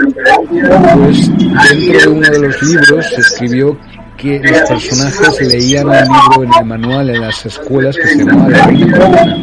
pues 0.96 1.38
dentro 1.38 2.00
de 2.00 2.08
uno 2.08 2.28
de 2.28 2.38
los 2.38 2.62
libros 2.62 3.06
escribió 3.18 3.78
que 4.16 4.40
los 4.40 4.60
personajes 4.68 5.40
leían 5.46 5.86
un 5.86 5.94
libro 5.94 6.44
en 6.44 6.50
el 6.58 6.64
manual 6.64 7.10
en 7.10 7.20
las 7.20 7.46
escuelas 7.46 7.96
que 7.96 8.06
se 8.06 8.18
llamaba 8.18 8.48
La 8.50 8.66
Reina 8.66 9.38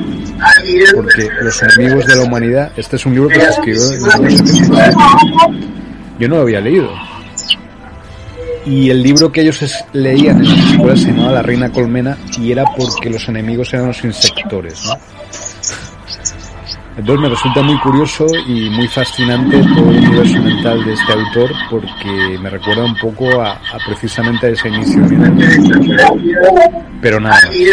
Porque 0.96 1.30
los 1.42 1.64
enemigos 1.64 2.06
de 2.06 2.16
la 2.16 2.24
humanidad, 2.24 2.72
este 2.76 2.96
es 2.96 3.06
un 3.06 3.14
libro 3.14 3.30
que 3.30 3.40
se 3.40 3.50
escribió 3.50 3.82
en 3.84 4.00
1977. 4.02 4.98
Yo 6.20 6.28
no 6.28 6.36
lo 6.36 6.42
había 6.42 6.62
leído. 6.62 6.90
Y 8.66 8.90
el 8.90 9.02
libro 9.02 9.32
que 9.32 9.42
ellos 9.42 9.64
leían 9.94 10.40
en 10.40 10.50
las 10.50 10.72
escuelas 10.72 11.02
se 11.02 11.08
llamaba 11.08 11.32
La 11.32 11.42
Reina 11.42 11.72
Colmena 11.72 12.18
y 12.38 12.52
era 12.52 12.66
porque 12.78 13.10
los 13.10 13.28
enemigos 13.30 13.74
eran 13.74 13.88
los 13.88 14.04
insectores, 14.04 14.84
¿no? 14.86 14.94
Entonces 16.98 17.22
me 17.22 17.30
resulta 17.30 17.62
muy 17.62 17.80
curioso 17.80 18.26
y 18.48 18.70
muy 18.72 18.88
fascinante 18.88 19.62
todo 19.76 19.90
el 19.90 19.98
universo 19.98 20.42
mental 20.42 20.84
de 20.84 20.94
este 20.94 21.14
autor 21.14 21.52
porque 21.70 22.38
me 22.42 22.50
recuerda 22.50 22.84
un 22.84 22.96
poco 22.98 23.42
a, 23.42 23.60
precisamente 23.86 24.48
a 24.48 24.50
ese 24.50 24.68
inicio 24.68 25.02
Pero 27.02 27.20
nada. 27.20 27.40
¿eh? 27.54 27.70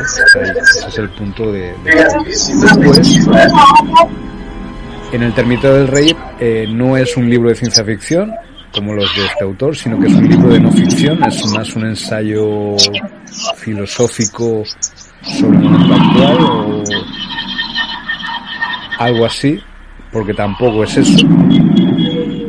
Ese 0.00 0.88
es 0.88 0.98
el 0.98 1.08
punto 1.10 1.50
de... 1.50 1.74
Después, 1.84 3.26
en 5.12 5.22
El 5.24 5.32
Termito 5.34 5.74
del 5.74 5.88
Rey 5.88 6.16
eh, 6.38 6.66
no 6.68 6.96
es 6.96 7.16
un 7.16 7.28
libro 7.28 7.48
de 7.48 7.56
ciencia 7.56 7.84
ficción, 7.84 8.32
como 8.72 8.94
los 8.94 9.12
de 9.16 9.26
este 9.26 9.44
autor, 9.44 9.76
sino 9.76 9.98
que 9.98 10.06
es 10.06 10.14
un 10.14 10.28
libro 10.28 10.48
de 10.50 10.60
no 10.60 10.70
ficción, 10.70 11.24
es 11.24 11.44
más 11.52 11.74
un 11.74 11.86
ensayo 11.86 12.76
filosófico 13.56 14.62
sobre 15.22 15.58
el 15.58 15.64
mundo 15.64 15.94
actual 15.94 16.38
o 16.40 16.84
algo 19.00 19.24
así, 19.24 19.58
porque 20.12 20.34
tampoco 20.34 20.84
es 20.84 20.96
eso. 20.98 21.26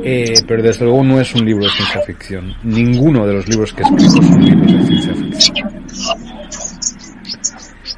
Eh, 0.03 0.33
pero 0.47 0.61
desde 0.61 0.85
luego 0.85 1.03
no 1.03 1.19
es 1.19 1.33
un 1.33 1.45
libro 1.45 1.63
de 1.63 1.71
ciencia 1.71 2.01
ficción. 2.01 2.53
Ninguno 2.63 3.25
de 3.25 3.33
los 3.35 3.47
libros 3.47 3.71
que 3.73 3.81
he 3.81 3.85
escrito 3.85 4.21
son 4.21 4.45
libros 4.45 4.71
de 4.71 4.85
ciencia 4.85 5.13
ficción. 5.15 5.69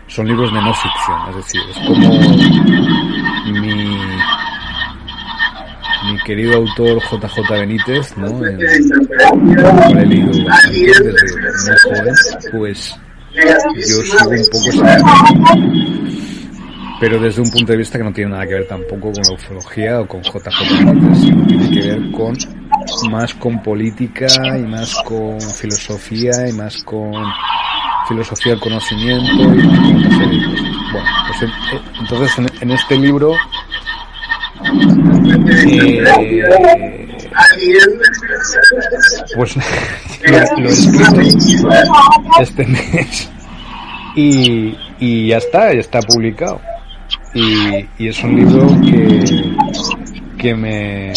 Son 0.07 0.27
libros 0.27 0.53
de 0.53 0.61
no 0.61 0.73
ficción, 0.73 1.29
es 1.29 1.35
decir, 1.37 1.61
es 1.71 1.77
como 1.87 2.09
mi 6.05 6.19
querido 6.25 6.57
autor 6.57 7.01
JJ 7.01 7.49
Benítez, 7.49 8.15
¿no? 8.17 8.45
El, 8.45 8.61
el 8.61 9.97
he 9.97 10.05
leído 10.05 10.45
bastante 10.45 10.79
desde 10.79 12.51
pues 12.51 12.95
yo 13.33 14.01
sigo 14.03 14.29
un 14.29 14.45
poco 14.51 14.69
ese 14.69 14.83
pero 17.03 17.19
desde 17.19 17.41
un 17.41 17.51
punto 17.51 17.73
de 17.73 17.79
vista 17.79 17.97
que 17.97 18.03
no 18.05 18.13
tiene 18.13 18.31
nada 18.31 18.47
que 18.47 18.53
ver 18.53 18.65
tampoco 18.65 19.11
con 19.11 19.23
la 19.27 19.33
ufología 19.33 19.99
o 19.99 20.07
con 20.07 20.21
JJ 20.21 21.19
sino 21.19 21.45
tiene 21.47 21.69
que 21.69 21.81
ver 21.89 22.11
con 22.11 22.33
más 23.11 23.33
con 23.33 23.61
política 23.61 24.27
y 24.57 24.61
más 24.61 24.95
con 25.03 25.41
filosofía 25.41 26.47
y 26.47 26.53
más 26.53 26.81
con 26.85 27.11
filosofía 28.07 28.53
del 28.53 28.61
conocimiento 28.61 29.33
y 29.33 29.47
más 29.65 29.77
con. 29.77 30.29
Bueno, 30.93 31.09
pues 31.27 31.43
eh, 31.43 31.81
entonces 31.99 32.37
en, 32.37 32.49
en 32.61 32.71
este 32.71 32.97
libro 32.97 33.35
eh, 35.67 36.03
pues 39.35 39.57
lo, 40.57 40.69
he 40.69 40.71
escrito 40.71 41.19
este 42.39 42.65
mes 42.65 43.29
y, 44.15 44.77
y 44.99 45.27
ya 45.27 45.37
está, 45.39 45.73
ya 45.73 45.81
está 45.81 45.99
publicado. 45.99 46.61
Y, 47.33 47.87
y 47.97 48.07
es 48.07 48.23
un 48.23 48.35
libro 48.35 48.67
que, 48.81 49.55
que 50.37 50.55
me, 50.55 51.13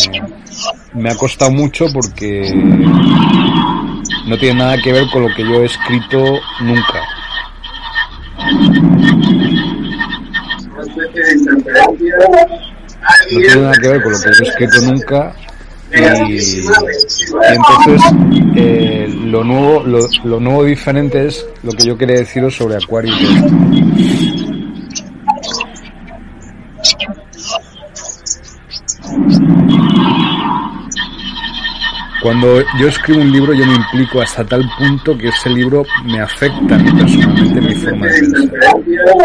me 0.95 1.11
ha 1.11 1.15
costado 1.17 1.51
mucho 1.51 1.87
porque 1.93 2.53
no 4.27 4.39
tiene 4.39 4.59
nada 4.61 4.79
que 4.79 4.93
ver 4.93 5.05
con 5.13 5.23
lo 5.23 5.35
que 5.35 5.43
yo 5.43 5.63
he 5.63 5.67
escrito 5.67 6.19
nunca. 6.61 7.03
No 13.31 13.39
tiene 13.41 13.57
nada 13.57 13.75
que 13.81 13.89
ver 13.89 14.03
con 14.03 14.13
lo 14.13 14.19
que 14.19 14.25
yo 14.25 14.45
he 14.45 14.49
escrito 14.49 14.81
nunca 14.83 15.35
y, 16.29 16.61
entonces 17.49 18.03
eh, 18.57 19.09
lo 19.25 19.45
nuevo 19.45 19.85
lo, 19.85 20.01
lo, 20.25 20.41
nuevo 20.41 20.65
diferente 20.65 21.27
es 21.27 21.47
lo 21.63 21.73
que 21.73 21.87
yo 21.87 21.97
quería 21.97 22.17
deciros 22.17 22.57
sobre 22.57 22.77
Acuario 22.77 23.15
Cuando 32.27 32.61
yo 32.81 32.89
escribo 32.89 33.21
un 33.21 33.31
libro 33.31 33.53
yo 33.53 33.65
me 33.65 33.77
implico 33.77 34.21
hasta 34.21 34.45
tal 34.45 34.69
punto 34.77 35.17
que 35.17 35.29
ese 35.29 35.49
libro 35.49 35.85
me 36.07 36.21
afecta 36.21 36.75
a 36.75 36.79
mí 36.79 36.91
personalmente 36.91 37.61
mi 37.61 37.75
forma 37.77 38.07
de 38.09 38.19
pensar. 38.19 38.75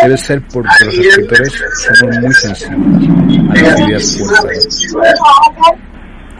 Debe 0.03 0.17
ser 0.17 0.41
porque 0.53 0.85
los 0.85 0.97
escritores 0.99 1.63
somos 1.97 2.19
muy 2.19 2.33
sensibles 2.35 3.09
a 3.49 3.63
las 3.63 3.79
ideas 3.79 4.19
fuertes. 4.19 4.95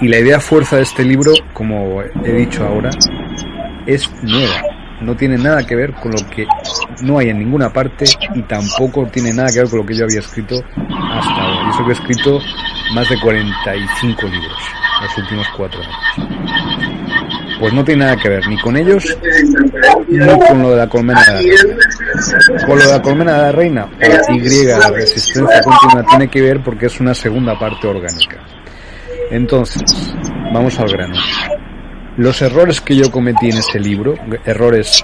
Y 0.01 0.07
la 0.07 0.19
idea 0.19 0.39
fuerza 0.39 0.75
de 0.75 0.83
este 0.83 1.03
libro, 1.03 1.33
como 1.51 2.03
he 2.03 2.31
dicho 2.31 2.63
ahora, 2.63 2.91
es 3.87 4.07
nueva. 4.21 4.61
No 5.01 5.15
tiene 5.15 5.39
nada 5.39 5.65
que 5.65 5.75
ver 5.75 5.93
con 5.93 6.11
lo 6.11 6.29
que 6.29 6.45
no 7.01 7.17
hay 7.17 7.29
en 7.29 7.39
ninguna 7.39 7.73
parte 7.73 8.05
y 8.35 8.43
tampoco 8.43 9.07
tiene 9.07 9.33
nada 9.33 9.49
que 9.51 9.61
ver 9.61 9.67
con 9.67 9.79
lo 9.79 9.85
que 9.87 9.95
yo 9.95 10.03
había 10.03 10.19
escrito 10.19 10.63
hasta 10.77 11.41
ahora. 11.41 11.65
Y 11.65 11.69
eso 11.71 11.85
que 11.85 11.89
he 11.89 11.93
escrito 11.93 12.39
más 12.93 13.09
de 13.09 13.19
45 13.19 14.27
libros 14.27 14.80
los 15.01 15.17
últimos 15.17 15.47
cuatro 15.57 15.81
años. 15.81 16.29
Pues 17.59 17.73
no 17.73 17.83
tiene 17.83 18.05
nada 18.05 18.17
que 18.17 18.29
ver 18.29 18.47
ni 18.47 18.59
con 18.59 18.75
ellos 18.75 19.17
ni 20.07 20.27
con 20.47 20.63
lo 20.63 20.71
de 20.71 20.77
la 20.77 20.87
colmena 20.87 21.21
de 21.21 21.33
la 21.33 21.39
reina. 21.39 22.65
Con 22.65 22.79
lo 22.79 22.85
de 22.85 22.91
la 22.91 23.01
colmena 23.01 23.33
de 23.33 23.41
la 23.41 23.51
reina 23.51 23.89
Y, 24.29 24.65
la 24.65 24.89
resistencia 24.89 25.61
continua, 25.61 26.03
tiene 26.09 26.27
que 26.27 26.41
ver 26.41 26.63
porque 26.63 26.87
es 26.87 26.99
una 26.99 27.13
segunda 27.13 27.57
parte 27.59 27.87
orgánica. 27.87 28.37
Entonces, 29.29 30.13
vamos 30.53 30.79
al 30.79 30.89
grano. 30.89 31.15
Los 32.17 32.41
errores 32.41 32.81
que 32.81 32.95
yo 32.95 33.09
cometí 33.09 33.49
en 33.49 33.57
ese 33.57 33.79
libro, 33.79 34.15
errores 34.43 35.03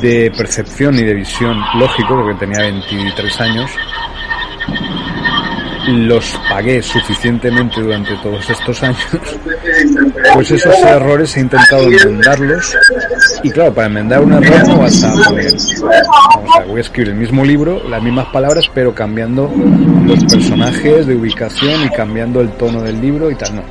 de 0.00 0.30
percepción 0.36 0.94
y 0.94 1.02
de 1.02 1.14
visión 1.14 1.58
lógico, 1.78 2.14
porque 2.14 2.34
tenía 2.38 2.60
23 2.60 3.40
años, 3.40 3.70
los 5.86 6.38
pagué 6.48 6.82
suficientemente 6.82 7.80
durante 7.80 8.16
todos 8.16 8.48
estos 8.48 8.82
años, 8.82 8.98
pues 10.34 10.50
esos 10.50 10.74
errores 10.80 11.36
he 11.36 11.40
intentado 11.40 11.84
enmendarlos. 11.84 12.76
Y 13.42 13.50
claro, 13.50 13.74
para 13.74 13.86
enmendar 13.86 14.22
un 14.22 14.32
error 14.32 14.68
no 14.68 14.78
vas 14.78 15.02
a 15.02 15.12
poder. 15.28 15.52
Vamos 15.80 16.56
a, 16.56 16.64
voy 16.64 16.78
a 16.78 16.80
escribir 16.80 17.12
el 17.12 17.18
mismo 17.18 17.44
libro, 17.44 17.82
las 17.88 18.02
mismas 18.02 18.26
palabras, 18.26 18.64
pero 18.74 18.94
cambiando 18.94 19.52
los 20.04 20.24
personajes 20.24 21.06
de 21.06 21.14
ubicación 21.14 21.84
y 21.84 21.90
cambiando 21.90 22.40
el 22.40 22.50
tono 22.52 22.82
del 22.82 23.00
libro 23.00 23.30
y 23.30 23.34
tal. 23.34 23.56
No. 23.56 23.62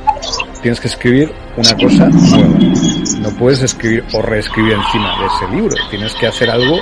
Tienes 0.62 0.80
que 0.80 0.88
escribir 0.88 1.32
una 1.56 1.74
cosa 1.76 2.08
nueva. 2.08 2.58
No 3.20 3.30
puedes 3.38 3.62
escribir 3.62 4.04
o 4.12 4.22
reescribir 4.22 4.72
encima 4.72 5.16
de 5.20 5.26
ese 5.26 5.56
libro. 5.56 5.74
Tienes 5.90 6.14
que 6.14 6.26
hacer 6.26 6.50
algo 6.50 6.78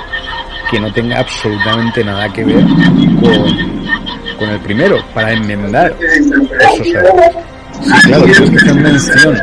que 0.71 0.79
no 0.79 0.91
tenga 0.91 1.19
absolutamente 1.19 2.03
nada 2.03 2.31
que 2.33 2.43
ver 2.43 2.63
con 2.63 3.85
con 4.35 4.49
el 4.49 4.59
primero 4.59 4.97
para 5.13 5.31
enmendar 5.31 5.95
esos 5.99 6.87
errores. 6.87 7.31
Sí, 7.83 8.01
claro, 8.07 8.23
tienes 8.25 8.63
que 8.63 8.73
mención 8.73 9.41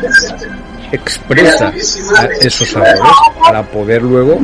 expresa 0.93 1.73
a 2.19 2.25
esos 2.41 2.73
errores 2.73 3.01
para 3.43 3.63
poder 3.63 4.03
luego 4.03 4.39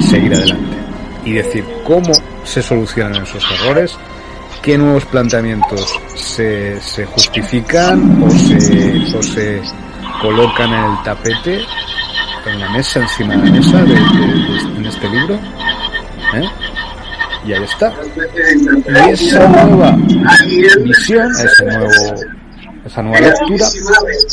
seguir 0.00 0.34
adelante 0.34 0.76
y 1.24 1.32
decir 1.32 1.64
cómo 1.84 2.12
se 2.44 2.62
solucionan 2.62 3.22
esos 3.22 3.44
errores, 3.60 3.96
qué 4.62 4.76
nuevos 4.76 5.04
planteamientos 5.06 5.98
se, 6.14 6.78
justifican 7.06 8.22
o 8.22 8.30
se, 8.30 9.16
o 9.16 9.22
se 9.22 9.62
colocan 10.20 10.72
en 10.72 10.84
el 10.84 11.02
tapete, 11.02 11.60
en 12.46 12.60
la 12.60 12.70
mesa, 12.70 13.00
encima 13.00 13.36
de 13.36 13.44
la 13.44 13.52
mesa 13.52 13.82
de, 13.82 13.94
en 13.94 14.86
este 14.86 15.08
libro. 15.08 15.34
¿eh? 16.34 16.50
Y 17.46 17.52
ahí 17.52 17.62
está. 17.62 17.92
Y 18.88 19.10
esa 19.10 19.48
nueva 19.48 19.96
visión, 20.84 21.30
ese 21.30 21.64
nuevo, 21.64 21.90
esa 22.84 23.02
nueva 23.02 23.20
lectura 23.20 23.66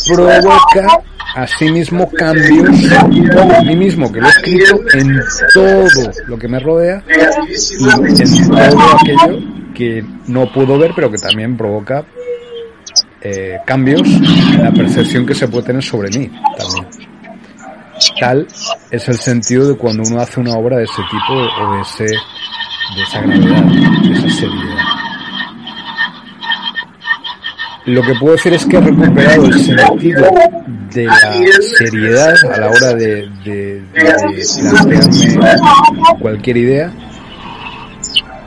provoca 0.08 1.04
asimismo 1.36 2.10
cambios 2.12 2.50
en 2.50 3.68
mí 3.68 3.76
mismo, 3.76 4.12
que 4.12 4.20
lo 4.20 4.28
he 4.28 4.30
escrito 4.30 4.82
en 4.94 5.20
todo 5.54 5.88
lo 6.28 6.38
que 6.38 6.48
me 6.48 6.60
rodea 6.60 7.04
y 7.08 8.22
en 8.22 8.50
todo 8.50 8.82
aquello 9.00 9.40
que 9.74 10.06
no 10.28 10.52
puedo 10.52 10.78
ver, 10.78 10.92
pero 10.96 11.10
que 11.10 11.18
también 11.18 11.58
provoca 11.58 12.06
eh, 13.22 13.60
cambios 13.66 14.02
en 14.02 14.64
la 14.64 14.72
percepción 14.72 15.26
que 15.26 15.36
se 15.36 15.48
puede 15.48 15.68
tener 15.68 15.84
sobre 15.84 16.10
mí 16.10 16.30
también. 16.58 16.88
Tal 18.20 18.48
es 18.90 19.08
el 19.08 19.18
sentido 19.18 19.68
de 19.68 19.78
cuando 19.78 20.04
uno 20.04 20.20
hace 20.20 20.40
una 20.40 20.56
obra 20.56 20.78
de 20.78 20.86
ese 20.86 21.02
tipo 21.04 21.34
o 21.34 21.76
de 21.76 21.82
ese 21.82 22.18
de 22.96 23.04
esa 23.04 23.22
gravedad, 23.22 23.64
de 23.64 24.14
esa 24.14 24.30
seriedad. 24.30 24.78
Lo 27.86 28.02
que 28.04 28.14
puedo 28.16 28.36
decir 28.36 28.54
es 28.54 28.66
que 28.66 28.78
he 28.78 28.82
recuperado 28.82 29.46
el 29.46 29.54
sentido 29.60 30.30
de 30.94 31.06
la 31.06 31.20
seriedad 31.78 32.36
a 32.54 32.60
la 32.60 32.70
hora 32.70 32.94
de, 32.94 33.30
de, 33.44 33.82
plantearme 33.94 35.56
cualquier 36.20 36.58
idea. 36.58 36.94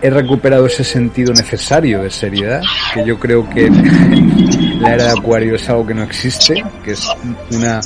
He 0.02 0.10
recuperado 0.10 0.66
ese 0.66 0.84
sentido 0.84 1.32
necesario 1.32 2.02
de 2.02 2.10
seriedad, 2.10 2.60
que 2.92 3.04
yo 3.06 3.18
creo 3.18 3.48
que 3.48 3.70
la 3.70 4.94
era 4.94 5.04
de 5.04 5.10
Acuario 5.10 5.54
es 5.56 5.68
algo 5.68 5.86
que 5.86 5.94
no 5.94 6.02
existe, 6.02 6.62
que 6.84 6.92
es 6.92 7.08
una, 7.50 7.80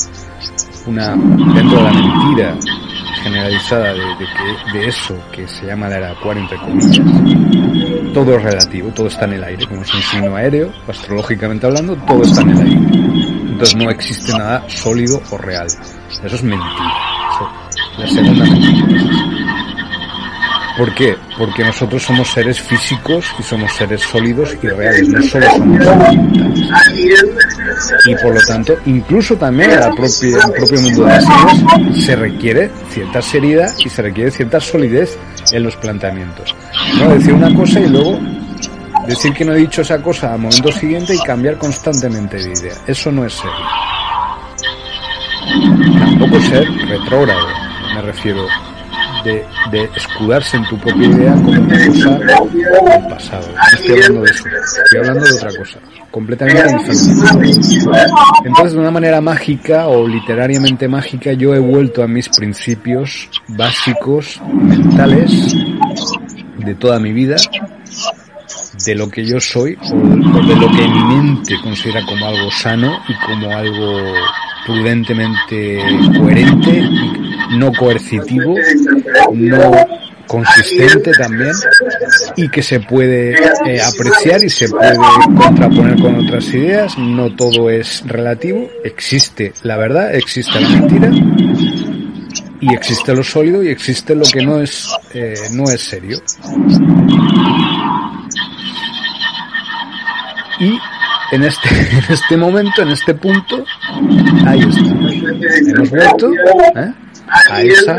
una 0.86 1.10
dentro 1.54 1.78
de 1.78 1.82
la 1.84 1.92
mentira 1.92 2.56
generalizada 3.18 3.92
de, 3.92 4.00
que, 4.18 4.78
de 4.78 4.88
eso 4.88 5.16
que 5.32 5.46
se 5.48 5.66
llama 5.66 5.88
la 5.88 5.96
era 5.98 6.10
acuario, 6.12 6.42
entre 6.42 6.58
comillas, 6.58 7.00
todo 8.14 8.36
es 8.36 8.42
relativo, 8.42 8.90
todo 8.90 9.06
está 9.08 9.24
en 9.26 9.34
el 9.34 9.44
aire, 9.44 9.66
como 9.66 9.82
es 9.82 9.94
un 9.94 10.02
signo 10.02 10.36
aéreo, 10.36 10.72
astrológicamente 10.86 11.66
hablando, 11.66 11.96
todo 11.96 12.22
está 12.22 12.42
en 12.42 12.50
el 12.50 12.58
aire. 12.58 12.88
Entonces 13.58 13.76
no 13.76 13.90
existe 13.90 14.32
nada 14.32 14.64
sólido 14.68 15.20
o 15.30 15.38
real. 15.38 15.66
Eso 15.66 16.26
es 16.26 16.42
mentira. 16.42 16.92
La 17.98 18.06
segunda 18.06 18.44
mentira. 18.44 19.17
¿Por 20.78 20.94
qué? 20.94 21.16
Porque 21.36 21.64
nosotros 21.64 22.04
somos 22.04 22.30
seres 22.30 22.60
físicos 22.60 23.26
y 23.36 23.42
somos 23.42 23.72
seres 23.72 24.00
sólidos 24.00 24.56
y 24.62 24.68
reales, 24.68 25.08
no 25.08 25.20
solo 25.22 25.50
somos 25.50 25.80
Y 28.06 28.14
por 28.22 28.34
lo 28.34 28.40
tanto, 28.46 28.76
incluso 28.86 29.36
también 29.36 29.72
en 29.72 29.82
el 29.82 29.92
propio 29.92 30.80
mundo 30.80 31.02
de 31.02 31.08
las 31.08 31.24
ideas 31.24 32.04
se 32.04 32.14
requiere 32.14 32.70
cierta 32.90 33.20
seriedad 33.20 33.74
y 33.76 33.88
se 33.88 34.02
requiere 34.02 34.30
cierta 34.30 34.60
solidez 34.60 35.18
en 35.50 35.64
los 35.64 35.74
planteamientos. 35.74 36.54
No 36.96 37.12
decir 37.12 37.34
una 37.34 37.52
cosa 37.52 37.80
y 37.80 37.88
luego 37.88 38.20
decir 39.08 39.32
que 39.32 39.44
no 39.44 39.54
he 39.54 39.58
dicho 39.58 39.82
esa 39.82 40.00
cosa 40.00 40.32
al 40.32 40.38
momento 40.38 40.70
siguiente 40.70 41.12
y 41.12 41.18
cambiar 41.18 41.58
constantemente 41.58 42.36
de 42.36 42.52
idea. 42.52 42.74
Eso 42.86 43.10
no 43.10 43.24
es 43.24 43.32
serio. 43.32 43.52
Tampoco 45.98 46.40
ser 46.42 46.70
retrógrado, 46.86 47.48
me 47.96 48.02
refiero 48.02 48.46
de, 49.70 49.90
escudarse 49.96 50.56
en 50.56 50.64
tu 50.68 50.78
propia 50.78 51.06
idea 51.06 51.34
como 51.34 51.50
una 51.50 51.86
cosa 51.86 52.18
del 52.18 53.08
pasado. 53.08 53.48
No 53.54 53.78
estoy 53.78 54.02
hablando 54.02 54.22
de 54.22 54.30
eso, 54.30 54.44
estoy 54.48 54.98
hablando 54.98 55.24
de 55.24 55.34
otra 55.34 55.50
cosa, 55.58 55.78
completamente 56.10 56.62
diferente. 56.90 57.58
Entonces, 58.44 58.72
de 58.72 58.78
una 58.78 58.90
manera 58.90 59.20
mágica 59.20 59.88
o 59.88 60.06
literariamente 60.06 60.88
mágica, 60.88 61.32
yo 61.32 61.54
he 61.54 61.58
vuelto 61.58 62.02
a 62.02 62.08
mis 62.08 62.28
principios 62.28 63.28
básicos, 63.48 64.40
mentales, 64.52 65.54
de 66.58 66.74
toda 66.74 66.98
mi 66.98 67.12
vida, 67.12 67.36
de 68.84 68.94
lo 68.94 69.08
que 69.10 69.24
yo 69.24 69.40
soy 69.40 69.76
o 69.82 70.46
de 70.46 70.56
lo 70.56 70.68
que 70.68 70.88
mi 70.88 71.04
mente 71.04 71.54
considera 71.62 72.04
como 72.06 72.26
algo 72.26 72.50
sano 72.50 72.98
y 73.08 73.14
como 73.26 73.50
algo 73.50 74.12
prudentemente 74.68 75.78
coherente, 76.18 76.82
no 77.56 77.72
coercitivo, 77.72 78.54
no 79.32 79.72
consistente 80.26 81.10
también 81.12 81.52
y 82.36 82.50
que 82.50 82.62
se 82.62 82.80
puede 82.80 83.32
eh, 83.32 83.80
apreciar 83.80 84.44
y 84.44 84.50
se 84.50 84.68
puede 84.68 84.94
contraponer 85.34 85.98
con 85.98 86.16
otras 86.16 86.52
ideas. 86.52 86.98
No 86.98 87.34
todo 87.34 87.70
es 87.70 88.02
relativo, 88.06 88.68
existe 88.84 89.54
la 89.62 89.78
verdad, 89.78 90.14
existe 90.14 90.60
la 90.60 90.68
mentira 90.68 91.10
y 92.60 92.74
existe 92.74 93.14
lo 93.14 93.24
sólido 93.24 93.62
y 93.62 93.68
existe 93.68 94.14
lo 94.14 94.24
que 94.24 94.42
no 94.42 94.60
es 94.60 94.86
eh, 95.14 95.34
no 95.52 95.64
es 95.64 95.80
serio. 95.80 96.18
Y 100.60 100.78
en 101.32 101.44
este, 101.44 101.68
en 101.90 102.04
este 102.12 102.36
momento, 102.36 102.82
en 102.82 102.88
este 102.88 103.14
punto, 103.14 103.64
ahí 104.46 104.60
está. 104.60 104.80
Hemos 105.70 105.90
vuelto 105.90 106.32
¿eh? 106.76 106.92
a, 107.50 107.62
esa, 107.62 107.96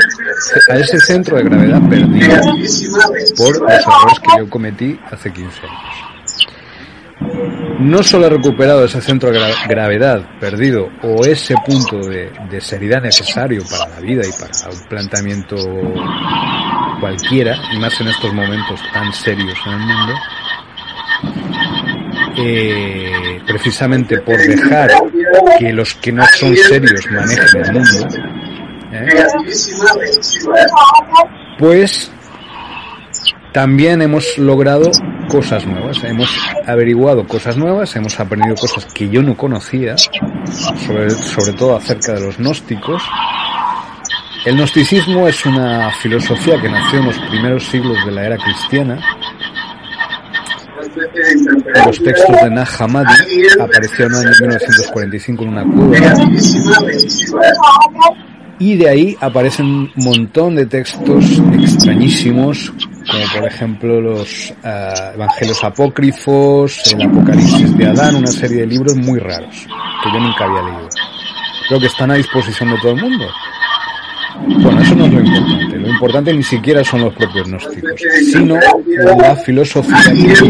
a 0.69 0.75
ese 0.75 0.99
centro 0.99 1.37
de 1.37 1.43
gravedad 1.43 1.81
perdido 1.89 2.41
por 3.37 3.61
los 3.61 3.71
errores 3.71 4.19
que 4.19 4.39
yo 4.39 4.49
cometí 4.49 4.99
hace 5.11 5.31
15 5.31 5.59
años. 5.65 6.09
No 7.81 8.01
solo 8.03 8.27
he 8.27 8.29
recuperado 8.29 8.85
ese 8.85 9.01
centro 9.01 9.31
de 9.31 9.39
gravedad 9.67 10.25
perdido 10.39 10.89
o 11.03 11.25
ese 11.25 11.55
punto 11.65 11.97
de, 11.97 12.31
de 12.49 12.61
seriedad 12.61 13.01
necesario 13.01 13.61
para 13.69 13.89
la 13.89 13.99
vida 13.99 14.21
y 14.25 14.31
para 14.31 14.69
un 14.69 14.87
planteamiento 14.87 15.55
cualquiera, 16.99 17.57
y 17.73 17.79
más 17.79 17.99
en 18.01 18.07
estos 18.07 18.33
momentos 18.33 18.79
tan 18.93 19.11
serios 19.13 19.57
en 19.65 19.71
el 19.73 19.79
mundo, 19.79 20.13
eh, 22.39 23.41
precisamente 23.45 24.19
por 24.21 24.37
dejar 24.37 24.91
que 25.59 25.73
los 25.73 25.93
que 25.95 26.11
no 26.11 26.25
son 26.27 26.55
serios 26.55 27.05
manejen 27.11 27.65
el 27.65 27.73
mundo, 27.73 28.07
¿eh? 28.93 29.25
pues 31.57 32.11
también 33.51 34.01
hemos 34.01 34.37
logrado 34.37 34.91
cosas 35.27 35.65
nuevas, 35.65 36.03
hemos 36.03 36.29
averiguado 36.67 37.25
cosas 37.27 37.57
nuevas, 37.57 37.95
hemos 37.95 38.19
aprendido 38.19 38.55
cosas 38.55 38.85
que 38.85 39.09
yo 39.09 39.21
no 39.23 39.35
conocía, 39.35 39.95
sobre, 39.97 41.09
sobre 41.11 41.53
todo 41.53 41.75
acerca 41.75 42.13
de 42.13 42.21
los 42.21 42.37
gnósticos. 42.37 43.01
El 44.45 44.55
gnosticismo 44.55 45.27
es 45.27 45.45
una 45.45 45.91
filosofía 45.91 46.61
que 46.61 46.69
nació 46.69 46.99
en 46.99 47.05
los 47.07 47.19
primeros 47.19 47.63
siglos 47.65 47.97
de 48.05 48.11
la 48.11 48.25
era 48.25 48.37
cristiana. 48.37 48.99
Los 51.85 52.03
textos 52.03 52.35
de 52.41 52.49
Nag 52.49 52.67
Hammadi 52.79 53.13
apareció 53.59 54.05
en 54.05 54.11
el 54.11 54.17
año 54.19 54.31
1945 54.39 55.43
en 55.43 55.49
una 55.49 55.63
cueva 55.63 56.13
y 58.59 58.75
de 58.75 58.89
ahí 58.89 59.17
aparecen 59.21 59.65
un 59.65 59.91
montón 59.95 60.55
de 60.55 60.65
textos 60.65 61.41
extrañísimos, 61.53 62.73
como 63.09 63.23
por 63.33 63.47
ejemplo 63.47 64.01
los 64.01 64.53
eh, 64.63 64.93
Evangelios 65.15 65.63
Apócrifos, 65.63 66.93
el 66.93 67.07
Apocalipsis 67.07 67.77
de 67.77 67.87
Adán, 67.87 68.15
una 68.17 68.27
serie 68.27 68.57
de 68.57 68.67
libros 68.67 68.97
muy 68.97 69.17
raros, 69.19 69.65
que 70.03 70.11
yo 70.11 70.19
nunca 70.19 70.43
había 70.43 70.61
leído. 70.63 70.89
Creo 71.69 71.79
que 71.79 71.85
están 71.85 72.11
a 72.11 72.15
disposición 72.15 72.71
de 72.71 72.77
todo 72.81 72.91
el 72.91 73.01
mundo. 73.01 73.25
Bueno, 74.61 74.81
eso 74.81 74.95
no 74.95 75.05
es 75.05 75.13
lo 75.13 75.19
importante. 75.21 75.68
Lo 75.89 75.95
importante 75.95 76.31
ni 76.31 76.43
siquiera 76.43 76.83
son 76.83 77.01
los 77.01 77.15
propios 77.15 77.47
gnósticos, 77.47 77.99
sino 78.31 78.59
la 79.17 79.35
filosofía 79.37 79.97
que 80.03 80.21
ellos, 80.21 80.43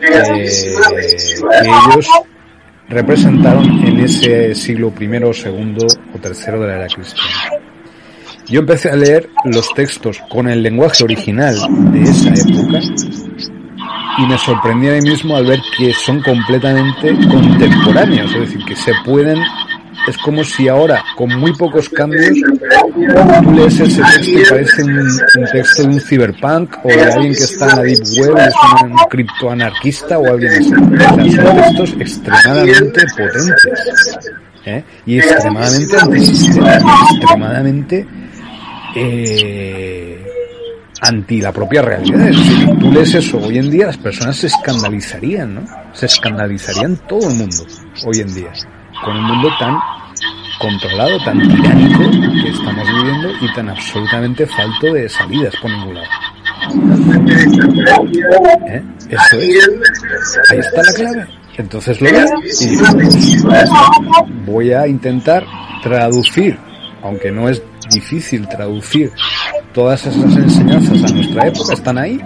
eh, 0.00 0.48
que 1.62 1.68
ellos 1.68 2.08
representaron 2.88 3.86
en 3.86 4.00
ese 4.00 4.54
siglo 4.54 4.94
I, 4.98 5.34
segundo 5.34 5.86
o 6.14 6.18
tercero 6.18 6.58
de 6.62 6.68
la 6.68 6.76
era 6.76 6.86
cristiana. 6.86 7.50
Yo 8.48 8.60
empecé 8.60 8.88
a 8.88 8.96
leer 8.96 9.28
los 9.44 9.74
textos 9.74 10.18
con 10.30 10.48
el 10.48 10.62
lenguaje 10.62 11.04
original 11.04 11.54
de 11.92 12.02
esa 12.02 12.30
época 12.30 12.80
y 14.16 14.26
me 14.26 14.38
sorprendí 14.38 14.88
a 14.88 14.92
mí 14.92 15.02
mismo 15.02 15.36
al 15.36 15.44
ver 15.44 15.60
que 15.76 15.92
son 15.92 16.22
completamente 16.22 17.14
contemporáneos, 17.28 18.32
es 18.32 18.40
decir, 18.40 18.64
que 18.64 18.74
se 18.74 18.92
pueden 19.04 19.38
es 20.08 20.18
como 20.18 20.42
si 20.42 20.68
ahora, 20.68 21.04
con 21.16 21.38
muy 21.38 21.52
pocos 21.54 21.88
cambios, 21.88 22.26
tú 23.42 23.52
lees 23.52 23.80
ese 23.80 24.02
texto 24.02 24.30
y 24.30 24.44
parece 24.48 24.84
un, 24.84 25.20
texto 25.52 25.82
de 25.82 25.88
un 25.88 26.00
cyberpunk 26.00 26.76
o 26.84 26.88
de 26.88 27.02
alguien 27.02 27.34
que 27.34 27.44
está 27.44 27.70
en 27.70 27.76
la 27.76 27.82
deep 27.82 28.02
web, 28.18 28.38
es 28.38 28.54
un, 28.84 28.96
criptoanarquista 29.08 30.18
o 30.18 30.26
alguien 30.26 30.52
así. 30.52 30.72
O 30.72 31.42
son 31.42 31.56
textos 31.56 31.94
extremadamente 32.00 33.02
potentes 33.16 34.18
¿eh? 34.66 34.84
y 35.06 35.18
extremadamente 35.18 35.96
extremadamente 35.96 38.06
eh, 38.96 40.26
anti 41.00 41.40
la 41.40 41.52
propia 41.52 41.82
realidad. 41.82 42.28
Es 42.28 42.36
decir, 42.36 42.78
tú 42.78 42.92
lees 42.92 43.14
eso 43.14 43.38
hoy 43.38 43.58
en 43.58 43.70
día, 43.70 43.86
las 43.86 43.98
personas 43.98 44.36
se 44.36 44.48
escandalizarían, 44.48 45.54
¿no? 45.54 45.62
Se 45.92 46.06
escandalizarían 46.06 46.96
todo 47.08 47.30
el 47.30 47.36
mundo 47.36 47.64
hoy 48.04 48.20
en 48.20 48.34
día 48.34 48.52
con 49.04 49.16
un 49.16 49.24
mundo 49.24 49.48
tan 49.58 49.78
controlado, 50.58 51.18
tan 51.24 51.40
tiránico 51.40 52.10
que 52.42 52.48
estamos 52.48 52.86
viviendo 52.86 53.30
y 53.40 53.52
tan 53.54 53.68
absolutamente 53.68 54.46
falto 54.46 54.92
de 54.92 55.08
salidas 55.08 55.54
por 55.60 55.70
ningún 55.70 55.94
lado. 55.94 56.06
¿Eh? 58.68 58.82
Eso 59.08 59.36
es. 59.40 59.70
Ahí 60.50 60.58
está 60.58 60.82
la 60.82 60.92
clave. 60.92 61.26
Entonces 61.58 62.00
lo 62.00 62.10
veo 62.10 62.26
y 62.60 62.76
voy 64.46 64.72
a 64.72 64.86
intentar 64.86 65.44
traducir, 65.82 66.58
aunque 67.02 67.30
no 67.30 67.48
es 67.48 67.62
difícil 67.90 68.48
traducir 68.48 69.12
todas 69.74 70.06
esas 70.06 70.36
enseñanzas 70.36 71.10
a 71.10 71.14
nuestra 71.14 71.48
época, 71.48 71.74
están 71.74 71.98
ahí, 71.98 72.20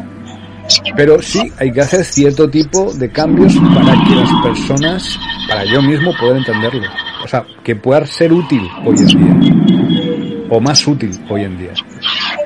pero 0.96 1.20
sí 1.22 1.52
hay 1.58 1.72
que 1.72 1.80
hacer 1.80 2.04
cierto 2.04 2.48
tipo 2.48 2.92
de 2.92 3.10
cambios 3.10 3.54
para 3.74 3.92
que 4.04 4.14
las 4.14 4.30
personas, 4.42 5.18
para 5.48 5.64
yo 5.64 5.82
mismo 5.82 6.12
poder 6.18 6.38
entenderlo. 6.38 6.82
O 7.24 7.28
sea, 7.28 7.44
que 7.64 7.76
pueda 7.76 8.06
ser 8.06 8.32
útil 8.32 8.62
hoy 8.84 8.96
en 8.98 9.06
día. 9.06 10.46
O 10.48 10.60
más 10.60 10.86
útil 10.86 11.10
hoy 11.28 11.42
en 11.42 11.58
día. 11.58 11.72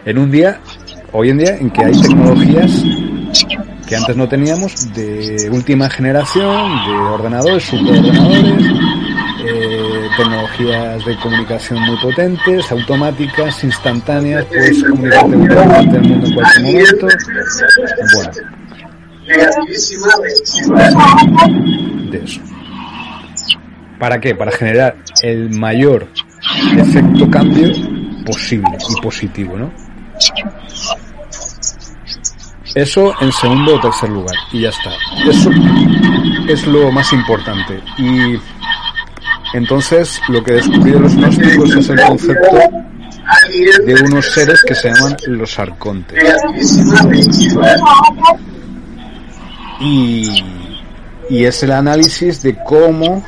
En 0.05 0.19
un 0.19 0.31
día, 0.31 0.61
hoy 1.13 1.31
en 1.31 1.39
día, 1.39 1.57
en 1.57 1.71
que 1.71 1.85
hay 1.85 1.93
tecnologías 2.01 2.85
que 3.87 3.97
antes 3.97 4.17
no 4.17 4.29
teníamos 4.29 4.93
de 4.95 5.51
última 5.51 5.91
generación, 5.91 6.87
de 6.87 6.93
ordenadores, 6.93 7.65
superordenadores, 7.65 8.73
tecnologías 10.21 11.05
de 11.05 11.17
comunicación 11.17 11.81
muy 11.81 11.97
potentes, 11.99 12.71
automáticas, 12.71 13.65
instantáneas, 13.65 14.45
puedes 14.47 14.85
comunicarte 14.85 15.37
con 15.37 15.47
cualquier 15.47 15.69
parte 15.69 15.93
del 15.93 16.03
mundo 16.03 16.27
en 16.27 16.35
cualquier 16.35 16.63
momento. 16.63 17.09
Bueno. 18.15 18.31
De 22.11 22.19
eso. 22.19 22.41
¿Para 23.99 24.21
qué? 24.21 24.35
Para 24.35 24.51
generar 24.51 24.97
el 25.23 25.51
mayor 25.59 26.07
efecto 26.77 27.31
cambio 27.31 27.73
posible 28.27 28.77
y 28.89 29.01
positivo, 29.01 29.57
¿no? 29.57 29.73
Eso 32.75 33.15
en 33.21 33.33
segundo 33.33 33.77
o 33.77 33.81
tercer 33.81 34.11
lugar 34.11 34.35
y 34.53 34.61
ya 34.63 34.69
está. 34.69 34.91
Eso 35.29 35.51
es 36.49 36.67
lo 36.67 36.93
más 36.93 37.13
importante. 37.13 37.81
Y 37.99 38.37
entonces, 39.53 40.21
lo 40.29 40.43
que 40.43 40.55
descubrí 40.55 40.93
de 40.93 41.01
los 41.01 41.15
gnósticos 41.15 41.77
es 41.77 41.89
el 41.89 42.01
concepto 42.03 42.59
de 43.85 43.95
unos 44.05 44.33
seres 44.33 44.63
que 44.67 44.75
se 44.75 44.91
llaman 44.91 45.17
los 45.27 45.59
arcontes. 45.59 46.23
Y, 49.81 50.45
y 51.31 51.45
es 51.45 51.63
el 51.63 51.73
análisis 51.73 52.43
de 52.43 52.57
cómo 52.65 53.25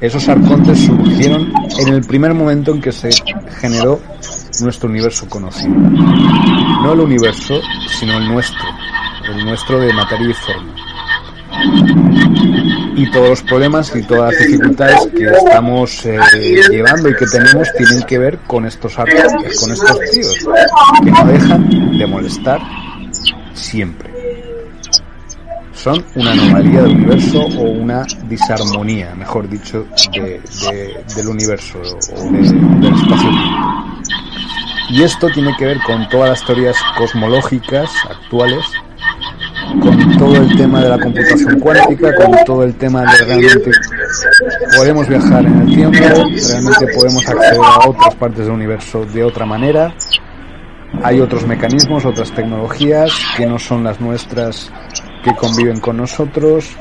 esos 0.00 0.28
arcontes 0.28 0.80
surgieron 0.80 1.52
en 1.78 1.88
el 1.88 2.02
primer 2.02 2.34
momento 2.34 2.72
en 2.72 2.80
que 2.80 2.92
se 2.92 3.10
generó 3.60 4.00
nuestro 4.60 4.88
universo 4.88 5.28
conocido. 5.28 5.74
No 5.74 6.92
el 6.92 7.00
universo, 7.00 7.60
sino 7.98 8.18
el 8.18 8.28
nuestro, 8.28 8.64
el 9.30 9.44
nuestro 9.44 9.80
de 9.80 9.92
materia 9.92 10.30
y 10.30 10.34
forma 10.34 10.83
y 12.96 13.10
todos 13.10 13.28
los 13.28 13.42
problemas 13.42 13.94
y 13.94 14.02
todas 14.02 14.32
las 14.32 14.46
dificultades 14.46 15.08
que 15.16 15.24
estamos 15.24 16.06
eh, 16.06 16.18
llevando 16.70 17.08
y 17.08 17.16
que 17.16 17.26
tenemos 17.26 17.68
tienen 17.76 18.02
que 18.04 18.18
ver 18.18 18.38
con 18.46 18.66
estos 18.66 18.98
arcontes, 18.98 19.60
con 19.60 19.72
estos 19.72 19.98
tíos, 20.12 20.36
que 21.02 21.10
no 21.10 21.24
dejan 21.26 21.98
de 21.98 22.06
molestar 22.06 22.60
siempre. 23.52 24.12
Son 25.72 26.02
una 26.14 26.32
anomalía 26.32 26.82
del 26.82 26.96
universo 26.96 27.40
o 27.42 27.62
una 27.62 28.06
disarmonía, 28.28 29.14
mejor 29.14 29.48
dicho, 29.48 29.86
del 30.12 31.28
universo 31.28 31.78
o 31.80 32.32
del 32.32 32.94
espacio. 32.94 33.30
Y 34.90 35.02
esto 35.02 35.28
tiene 35.30 35.54
que 35.56 35.66
ver 35.66 35.78
con 35.86 36.08
todas 36.08 36.30
las 36.30 36.44
teorías 36.46 36.76
cosmológicas 36.96 37.90
actuales 38.08 38.64
con 39.80 40.16
todo 40.18 40.36
el 40.36 40.56
tema 40.56 40.82
de 40.82 40.88
la 40.88 40.98
computación 40.98 41.60
cuántica, 41.60 42.14
con 42.14 42.44
todo 42.44 42.62
el 42.62 42.74
tema 42.74 43.02
de 43.02 43.24
realmente 43.24 43.70
podemos 44.76 45.08
viajar 45.08 45.44
en 45.46 45.60
el 45.60 45.74
tiempo, 45.74 45.98
realmente 45.98 46.86
podemos 46.94 47.28
acceder 47.28 47.60
a 47.62 47.88
otras 47.88 48.14
partes 48.14 48.44
del 48.44 48.54
universo 48.54 49.04
de 49.04 49.24
otra 49.24 49.46
manera. 49.46 49.94
Hay 51.02 51.20
otros 51.20 51.46
mecanismos, 51.46 52.04
otras 52.04 52.30
tecnologías 52.32 53.12
que 53.36 53.46
no 53.46 53.58
son 53.58 53.82
las 53.82 54.00
nuestras 54.00 54.70
que 55.24 55.34
conviven 55.34 55.80
con 55.80 55.96
nosotros. 55.96 56.76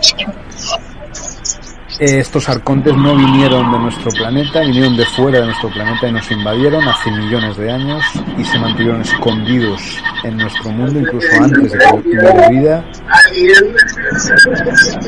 Estos 2.05 2.49
arcontes 2.49 2.93
no 2.97 3.15
vinieron 3.15 3.71
de 3.71 3.79
nuestro 3.79 4.11
planeta, 4.11 4.59
vinieron 4.59 4.97
de 4.97 5.05
fuera 5.05 5.39
de 5.39 5.45
nuestro 5.45 5.69
planeta 5.69 6.09
y 6.09 6.11
nos 6.11 6.29
invadieron 6.31 6.85
hace 6.85 7.09
millones 7.09 7.55
de 7.55 7.71
años 7.71 8.03
y 8.37 8.43
se 8.43 8.59
mantuvieron 8.59 8.99
escondidos 8.99 10.03
en 10.25 10.35
nuestro 10.35 10.71
mundo 10.71 10.99
incluso 10.99 11.27
antes 11.41 11.71
de 11.71 11.77
que 11.79 11.93
hubiera 11.95 12.49
vida. 12.49 12.85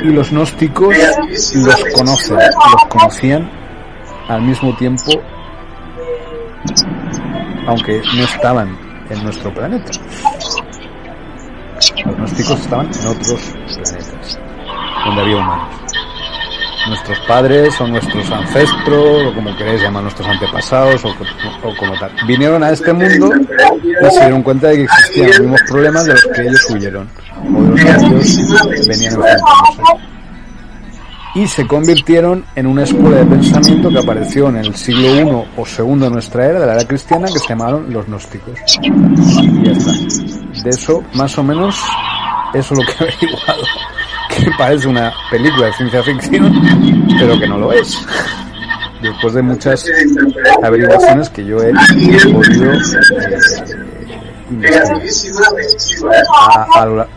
Y 0.01 0.07
los 0.07 0.31
gnósticos 0.31 0.95
los 1.55 1.83
conocen, 1.93 2.37
los 2.37 2.85
conocían 2.87 3.51
al 4.29 4.41
mismo 4.43 4.73
tiempo, 4.77 5.21
aunque 7.67 8.01
no 8.15 8.23
estaban 8.23 8.79
en 9.09 9.21
nuestro 9.21 9.53
planeta. 9.53 9.91
Los 12.05 12.15
gnósticos 12.15 12.61
estaban 12.61 12.85
en 12.85 13.07
otros 13.07 13.41
planetas, 13.65 14.39
donde 15.05 15.21
había 15.21 15.35
humanos 15.35 15.84
nuestros 16.87 17.19
padres 17.27 17.79
o 17.81 17.87
nuestros 17.87 18.29
ancestros, 18.31 19.27
o 19.27 19.33
como 19.33 19.55
queréis 19.57 19.81
llamar 19.81 20.03
nuestros 20.03 20.27
antepasados, 20.27 21.03
o, 21.05 21.15
como 21.77 21.93
tal. 21.99 22.11
Vinieron 22.27 22.63
a 22.63 22.69
este 22.69 22.93
mundo 22.93 23.29
y 23.37 24.11
se 24.11 24.19
dieron 24.19 24.43
cuenta 24.43 24.67
de 24.67 24.77
que 24.77 24.83
existían 24.83 25.27
los 25.27 25.39
mismos 25.39 25.61
problemas 25.67 26.05
de 26.05 26.13
los 26.13 26.27
que 26.35 26.41
ellos 26.41 26.67
huyeron, 26.69 27.09
o 27.53 27.61
de 27.61 27.83
los 27.83 28.01
que 28.01 28.41
ellos 28.41 28.87
venían 28.87 29.13
enfrentándose 29.13 30.15
y 31.35 31.45
se 31.47 31.67
convirtieron 31.67 32.45
en 32.55 32.65
una 32.65 32.83
escuela 32.83 33.17
de 33.17 33.25
pensamiento 33.25 33.89
que 33.89 33.99
apareció 33.99 34.47
en 34.47 34.55
el 34.55 34.73
siglo 34.73 35.15
I 35.15 35.21
o 35.57 35.65
II 35.67 35.99
de 35.99 36.09
nuestra 36.09 36.45
era, 36.45 36.61
de 36.61 36.65
la 36.65 36.73
era 36.75 36.87
cristiana, 36.87 37.27
que 37.27 37.37
se 37.37 37.49
llamaron 37.49 37.91
los 37.91 38.07
gnósticos. 38.07 38.57
Y 38.81 39.63
ya 39.65 39.71
está. 39.73 39.91
De 40.63 40.69
eso, 40.69 41.03
más 41.13 41.37
o 41.37 41.43
menos, 41.43 41.75
eso 42.53 42.73
es 42.73 42.79
lo 42.79 42.85
que 42.85 43.03
he 43.03 43.07
averiguado. 43.09 43.63
Que 44.37 44.51
parece 44.57 44.87
una 44.87 45.13
película 45.31 45.67
de 45.67 45.73
ciencia 45.73 46.03
ficción, 46.03 46.53
pero 47.19 47.39
que 47.39 47.47
no 47.47 47.57
lo 47.57 47.71
es. 47.71 47.97
Después 49.01 49.33
de 49.33 49.41
muchas 49.41 49.85
averiguaciones 50.63 51.29
que 51.29 51.45
yo 51.45 51.57
he 51.61 51.71
podido 52.31 52.71
eh, 54.61 54.79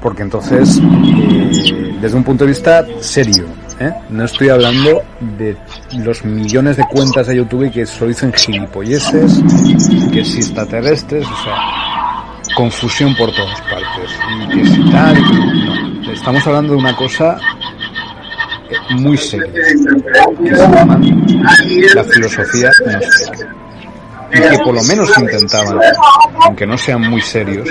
porque 0.00 0.22
entonces, 0.22 0.78
eh, 0.78 1.96
desde 2.00 2.16
un 2.16 2.24
punto 2.24 2.44
de 2.44 2.50
vista 2.50 2.86
serio, 3.00 3.44
¿eh? 3.80 3.92
No 4.08 4.24
estoy 4.24 4.48
hablando 4.48 5.02
de 5.36 5.56
los 5.98 6.24
millones 6.24 6.76
de 6.76 6.84
cuentas 6.90 7.26
de 7.26 7.36
YouTube 7.36 7.70
que 7.70 7.86
solo 7.86 8.08
dicen 8.08 8.32
gilipolleces, 8.32 9.40
que 10.12 10.24
si 10.24 10.38
extraterrestres, 10.38 11.26
o 11.26 11.44
sea, 11.44 12.54
confusión 12.56 13.14
por 13.16 13.30
todas 13.32 13.60
partes. 13.62 14.10
Y 14.42 14.48
que 14.48 14.64
si 14.66 14.90
tal, 14.90 15.20
no. 15.64 15.87
Estamos 16.12 16.46
hablando 16.46 16.72
de 16.72 16.78
una 16.78 16.96
cosa 16.96 17.38
eh, 18.68 18.94
muy 18.94 19.16
seria, 19.16 19.52
que 19.52 20.56
se 20.56 20.56
llama 20.56 21.00
la 21.94 22.04
filosofía 22.04 22.70
gnóstica. 22.84 23.54
Y 24.30 24.40
que 24.40 24.58
por 24.58 24.74
lo 24.74 24.82
menos 24.82 25.10
intentaban, 25.18 25.78
aunque 26.42 26.66
no 26.66 26.76
sean 26.76 27.00
muy 27.08 27.22
serios, 27.22 27.68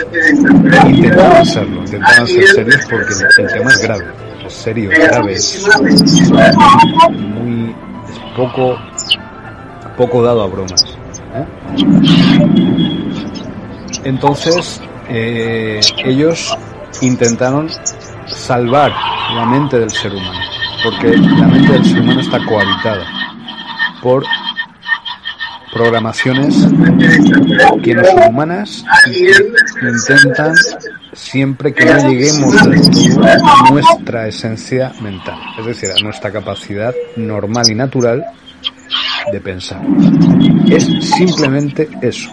intentaban 0.87 1.45
serlo, 1.45 1.81
intentaban 1.81 2.27
ser 2.27 2.47
serios 2.47 2.85
porque 2.89 3.13
el 3.37 3.47
tema 3.53 3.69
es 3.69 3.79
grave 3.79 4.05
serio, 4.49 4.89
grave, 4.89 5.37
muy 7.11 7.75
poco 8.35 8.77
poco 9.97 10.23
dado 10.23 10.43
a 10.43 10.47
bromas. 10.47 10.85
¿eh? 11.33 11.45
Entonces 14.03 14.81
eh, 15.09 15.79
ellos 16.05 16.55
intentaron 17.01 17.69
salvar 18.27 18.91
la 19.35 19.45
mente 19.45 19.79
del 19.79 19.89
ser 19.89 20.13
humano, 20.13 20.39
porque 20.83 21.17
la 21.17 21.47
mente 21.47 21.73
del 21.73 21.85
ser 21.85 22.01
humano 22.01 22.21
está 22.21 22.43
cohabitada 22.45 23.05
por 24.01 24.23
programaciones 25.73 26.55
que 27.83 27.93
no 27.93 28.03
son 28.03 28.23
humanas 28.29 28.85
y 29.07 29.27
intentan 29.85 30.53
siempre 31.13 31.73
que 31.73 31.85
no 31.85 32.09
lleguemos 32.09 32.55
a 32.61 33.71
nuestra 33.71 34.27
esencia 34.27 34.91
mental, 35.01 35.37
es 35.59 35.65
decir, 35.65 35.89
a 35.97 36.01
nuestra 36.01 36.31
capacidad 36.31 36.93
normal 37.15 37.65
y 37.69 37.75
natural 37.75 38.25
de 39.31 39.41
pensar. 39.41 39.81
Es 40.69 40.85
simplemente 41.15 41.89
eso. 42.01 42.29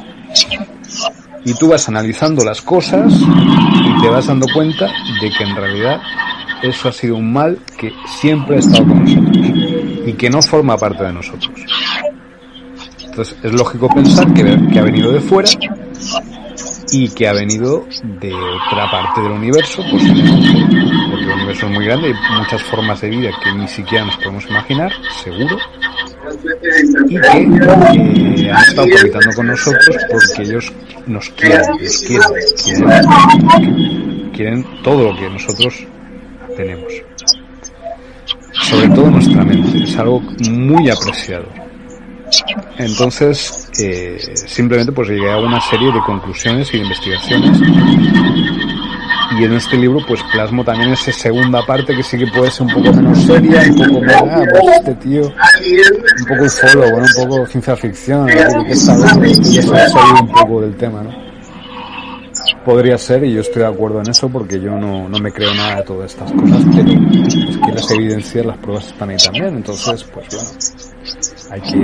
Y 1.45 1.55
tú 1.55 1.69
vas 1.69 1.89
analizando 1.89 2.45
las 2.45 2.63
cosas 2.63 3.13
y 3.13 4.03
te 4.03 4.09
vas 4.09 4.27
dando 4.27 4.47
cuenta 4.53 4.87
de 5.21 5.31
que 5.31 5.45
en 5.45 5.55
realidad 5.55 6.01
eso 6.63 6.89
ha 6.89 6.93
sido 6.93 7.17
un 7.17 7.33
mal 7.33 7.59
que 7.79 7.93
siempre 8.07 8.57
ha 8.57 8.59
estado 8.61 8.87
con 8.87 9.05
nosotros 9.05 9.47
y 10.07 10.13
que 10.15 10.31
no 10.31 10.41
forma 10.43 10.77
parte 10.77 11.05
de 11.05 11.13
nosotros. 11.13 11.61
Entonces 13.05 13.37
es 13.43 13.53
lógico 13.53 13.89
pensar 13.89 14.33
que, 14.33 14.43
que 14.73 14.79
ha 14.79 14.83
venido 14.83 15.13
de 15.13 15.21
fuera 15.21 15.49
y 16.91 17.09
que 17.09 17.29
ha 17.29 17.33
venido 17.33 17.87
de 18.21 18.33
otra 18.33 18.91
parte 18.91 19.21
del 19.21 19.33
universo, 19.33 19.83
posiblemente, 19.91 20.49
porque 21.11 21.25
el 21.25 21.33
universo 21.33 21.67
es 21.67 21.73
muy 21.73 21.85
grande, 21.85 22.09
hay 22.09 22.39
muchas 22.39 22.63
formas 22.63 23.01
de 23.01 23.11
vida 23.11 23.31
que 23.43 23.53
ni 23.53 23.69
siquiera 23.69 24.05
nos 24.05 24.17
podemos 24.17 24.47
imaginar, 24.49 24.93
seguro, 25.23 25.59
y 27.09 27.18
que 27.20 28.47
eh, 28.47 28.53
han 28.53 28.62
estado 28.62 28.89
cohabitando 28.89 29.31
con 29.37 29.47
nosotros 29.47 29.97
porque 30.11 30.43
ellos 30.43 30.72
nos 31.07 31.31
quieren, 31.31 31.61
nos 31.70 31.99
quieren, 31.99 32.29
quieren, 32.64 34.31
quieren 34.33 34.83
todo 34.83 35.12
lo 35.12 35.18
que 35.18 35.31
nosotros 35.31 35.87
tenemos. 36.57 36.93
Sobre 38.53 38.89
todo 38.89 39.11
nuestra 39.11 39.45
mente, 39.45 39.83
es 39.83 39.97
algo 39.99 40.20
muy 40.20 40.89
apreciado 40.91 41.47
entonces, 42.79 43.70
eh, 43.79 44.18
simplemente 44.47 44.93
pues 44.93 45.09
llegué 45.09 45.31
a 45.31 45.37
una 45.39 45.61
serie 45.61 45.93
de 45.93 46.01
conclusiones 46.01 46.68
y 46.72 46.79
de 46.79 46.83
investigaciones. 46.85 47.61
Y 49.39 49.45
en 49.45 49.55
este 49.55 49.76
libro 49.76 49.99
pues 50.07 50.22
plasmo 50.32 50.64
también 50.64 50.93
esa 50.93 51.11
segunda 51.12 51.64
parte 51.66 51.95
que 51.97 52.03
sí 52.03 52.16
que 52.18 52.26
puede 52.28 52.51
ser 52.51 52.66
un 52.66 52.74
poco 52.74 52.93
menos 52.93 53.18
seria, 53.24 53.62
un 53.68 53.76
poco 53.76 54.01
más, 54.03 54.22
pues 54.22 54.76
este 54.78 54.95
tío, 54.95 55.22
un 55.22 56.26
poco 56.28 56.45
ufólogo, 56.45 56.97
un 56.99 57.28
poco 57.28 57.47
ciencia 57.47 57.76
ficción, 57.76 58.26
que 58.26 58.72
eso 58.72 58.93
ha 58.93 60.20
un 60.20 60.28
poco 60.28 60.61
del 60.61 60.76
tema, 60.76 61.03
¿no? 61.03 61.24
Podría 62.64 62.97
ser, 62.97 63.24
y 63.24 63.35
yo 63.35 63.41
estoy 63.41 63.62
de 63.62 63.68
acuerdo 63.68 64.01
en 64.01 64.11
eso, 64.11 64.28
porque 64.28 64.61
yo 64.61 64.78
no, 64.78 65.09
no 65.09 65.18
me 65.18 65.32
creo 65.32 65.53
nada 65.55 65.76
de 65.76 65.82
todas 65.82 66.12
estas 66.12 66.32
cosas, 66.32 66.64
pero 66.74 66.93
es 67.26 67.59
que 67.59 67.72
las 67.72 67.91
evidencias, 67.91 68.47
las 68.47 68.57
pruebas 68.59 68.87
están 68.87 69.11
ahí 69.11 69.16
también, 69.16 69.57
entonces, 69.57 70.05
pues 70.05 70.26
bueno, 70.30 70.49
hay 71.51 71.61
que, 71.61 71.76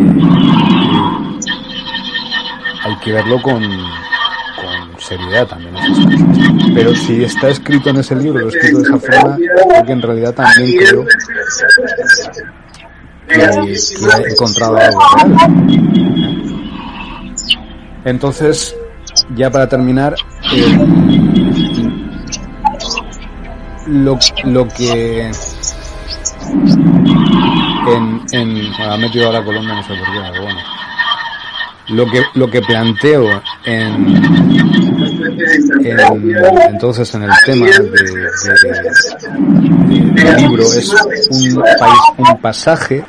hay 2.82 2.96
que 3.04 3.12
verlo 3.12 3.42
con 3.42 3.62
seriedad 5.00 5.46
también 5.46 5.74
Pero 6.74 6.94
si 6.94 7.24
está 7.24 7.48
escrito 7.48 7.90
en 7.90 7.96
ese 7.96 8.14
libro, 8.16 8.40
lo 8.40 8.48
escrito 8.48 8.78
de 8.78 8.84
esa 8.84 8.98
forma, 8.98 9.38
porque 9.76 9.92
en 9.92 10.02
realidad 10.02 10.34
también 10.34 10.78
creo 10.78 11.06
que, 11.06 11.14
he 13.28 14.32
encontrado 14.32 14.76
algo. 14.76 15.00
Entonces, 18.04 18.74
ya 19.36 19.50
para 19.50 19.68
terminar, 19.68 20.14
eh, 20.52 20.78
lo, 23.86 24.18
lo 24.44 24.68
que 24.68 25.30
en, 27.88 28.22
en 28.32 28.72
ha 28.82 28.96
metido 28.96 29.26
ahora 29.26 29.44
Colombia 29.44 29.74
no 29.74 29.82
sé 29.82 29.88
por 29.88 30.12
qué, 30.12 30.20
pero 30.32 30.42
bueno. 30.42 30.60
Lo 31.88 32.06
que, 32.06 32.22
lo 32.34 32.48
que 32.48 32.60
planteo 32.62 33.42
en, 33.64 34.89
en 35.84 35.98
entonces 36.70 37.14
en 37.14 37.22
el 37.24 37.30
tema 37.44 37.66
de, 37.66 37.72
del 40.22 40.36
libro 40.36 40.62
es 40.62 40.92
un, 41.30 41.62
un 42.18 42.40
pasaje 42.40 43.04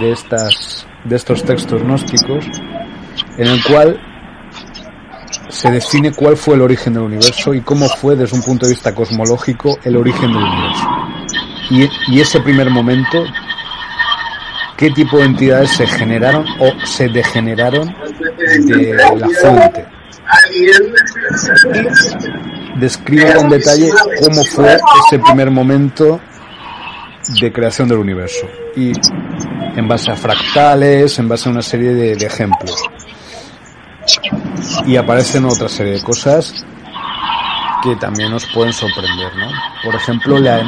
de 0.00 0.12
estas 0.12 0.86
de 1.04 1.16
estos 1.16 1.44
textos 1.44 1.82
gnósticos 1.82 2.44
en 3.36 3.46
el 3.46 3.62
cual 3.64 4.00
se 5.48 5.70
define 5.70 6.12
cuál 6.12 6.36
fue 6.36 6.54
el 6.54 6.62
origen 6.62 6.94
del 6.94 7.02
universo 7.04 7.54
y 7.54 7.60
cómo 7.60 7.88
fue 7.88 8.16
desde 8.16 8.36
un 8.36 8.42
punto 8.42 8.66
de 8.66 8.72
vista 8.72 8.94
cosmológico 8.94 9.78
el 9.84 9.96
origen 9.96 10.32
del 10.32 10.42
universo. 10.42 10.88
Y, 11.70 11.88
y 12.08 12.20
ese 12.20 12.40
primer 12.40 12.70
momento 12.70 13.24
qué 14.76 14.90
tipo 14.90 15.18
de 15.18 15.24
entidades 15.24 15.70
se 15.70 15.86
generaron 15.86 16.44
o 16.58 16.86
se 16.86 17.08
degeneraron 17.08 17.94
de 18.66 18.94
la 18.94 19.28
fuente. 19.40 19.86
Describe 22.76 23.34
con 23.34 23.48
detalle 23.48 23.90
cómo 24.20 24.42
fue 24.44 24.76
ese 25.06 25.18
primer 25.18 25.50
momento 25.50 26.20
de 27.40 27.52
creación 27.52 27.88
del 27.88 27.98
universo. 27.98 28.46
Y 28.76 28.92
en 29.76 29.88
base 29.88 30.10
a 30.10 30.16
fractales, 30.16 31.18
en 31.18 31.28
base 31.28 31.48
a 31.48 31.52
una 31.52 31.62
serie 31.62 31.94
de, 31.94 32.16
de 32.16 32.26
ejemplos. 32.26 32.82
Y 34.86 34.96
aparecen 34.96 35.44
otra 35.44 35.68
serie 35.68 35.94
de 35.94 36.02
cosas 36.02 36.64
que 37.84 37.96
también 37.96 38.30
nos 38.30 38.46
pueden 38.46 38.72
sorprender, 38.72 39.36
¿no? 39.36 39.48
Por 39.84 39.94
ejemplo, 39.94 40.38
la, 40.38 40.60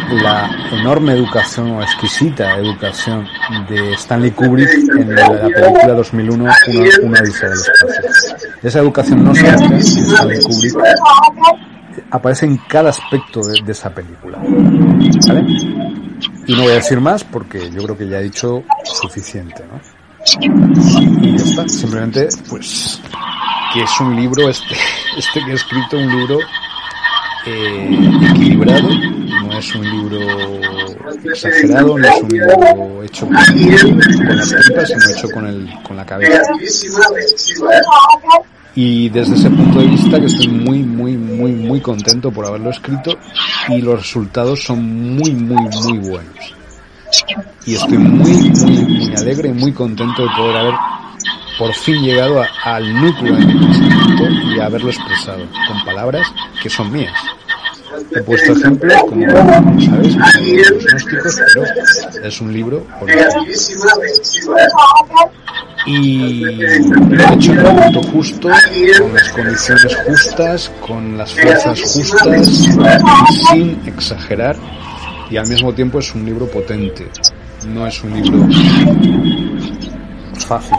enorme 0.73 1.12
educación 1.12 1.71
o 1.73 1.83
exquisita 1.83 2.57
educación 2.57 3.27
de 3.69 3.95
Stanley 3.95 4.33
Kubrick 4.33 4.71
en 4.99 5.14
la, 5.14 5.29
película 5.29 5.95
2001, 5.95 6.45
Una, 6.45 6.55
una 7.03 7.21
odisea 7.21 7.49
del 7.49 7.59
espacio. 7.59 8.49
Esa 8.62 8.79
educación 8.81 9.25
no 9.25 9.35
se 9.35 9.51
de 9.51 9.79
Stanley 9.79 10.41
Kubrick 10.43 10.77
aparece 12.11 12.47
en 12.47 12.59
cada 12.69 12.91
aspecto 12.91 13.41
de, 13.41 13.73
esa 13.73 13.91
película. 13.91 14.39
¿Vale? 14.39 15.45
Y 16.47 16.55
no 16.55 16.62
voy 16.62 16.73
a 16.73 16.77
decir 16.77 17.01
más 17.01 17.25
porque 17.25 17.71
yo 17.71 17.83
creo 17.83 17.97
que 17.97 18.09
ya 18.09 18.21
he 18.21 18.25
dicho 18.25 18.62
suficiente, 18.85 19.64
¿no? 19.71 19.81
Y 20.41 21.37
ya 21.37 21.45
está, 21.45 21.69
simplemente 21.69 22.29
pues 22.51 23.01
que 23.73 23.83
es 23.83 24.01
un 24.01 24.17
libro, 24.17 24.49
este, 24.49 24.75
este 25.17 25.45
que 25.45 25.53
he 25.53 25.55
escrito, 25.55 25.97
un 25.97 26.09
libro 26.09 26.39
eh, 27.47 27.88
equilibrado, 28.30 28.88
no 28.88 29.59
es 29.59 29.74
un 29.74 29.90
libro 29.90 30.20
exagerado, 31.24 31.97
no 31.99 32.07
es 32.07 32.22
un 32.22 32.28
libro 32.28 33.03
hecho 33.05 33.26
con, 33.26 33.34
las 33.34 34.49
tripas, 34.49 34.88
sino 34.88 35.16
hecho 35.16 35.30
con, 35.30 35.47
el, 35.47 35.72
con 35.82 35.97
la 35.97 36.05
cabeza. 36.05 36.42
Y 38.74 39.09
desde 39.09 39.36
ese 39.36 39.49
punto 39.49 39.78
de 39.78 39.86
vista 39.86 40.20
que 40.20 40.26
estoy 40.26 40.49
muy, 40.49 40.82
muy, 40.82 41.16
muy 41.16 41.53
muy, 41.53 41.80
contento 41.80 42.30
por 42.30 42.47
haberlo 42.47 42.70
escrito 42.70 43.16
y 43.68 43.80
los 43.80 44.01
resultados 44.01 44.62
son 44.62 45.16
muy, 45.16 45.30
muy, 45.32 45.62
muy 45.82 45.99
buenos. 45.99 46.55
Y 47.64 47.74
estoy 47.74 47.99
muy, 47.99 48.51
muy, 48.51 48.76
muy 48.84 49.14
alegre 49.16 49.49
y 49.49 49.53
muy 49.53 49.72
contento 49.72 50.22
de 50.22 50.28
poder 50.36 50.57
haber 50.57 50.74
por 51.59 51.72
fin 51.72 52.03
llegado 52.03 52.42
al 52.64 52.94
núcleo 52.94 53.34
de 53.34 53.47
mi 53.47 53.55
pensamiento 53.55 54.24
y 54.55 54.61
haberlo 54.61 54.90
expresado 54.90 55.47
con 55.68 55.84
palabras 55.84 56.26
que 56.62 56.68
son 56.68 56.92
mías. 56.92 57.14
He 58.15 58.23
puesto 58.23 58.53
ejemplos, 58.53 58.95
como 59.09 59.31
sabes, 59.31 60.17
los 60.17 60.85
gnósticos, 60.85 61.41
pero 61.55 61.65
es 62.23 62.41
un 62.41 62.53
libro 62.53 62.87
y 65.87 66.41
lo 66.41 66.67
he 66.67 67.35
hecho 67.35 67.53
en 67.53 67.59
el 67.59 67.65
momento 67.65 68.03
justo, 68.03 68.49
con 68.99 69.15
las 69.15 69.29
condiciones 69.31 69.97
justas, 70.07 70.73
con 70.87 71.17
las 71.17 71.33
fuerzas 71.33 71.81
justas, 71.81 72.49
sin 73.51 73.81
exagerar, 73.87 74.57
y 75.31 75.37
al 75.37 75.47
mismo 75.49 75.73
tiempo 75.75 75.99
es 76.01 76.15
un 76.15 76.25
libro 76.25 76.47
potente, 76.47 77.07
no 77.69 77.87
es 77.87 78.03
un 78.03 78.15
libro 78.21 78.49
fácil, 80.47 80.77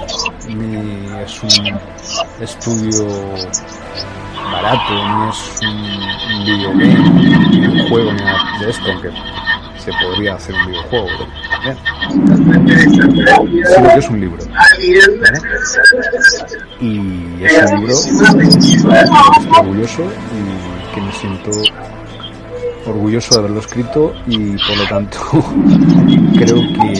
ni 0.49 0.75
es 1.23 1.43
un 1.43 1.79
estudio 2.41 3.07
barato, 4.51 4.93
ni 4.93 5.29
es 5.29 5.59
un 5.61 6.45
videogame, 6.45 7.49
ni 7.49 7.67
un 7.67 7.89
juego, 7.89 8.13
ni 8.13 8.21
nada 8.21 8.59
de 8.59 8.69
esto, 8.69 8.91
aunque 8.91 9.11
se 9.77 9.91
podría 10.03 10.35
hacer 10.35 10.55
un 10.55 10.67
videojuego 10.67 11.07
también, 11.49 11.77
sino 13.69 13.89
que 13.89 13.99
es 13.99 14.09
un 14.09 14.19
libro. 14.19 14.37
Y 16.81 17.43
es 17.43 17.71
un 17.71 17.79
libro 17.79 17.93
estoy 17.93 19.47
orgulloso 19.59 20.03
y 20.03 20.95
que 20.95 21.01
me 21.01 21.11
siento 21.11 21.51
orgulloso 22.85 23.33
de 23.33 23.39
haberlo 23.39 23.59
escrito 23.59 24.13
y 24.27 24.57
por 24.57 24.77
lo 24.77 24.87
tanto 24.87 25.19
creo 26.37 26.55
que 26.55 26.93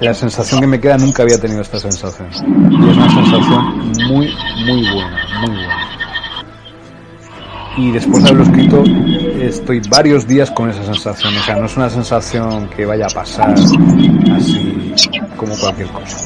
la 0.00 0.14
sensación 0.14 0.60
que 0.60 0.66
me 0.66 0.80
queda 0.80 0.98
nunca 0.98 1.22
había 1.22 1.40
tenido 1.40 1.60
esta 1.62 1.78
sensación. 1.78 2.28
Y 2.32 2.90
es 2.90 2.96
una 2.96 3.10
sensación 3.10 3.92
muy, 4.08 4.34
muy 4.64 4.82
buena, 4.92 5.18
muy 5.40 5.50
buena. 5.50 5.77
Y 7.78 7.92
después 7.92 8.24
de 8.24 8.30
haberlo 8.30 8.44
escrito, 8.44 8.82
estoy 9.40 9.80
varios 9.88 10.26
días 10.26 10.50
con 10.50 10.68
esa 10.68 10.82
sensación. 10.84 11.36
O 11.36 11.42
sea, 11.44 11.54
no 11.56 11.66
es 11.66 11.76
una 11.76 11.88
sensación 11.88 12.68
que 12.70 12.84
vaya 12.84 13.06
a 13.06 13.10
pasar 13.10 13.52
así 13.52 13.78
como 15.36 15.56
cualquier 15.56 15.86
cosa. 15.88 16.18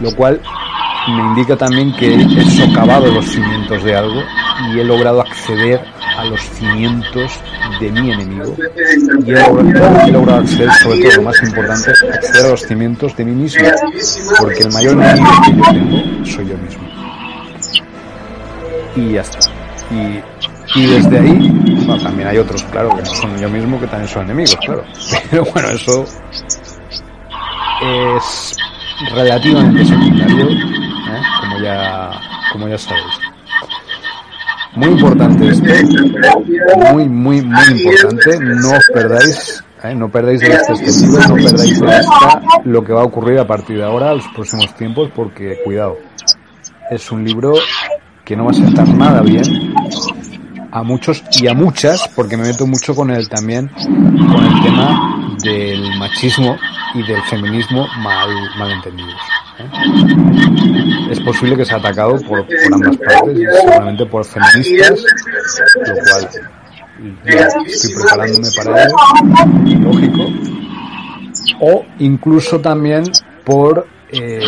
Lo 0.00 0.16
cual 0.16 0.40
me 1.08 1.22
indica 1.28 1.56
también 1.56 1.94
que 1.94 2.14
he 2.14 2.50
socavado 2.50 3.12
los 3.12 3.26
cimientos 3.26 3.84
de 3.84 3.94
algo 3.94 4.22
y 4.72 4.80
he 4.80 4.84
logrado 4.84 5.20
acceder 5.20 5.82
a 6.16 6.24
los 6.24 6.40
cimientos 6.40 7.32
de 7.78 7.92
mi 7.92 8.10
enemigo 8.10 8.56
y 9.26 9.30
he 9.32 10.10
logrado, 10.10 10.36
acceder, 10.36 10.72
sobre 10.82 11.02
todo 11.02 11.16
lo 11.16 11.22
más 11.22 11.42
importante, 11.42 11.90
acceder 11.90 12.46
a 12.46 12.48
los 12.48 12.62
cimientos 12.62 13.14
de 13.14 13.24
mí 13.26 13.32
mismo, 13.32 13.68
porque 14.38 14.62
el 14.62 14.72
mayor 14.72 14.92
enemigo 14.94 15.30
que 15.44 15.52
yo 15.52 15.62
tengo 15.70 16.24
soy 16.24 16.48
yo 16.48 16.56
mismo. 16.56 16.88
Y 18.96 19.12
ya 19.12 19.20
está. 19.20 19.49
Y, 19.90 20.86
desde 20.86 21.18
ahí, 21.18 21.50
bueno, 21.84 22.02
también 22.02 22.28
hay 22.28 22.38
otros, 22.38 22.62
claro, 22.64 22.90
que 22.90 23.02
no 23.02 23.14
son 23.14 23.36
yo 23.38 23.48
mismo, 23.48 23.80
que 23.80 23.86
también 23.88 24.08
son 24.08 24.24
enemigos, 24.24 24.56
claro. 24.64 24.84
Pero 25.30 25.44
bueno, 25.46 25.68
eso 25.70 26.04
es 27.82 28.56
relativamente 29.12 29.84
secundario, 29.84 30.50
¿eh? 30.50 31.22
como 31.40 31.58
ya 31.60 32.10
como 32.52 32.68
ya 32.68 32.78
sabéis. 32.78 33.04
Muy 34.76 34.88
importante 34.90 35.48
esto, 35.48 35.64
muy, 36.92 37.08
muy, 37.08 37.42
muy 37.42 37.64
importante, 37.72 38.38
no 38.38 38.70
os 38.70 38.86
perdáis, 38.94 39.64
¿eh? 39.82 39.94
no 39.94 40.08
perdáis 40.08 40.40
de 40.40 40.50
vista 40.50 40.72
este 40.72 41.06
libro, 41.06 41.20
no 41.28 41.34
perdáis 41.34 41.80
de 41.80 41.86
vista 41.86 42.42
lo 42.64 42.84
que 42.84 42.92
va 42.92 43.00
a 43.00 43.04
ocurrir 43.04 43.40
a 43.40 43.46
partir 43.46 43.78
de 43.78 43.84
ahora, 43.84 44.14
los 44.14 44.28
próximos 44.28 44.72
tiempos, 44.76 45.10
porque 45.14 45.58
cuidado, 45.64 45.98
es 46.90 47.10
un 47.10 47.24
libro 47.24 47.54
que 48.30 48.36
no 48.36 48.44
va 48.44 48.52
a 48.52 48.54
sentar 48.54 48.86
nada 48.90 49.22
bien 49.22 49.42
a 50.70 50.84
muchos 50.84 51.24
y 51.32 51.48
a 51.48 51.52
muchas, 51.52 52.06
porque 52.14 52.36
me 52.36 52.44
meto 52.44 52.64
mucho 52.64 52.94
con 52.94 53.10
el 53.10 53.28
también, 53.28 53.66
con 53.66 54.44
el 54.44 54.62
tema 54.62 55.36
del 55.42 55.98
machismo 55.98 56.56
y 56.94 57.02
del 57.08 57.20
feminismo 57.22 57.88
mal, 57.98 58.28
malentendidos. 58.56 59.20
¿eh? 59.58 61.08
Es 61.10 61.18
posible 61.18 61.56
que 61.56 61.64
sea 61.64 61.78
atacado 61.78 62.20
por, 62.20 62.46
por 62.46 62.74
ambas 62.74 62.96
partes, 62.98 63.48
seguramente 63.62 64.06
por 64.06 64.24
feministas, 64.24 65.04
lo 65.74 65.94
cual 66.04 66.28
yo 67.24 67.38
estoy 67.66 67.94
preparándome 67.96 68.48
para 68.56 68.84
ello, 68.84 68.96
lógico, 69.80 70.26
o 71.58 71.84
incluso 71.98 72.60
también 72.60 73.10
por 73.44 73.88
eh, 74.12 74.40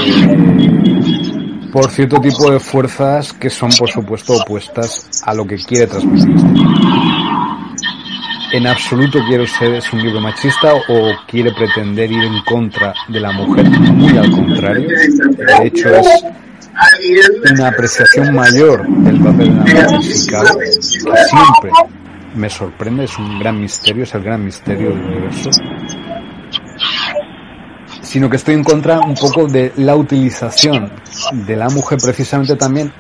por 1.72 1.90
cierto 1.90 2.20
tipo 2.20 2.50
de 2.50 2.60
fuerzas 2.60 3.32
que 3.32 3.48
son 3.48 3.70
por 3.78 3.90
supuesto 3.90 4.34
opuestas 4.34 5.22
a 5.24 5.34
lo 5.34 5.46
que 5.46 5.56
quiere 5.56 5.86
transmitir 5.86 6.36
este. 6.36 6.52
En 8.54 8.66
absoluto 8.66 9.18
quiero 9.26 9.46
ser 9.46 9.76
es 9.76 9.90
un 9.94 10.02
libro 10.02 10.20
machista 10.20 10.74
o 10.74 11.12
quiere 11.26 11.52
pretender 11.54 12.12
ir 12.12 12.22
en 12.22 12.42
contra 12.44 12.92
de 13.08 13.18
la 13.18 13.32
mujer, 13.32 13.64
muy 13.70 14.14
al 14.18 14.30
contrario. 14.30 14.86
De 14.86 15.66
hecho 15.66 15.88
es 15.88 16.24
una 17.50 17.68
apreciación 17.68 18.34
mayor 18.34 18.86
del 18.86 19.18
papel 19.20 19.64
de 19.64 19.72
la 19.72 19.88
mujer 19.88 20.02
siempre 20.82 21.70
me 22.34 22.48
sorprende, 22.48 23.04
es 23.04 23.18
un 23.18 23.38
gran 23.38 23.60
misterio, 23.60 24.04
es 24.04 24.14
el 24.14 24.22
gran 24.22 24.44
misterio 24.44 24.90
del 24.90 25.02
universo 25.02 25.50
sino 28.12 28.28
que 28.28 28.36
estoy 28.36 28.56
en 28.56 28.62
contra 28.62 29.00
un 29.00 29.14
poco 29.14 29.46
de 29.46 29.72
la 29.76 29.96
utilización 29.96 30.92
de 31.32 31.56
la 31.56 31.70
mujer 31.70 31.98
precisamente 31.98 32.56
también 32.56 32.92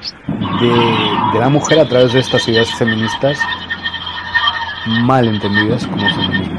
de, 0.58 1.38
la 1.38 1.50
mujer 1.50 1.80
a 1.80 1.86
través 1.86 2.14
de 2.14 2.20
estas 2.20 2.48
ideas 2.48 2.72
feministas 2.76 3.38
mal 5.04 5.28
entendidas 5.28 5.86
como 5.86 6.08
feminismo. 6.08 6.56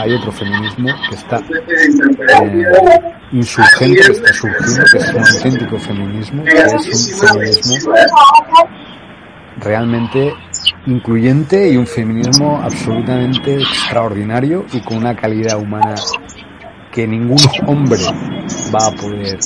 Hay, 0.00 0.14
otro 0.14 0.30
feminismo 0.30 0.88
que 1.10 1.16
está 1.16 1.38
eh, 1.38 2.64
insurgente, 3.32 4.00
que 4.00 4.12
está 4.12 4.32
surgiendo, 4.32 4.84
que 4.92 4.98
es 4.98 5.08
un 5.12 5.18
auténtico 5.18 5.78
feminismo, 5.80 6.44
que 6.44 6.58
es 6.58 7.22
un 7.22 7.28
feminismo 7.28 7.94
realmente 9.58 10.32
incluyente 10.86 11.70
y 11.70 11.76
un 11.76 11.88
feminismo 11.88 12.60
absolutamente 12.62 13.56
extraordinario 13.56 14.64
y 14.72 14.80
con 14.80 14.98
una 14.98 15.16
calidad 15.16 15.58
humana 15.58 15.96
que 16.96 17.06
ningún 17.06 17.36
hombre 17.66 18.00
va 18.74 18.86
a 18.86 18.90
poder 18.92 19.38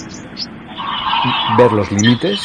ver 1.59 1.73
los 1.73 1.91
límites, 1.91 2.41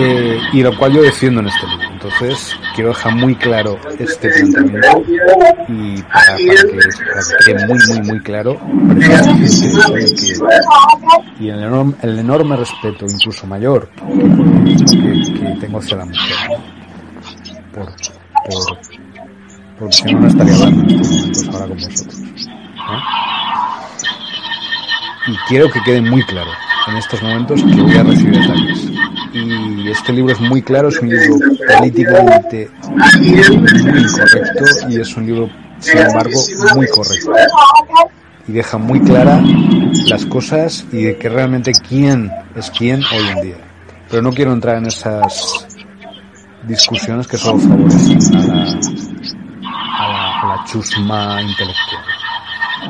eh, 0.00 0.38
y 0.54 0.62
lo 0.62 0.74
cual 0.78 0.94
yo 0.94 1.02
defiendo 1.02 1.40
en 1.40 1.48
este 1.48 1.66
libro. 1.66 1.88
Entonces, 1.92 2.56
quiero 2.74 2.88
dejar 2.88 3.16
muy 3.16 3.34
claro 3.34 3.78
este 3.98 4.30
planteamiento 4.30 5.02
y 5.68 6.02
para, 6.02 6.36
que, 6.36 7.44
quede 7.44 7.66
muy, 7.66 7.78
muy, 7.88 8.00
muy 8.08 8.20
claro 8.20 8.58
y 11.38 11.48
el 11.50 11.62
enorme, 11.64 11.94
el 12.00 12.18
enorme 12.18 12.56
respeto, 12.56 13.04
incluso 13.06 13.46
mayor, 13.46 13.90
que, 13.90 15.56
tengo 15.60 15.78
hacia 15.78 15.98
la 15.98 16.06
mujer. 16.06 16.36
Por, 17.74 17.86
por, 17.86 18.78
porque 19.78 19.92
si 19.92 20.14
no, 20.14 20.26
estaría 20.26 20.54
hablando 20.54 20.80
en 20.82 21.00
momentos 21.00 21.48
ahora 21.48 21.66
con 21.66 21.76
vosotros. 21.76 22.43
Y 25.26 25.36
quiero 25.48 25.70
que 25.70 25.80
quede 25.82 26.00
muy 26.02 26.22
claro 26.24 26.50
en 26.86 26.96
estos 26.96 27.22
momentos 27.22 27.62
que 27.62 27.80
voy 27.80 27.96
a 27.96 28.02
recibir 28.02 28.38
ataques. 28.38 28.88
Y 29.32 29.88
este 29.88 30.12
libro 30.12 30.32
es 30.32 30.40
muy 30.40 30.62
claro, 30.62 30.88
es 30.88 31.00
un 31.00 31.08
libro 31.08 31.36
políticamente 31.78 32.70
incorrecto 33.22 34.64
y 34.88 35.00
es 35.00 35.16
un 35.16 35.26
libro, 35.26 35.50
sin 35.78 35.98
embargo, 35.98 36.38
muy 36.74 36.86
correcto. 36.88 37.32
Y 38.46 38.52
deja 38.52 38.76
muy 38.76 39.00
clara 39.00 39.40
las 40.06 40.26
cosas 40.26 40.84
y 40.92 41.04
de 41.04 41.16
que 41.16 41.28
realmente 41.30 41.72
quién 41.72 42.30
es 42.54 42.70
quién 42.70 43.02
hoy 43.02 43.28
en 43.28 43.42
día. 43.42 43.56
Pero 44.10 44.20
no 44.22 44.32
quiero 44.32 44.52
entrar 44.52 44.76
en 44.76 44.86
esas 44.86 45.66
discusiones 46.64 47.26
que 47.26 47.38
solo 47.38 47.58
favorecen 47.58 48.18
a 49.66 50.46
la 50.46 50.64
chusma 50.70 51.40
intelectual. 51.40 52.13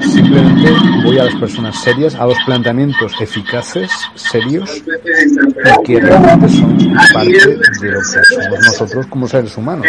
Simplemente 0.00 0.70
voy 1.04 1.18
a 1.18 1.24
las 1.24 1.34
personas 1.36 1.80
serias, 1.82 2.14
a 2.14 2.26
los 2.26 2.36
planteamientos 2.46 3.12
eficaces, 3.20 3.90
serios, 4.14 4.70
y 4.76 5.82
que 5.84 6.00
realmente 6.00 6.48
son 6.48 6.76
parte 7.12 7.28
de 7.28 7.90
lo 7.90 8.00
que 8.00 8.34
somos 8.34 8.58
nosotros 8.66 9.06
como 9.06 9.28
seres 9.28 9.56
humanos. 9.56 9.86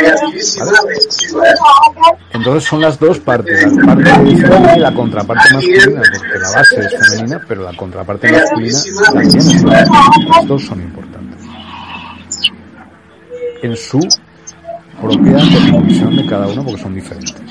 Entonces 2.34 2.64
son 2.64 2.82
las 2.82 2.99
dos 2.99 3.20
partes, 3.20 3.66
la 3.74 3.86
parte 3.86 4.06
femenina 4.06 4.76
y 4.76 4.80
la 4.80 4.93
contraparte 4.93 5.53
masculina, 5.53 6.01
porque 6.14 6.39
la 6.39 6.51
base 6.51 6.80
es 6.82 7.08
femenina, 7.10 7.41
pero 7.47 7.64
la 7.64 7.74
contraparte 7.76 8.32
masculina 8.32 8.80
también 9.03 9.38
es 9.38 9.64
Las 9.64 10.47
dos 10.47 10.64
son 10.64 10.82
importantes. 10.82 11.39
en 13.64 13.76
su 13.76 13.99
propia 15.01 15.38
definición 15.38 16.16
de 16.16 16.26
cada 16.28 16.47
uno 16.47 16.64
porque 16.64 16.82
son 16.82 16.93
diferentes. 16.93 17.41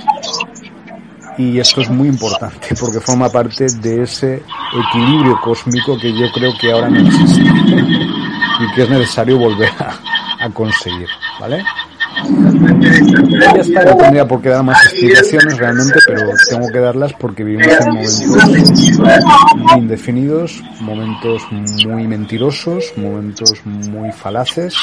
Y 1.37 1.59
esto 1.59 1.80
es 1.80 1.91
muy 1.91 2.09
importante 2.09 2.74
porque 2.78 3.01
forma 3.01 3.28
parte 3.28 3.66
de 3.66 4.03
ese 4.03 4.43
equilibrio 4.89 5.41
cósmico 5.43 5.99
que 5.99 6.12
yo 6.12 6.30
creo 6.32 6.53
que 6.61 6.72
ahora 6.72 6.89
no 6.89 7.01
existe 7.01 7.43
y 7.43 8.74
que 8.74 8.82
es 8.82 8.89
necesario 8.91 9.39
volver 9.39 9.70
a, 9.78 10.49
conseguir, 10.51 11.09
¿vale? 11.41 11.64
Ya 13.41 13.61
está, 13.61 13.85
no 13.85 13.97
tendría 13.97 14.28
por 14.28 14.41
qué 14.41 14.51
dar 14.51 14.62
más 14.62 14.85
explicaciones 14.85 15.59
realmente, 15.59 15.99
pero 16.07 16.28
tengo 16.49 16.68
que 16.70 16.78
darlas 16.78 17.12
porque 17.14 17.43
vivimos 17.43 17.74
en 17.80 17.95
momentos 17.95 19.76
indefinidos, 19.76 20.62
momentos 20.80 21.43
muy 21.87 22.07
mentirosos, 22.07 22.93
momentos 22.97 23.61
muy 23.64 24.12
falaces 24.12 24.76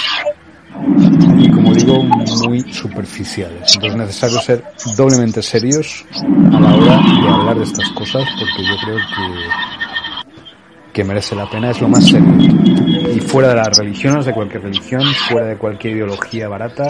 y, 1.38 1.50
como 1.50 1.74
digo, 1.74 2.04
muy 2.04 2.62
superficiales. 2.74 3.76
Entonces 3.76 3.92
es 3.92 3.98
necesario 3.98 4.40
ser 4.40 4.64
doblemente 4.96 5.42
serios 5.42 6.06
a 6.52 6.60
la 6.60 6.76
hora 6.76 6.98
de 6.98 7.30
hablar 7.30 7.58
de 7.58 7.64
estas 7.64 7.90
cosas 7.92 8.24
porque 8.40 8.64
yo 8.68 8.76
creo 8.84 8.98
que 8.98 9.82
que 10.94 11.04
merece 11.04 11.36
la 11.36 11.50
pena, 11.50 11.72
es 11.72 11.82
lo 11.82 11.88
más 11.88 12.06
serio. 12.06 12.28
Y 13.14 13.20
fuera 13.20 13.50
de 13.50 13.56
las 13.56 13.78
religiones, 13.78 14.26
de 14.26 14.34
cualquier 14.34 14.64
religión, 14.64 15.02
fuera 15.30 15.48
de 15.48 15.58
cualquier 15.58 15.96
ideología 15.96 16.48
barata, 16.48 16.88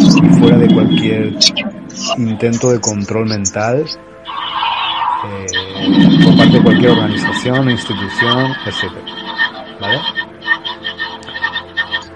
y 0.00 0.28
fuera 0.40 0.58
de 0.58 0.72
cualquier 0.72 1.34
intento 2.18 2.70
de 2.70 2.80
control 2.80 3.28
mental, 3.28 3.84
eh, 5.24 5.46
por 6.24 6.36
parte 6.36 6.56
de 6.56 6.62
cualquier 6.62 6.90
organización, 6.90 7.70
institución, 7.70 8.52
etc. 8.66 8.92
¿Vale? 9.80 9.98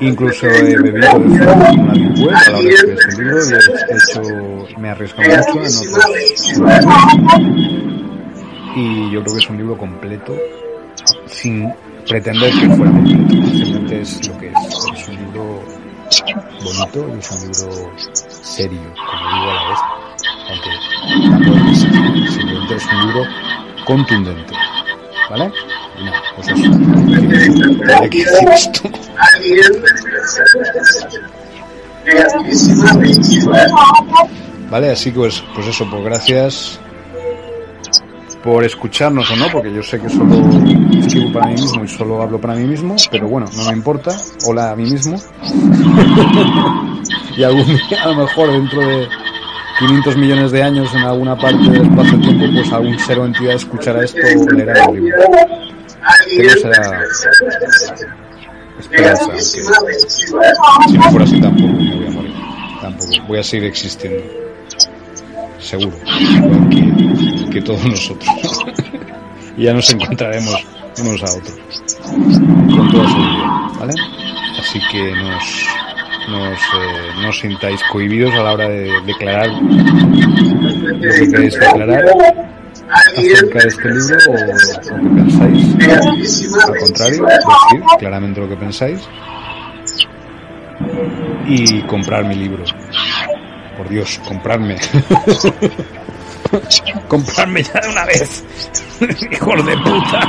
Incluso 0.00 0.46
he 0.46 0.76
bebido 0.76 0.92
de 0.92 1.16
una 1.16 1.54
web 1.54 2.34
a 2.34 2.50
la 2.50 2.58
hora 2.58 2.68
de 2.68 2.94
escribir 2.94 2.94
este 2.94 3.22
libro 3.22 3.38
y 3.44 3.52
he 3.52 3.96
hecho, 3.96 4.78
me 4.78 4.90
arriesgo 4.90 5.22
mucho 5.22 5.36
en 5.36 5.66
otros 5.66 6.08
y 8.76 9.10
yo 9.10 9.22
creo 9.22 9.34
que 9.34 9.40
es 9.40 9.50
un 9.50 9.56
libro 9.56 9.76
completo 9.76 10.36
sin 11.26 11.72
pretender 12.08 12.52
que 12.52 12.70
fuera 12.70 12.92
completo. 12.92 13.46
Simplemente 13.48 14.00
es 14.00 14.28
lo 14.28 14.38
que 14.38 14.48
es. 14.48 14.54
Es 14.94 15.08
un 15.08 15.16
libro 15.16 15.62
bonito 16.62 17.14
y 17.14 17.18
es 17.18 17.30
un 17.30 17.40
libro 17.40 17.92
serio, 18.28 18.80
como 18.94 19.34
digo 19.34 19.50
a 19.50 19.54
la 19.54 19.68
vez. 19.68 19.78
Aunque 20.50 20.70
simplemente 22.30 22.74
es 22.76 22.86
un 22.86 23.06
libro 23.06 23.24
contundente. 23.84 24.54
¿Vale? 25.30 25.52
Y 25.98 26.04
nada, 26.04 26.22
pues 26.36 26.48
eso. 26.48 26.70
Vale, 34.70 34.90
así 34.90 35.10
que 35.10 35.18
pues, 35.18 35.42
pues 35.54 35.66
eso, 35.66 35.88
pues 35.90 36.04
gracias 36.04 36.80
por 38.42 38.64
escucharnos 38.64 39.30
o 39.30 39.36
no, 39.36 39.46
porque 39.50 39.72
yo 39.72 39.82
sé 39.82 40.00
que 40.00 40.08
solo 40.08 40.36
escribo 40.98 41.32
para 41.32 41.46
mí 41.48 41.54
mismo 41.54 41.84
y 41.84 41.88
solo 41.88 42.22
hablo 42.22 42.40
para 42.40 42.54
mí 42.54 42.64
mismo, 42.66 42.96
pero 43.10 43.28
bueno, 43.28 43.46
no 43.56 43.64
me 43.64 43.72
importa. 43.72 44.16
Hola 44.46 44.70
a 44.70 44.76
mí 44.76 44.84
mismo. 44.84 45.18
y 47.36 47.42
algún 47.42 47.66
día, 47.66 48.04
a 48.04 48.08
lo 48.08 48.16
mejor 48.24 48.52
dentro 48.52 48.80
de 48.80 49.08
500 49.78 50.16
millones 50.16 50.50
de 50.52 50.62
años 50.62 50.94
en 50.94 51.00
alguna 51.00 51.36
parte 51.36 51.70
del 51.70 51.82
espacio-tiempo, 51.82 52.46
pues 52.54 52.72
algún 52.72 52.98
ser 52.98 53.18
o 53.18 53.26
entidad 53.26 53.54
escuchará 53.54 54.04
esto 54.04 54.20
o 54.20 54.52
leerá 54.52 54.84
el 54.84 54.94
libro. 54.94 55.67
Que 56.28 56.42
no 56.42 56.50
será 56.50 57.02
esperanza, 58.78 59.24
aunque 59.24 59.40
si 59.40 59.60
no 60.96 61.02
fuera 61.10 61.24
así 61.24 61.40
tampoco 61.40 61.72
me 61.72 61.96
voy 61.96 62.06
a 62.06 62.10
morir. 62.10 62.34
Tampoco, 62.80 63.12
voy 63.26 63.38
a 63.38 63.42
seguir 63.42 63.66
existiendo. 63.66 64.22
Seguro. 65.58 65.96
Que, 66.70 67.50
que 67.50 67.62
todos 67.62 67.84
nosotros. 67.84 68.28
y 69.56 69.64
ya 69.64 69.74
nos 69.74 69.90
encontraremos 69.90 70.54
unos 71.00 71.22
a 71.22 71.36
otros. 71.36 71.58
Con 72.04 72.90
toda 72.90 73.08
seguridad, 73.08 73.80
¿vale? 73.80 73.94
Así 74.60 74.80
que 74.90 75.12
nos, 75.14 75.44
nos, 76.28 76.58
eh, 76.58 77.22
no 77.22 77.28
os 77.30 77.38
sintáis 77.38 77.80
cohibidos 77.90 78.32
a 78.34 78.42
la 78.42 78.52
hora 78.52 78.68
de 78.68 79.00
declarar 79.02 79.48
lo 79.48 81.00
que 81.00 81.30
queréis 81.30 81.58
declarar 81.58 82.57
acerca 82.90 83.58
de 83.60 83.68
este 83.68 83.88
libro 83.88 84.16
o 84.28 84.32
lo 84.32 84.38
que 84.42 85.10
pensáis. 85.14 85.76
Al 86.66 86.78
contrario, 86.78 87.26
decir 87.26 87.82
claramente 87.98 88.40
lo 88.40 88.48
que 88.48 88.56
pensáis 88.56 89.08
y 91.46 91.82
comprar 91.82 92.24
mi 92.24 92.34
libro. 92.34 92.64
Por 93.76 93.88
Dios, 93.88 94.20
comprarme. 94.26 94.76
comprarme 97.08 97.62
ya 97.62 97.80
de 97.80 97.88
una 97.88 98.04
vez. 98.04 98.44
Hijos 99.30 99.66
de 99.66 99.76
puta. 99.78 100.20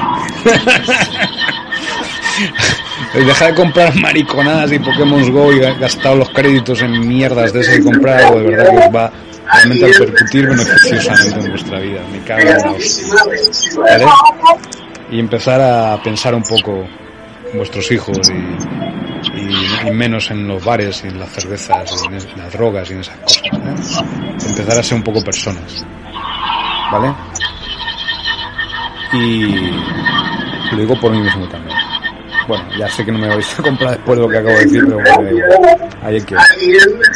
Deja 3.14 3.48
de 3.48 3.56
comprar 3.56 3.96
mariconadas 3.96 4.72
y 4.72 4.80
Pokémon 4.80 5.32
Go 5.32 5.52
y 5.52 5.60
gastado 5.60 6.18
los 6.18 6.30
créditos 6.30 6.82
en 6.82 7.08
mierdas 7.08 7.52
de 7.54 7.62
ese 7.62 7.78
y 7.78 7.84
comprar 7.84 8.22
algo 8.24 8.40
de 8.40 8.50
verdad 8.52 8.70
que 8.70 8.78
os 8.78 8.96
va 8.96 9.12
realmente 9.54 9.86
a 9.86 9.88
repercutir 9.88 10.48
beneficiosamente 10.48 11.40
en 11.40 11.50
vuestra 11.50 11.80
vida. 11.80 12.02
Me 12.12 12.20
cago 12.24 12.42
en 12.42 12.58
la 12.58 12.72
hostia. 12.72 13.08
¿Vale? 13.78 14.06
Y 15.12 15.20
empezar 15.20 15.62
a 15.62 16.02
pensar 16.04 16.36
un 16.36 16.44
poco 16.44 16.88
en 17.52 17.58
vuestros 17.58 17.92
hijos 17.92 18.18
y, 18.30 19.40
y, 19.40 19.88
y, 19.88 19.92
menos 19.92 20.30
en 20.30 20.48
los 20.48 20.64
bares 20.64 21.04
y 21.04 21.08
en 21.08 21.20
las 21.20 21.30
cervezas 21.32 21.92
y 22.04 22.08
en 22.08 22.38
las 22.38 22.54
drogas 22.54 22.90
y 22.90 22.94
en 22.94 23.00
esas 23.00 23.18
cosas. 23.18 23.44
¿eh? 23.44 24.48
Empezar 24.48 24.78
a 24.78 24.84
ser 24.84 24.98
un 24.98 25.04
poco 25.04 25.24
personas. 25.24 25.86
¿Vale? 26.92 27.14
Y 29.14 29.72
lo 30.72 30.78
digo 30.78 31.00
por 31.00 31.12
mí 31.12 31.22
mismo 31.22 31.48
también. 31.48 31.76
Bueno, 32.48 32.66
ya 32.78 32.90
sé 32.90 33.06
que 33.06 33.12
no 33.12 33.20
me 33.20 33.28
vais 33.28 33.60
a 33.60 33.64
comprar 33.64 33.92
después 33.92 34.18
de 34.18 34.24
lo 34.24 34.30
que 34.30 34.38
acabo 34.38 34.56
de 34.56 34.66
decir, 34.66 34.84
pero 34.86 34.98
bueno, 34.98 35.46
ahí. 36.02 36.24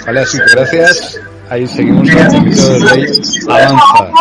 Vale, 0.06 0.20
así 0.20 0.38
que 0.38 0.56
gracias. 0.56 1.20
Ahí 1.54 1.68
seguimos 1.68 2.10
con 2.10 2.18
el 2.18 2.28
poquito 2.32 2.68
del 2.68 2.90
rey. 2.90 3.06
Avanza. 3.48 4.12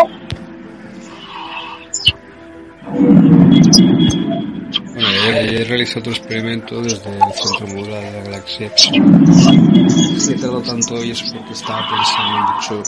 Bueno, 4.93 5.09
he 5.31 5.65
realizado 5.65 6.01
otro 6.01 6.13
experimento 6.13 6.83
desde 6.83 7.09
el 7.09 7.33
centro 7.33 7.67
modular 7.69 8.03
de 8.03 8.13
la 8.13 8.23
galaxia. 8.25 8.71
Si 8.77 10.31
he 10.31 10.35
tardado 10.35 10.61
tanto 10.61 10.95
hoy 10.97 11.13
es 11.13 11.23
porque 11.23 11.55
estaba 11.55 11.89
pensando 11.89 12.39
mucho 12.53 12.83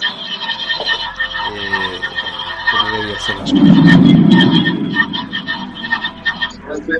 eh, 1.54 1.98
cómo 2.70 2.86
debía 2.98 3.16
hacer 3.16 3.36
las 3.36 3.50
cosas. 3.50 3.74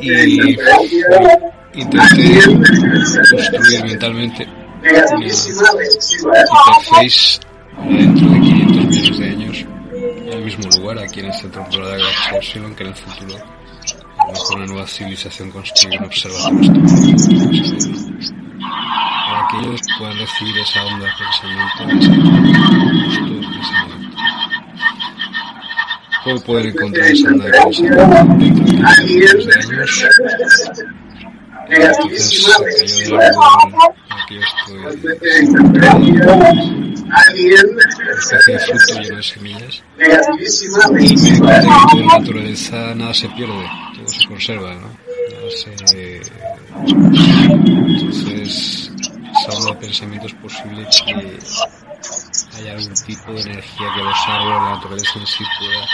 Y 0.01 0.57
bueno, 1.11 1.29
intenté 1.75 2.41
construir 3.31 3.85
mentalmente 3.85 4.64
una 4.85 5.27
interface 6.41 7.41
dentro 7.89 8.29
de 8.31 8.41
500 8.41 8.87
millones 8.87 9.19
de 9.19 9.25
años 9.29 9.67
en 9.93 10.33
el 10.33 10.45
mismo 10.45 10.69
lugar, 10.77 10.99
aquí 10.99 11.21
en 11.21 11.33
centro 11.33 11.63
modular 11.63 11.97
de 11.97 12.37
Epsilon, 12.37 12.75
que 12.75 12.83
en 12.83 12.89
el 12.91 12.95
futuro 12.95 13.37
con 14.49 14.59
una 14.59 14.67
nueva 14.67 14.87
civilización 14.87 15.51
construir 15.51 16.01
un 16.01 16.07
observatorio 16.07 16.73
para 18.61 19.49
que 19.51 19.57
ellos 19.59 19.81
puedan 19.99 20.19
recibir 20.19 20.59
esa 20.59 20.85
onda 20.85 21.07
de 21.07 21.13
pensamiento 21.19 21.85
justo 23.05 23.23
en 23.23 23.61
ese 23.61 23.73
momento. 23.73 24.17
¿Cómo 26.25 26.41
pueden 26.41 26.67
encontrar 26.69 27.07
esa 27.07 27.29
onda 27.29 27.45
de 27.45 27.51
pensamiento 27.53 28.07
dentro 28.39 28.65
de 28.75 29.05
millones 29.05 29.47
de 29.47 29.53
años? 29.55 30.05
Entonces 31.67 32.45
yo 34.31 34.41
estoy 34.41 34.79
de 38.47 38.59
fruto 38.59 39.01
lleno 39.01 39.17
de 39.17 39.23
semillas 39.23 39.83
en 41.95 42.07
la 42.07 42.19
naturaleza 42.19 42.95
nada 42.95 43.15
se 43.15 43.29
pierde 43.31 43.69
todo 43.95 44.09
se 44.09 44.27
conserva, 44.27 44.75
¿no? 44.75 45.05
Se... 45.51 46.21
Entonces, 47.87 48.93
esa 49.41 49.59
onda 49.59 49.71
de 49.71 49.77
pensamiento 49.77 50.27
es 50.27 50.35
posible 50.35 50.87
que 51.07 51.39
haya 52.57 52.73
algún 52.73 52.95
tipo 52.95 53.33
de 53.33 53.41
energía 53.41 53.87
que 53.95 54.01
árboles, 54.01 54.63
la 54.63 54.71
naturaleza 54.75 55.19
en 55.19 55.27
sí 55.27 55.45
pueda, 55.59 55.85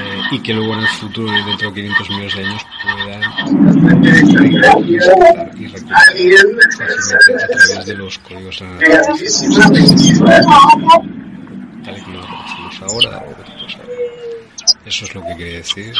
eh, 0.00 0.22
y 0.30 0.38
que 0.40 0.54
luego 0.54 0.74
en 0.74 0.80
el 0.80 0.88
futuro, 0.88 1.32
dentro 1.32 1.70
de 1.70 1.74
500 1.74 2.10
millones 2.10 2.34
de 2.34 2.44
años, 2.44 2.66
puedan 2.82 3.22
reconquistar 4.02 4.78
y 5.56 5.66
recuperar 5.66 6.08
a 6.88 7.46
través 7.46 7.86
de 7.86 7.94
los 7.94 8.18
códigos 8.18 8.60
de 8.60 8.66
la. 8.66 8.78
Tal 11.84 11.96
y 11.96 12.00
como 12.02 12.18
lo 12.18 12.26
conocemos 12.26 12.82
ahora 12.82 13.18
ahora. 13.18 13.44
Eso 14.84 15.04
es 15.04 15.14
lo 15.14 15.22
que 15.22 15.36
quería 15.36 15.58
decir. 15.58 15.94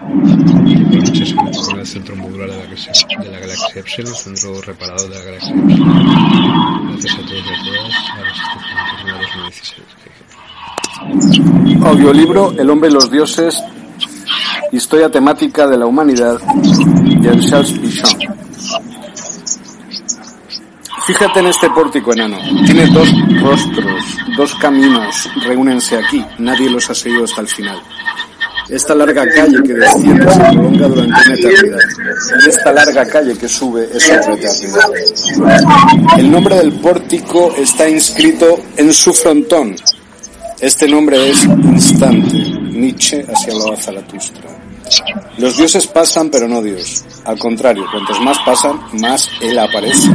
Noche 0.00 1.26
se 1.26 1.32
encuentra 1.32 1.72
en 1.72 1.78
el 1.80 1.86
centro 1.86 2.16
modular 2.16 2.50
de 2.50 2.56
la 2.56 2.62
galaxia, 2.62 2.92
de 3.18 3.30
la 3.30 3.38
galaxia 3.38 3.80
Epsilon, 3.80 4.14
centro 4.14 4.60
reparador 4.62 5.08
de 5.08 5.18
la 5.18 5.24
galaxia 5.24 5.54
Epsilon. 5.54 6.90
Gracias 6.90 7.14
a 7.14 7.18
todos 7.18 7.32
y 7.32 7.38
a 7.38 7.58
todas. 7.64 7.92
Sí 7.92 8.82
estoy 8.96 9.12
con 9.12 9.20
2016. 9.20 9.86
Audiolibro 11.84 12.52
El 12.58 12.70
hombre 12.70 12.90
y 12.90 12.92
los 12.92 13.10
dioses, 13.10 13.62
historia 14.72 15.10
temática 15.10 15.66
de 15.66 15.76
la 15.78 15.86
humanidad, 15.86 16.40
de 16.40 17.40
Charles 17.40 17.72
Pichon. 17.72 18.10
Fíjate 21.06 21.40
en 21.40 21.46
este 21.46 21.70
pórtico 21.70 22.12
enano. 22.12 22.38
Tiene 22.64 22.86
dos 22.86 23.08
rostros, 23.40 24.04
dos 24.36 24.54
caminos. 24.56 25.28
Reúnense 25.44 25.96
aquí. 25.96 26.24
Nadie 26.38 26.70
los 26.70 26.88
ha 26.88 26.94
seguido 26.94 27.24
hasta 27.24 27.40
el 27.40 27.48
final. 27.48 27.82
Esta 28.68 28.94
larga 28.94 29.26
calle 29.28 29.62
que 29.62 29.74
desciende 29.74 30.32
se 30.32 30.40
prolonga 30.40 30.88
durante 30.88 31.12
una 31.12 31.34
eternidad. 31.34 31.78
Y 32.44 32.48
esta 32.48 32.72
larga 32.72 33.06
calle 33.06 33.36
que 33.36 33.48
sube 33.48 33.88
es 33.92 34.04
otra 34.10 34.34
eternidad. 34.34 34.90
El 36.18 36.30
nombre 36.30 36.56
del 36.56 36.72
pórtico 36.74 37.54
está 37.56 37.88
inscrito 37.88 38.60
en 38.76 38.92
su 38.92 39.12
frontón. 39.12 39.76
Este 40.60 40.86
nombre 40.86 41.30
es 41.30 41.44
instante. 41.44 42.36
Nietzsche 42.36 43.24
hacia 43.28 43.54
la 43.54 43.76
Zaratustra. 43.76 44.50
Los 45.38 45.56
dioses 45.56 45.86
pasan, 45.86 46.30
pero 46.30 46.48
no 46.48 46.60
Dios. 46.60 47.04
Al 47.24 47.38
contrario, 47.38 47.86
cuantos 47.90 48.20
más 48.20 48.38
pasan, 48.44 48.78
más 49.00 49.28
Él 49.40 49.58
aparece. 49.58 50.10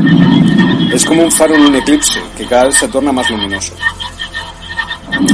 Es 0.94 1.04
como 1.06 1.24
un 1.24 1.32
faro 1.32 1.56
en 1.56 1.62
un 1.62 1.76
eclipse, 1.76 2.20
que 2.38 2.46
cada 2.46 2.66
vez 2.66 2.76
se 2.76 2.88
torna 2.88 3.12
más 3.12 3.30
luminoso. 3.30 3.74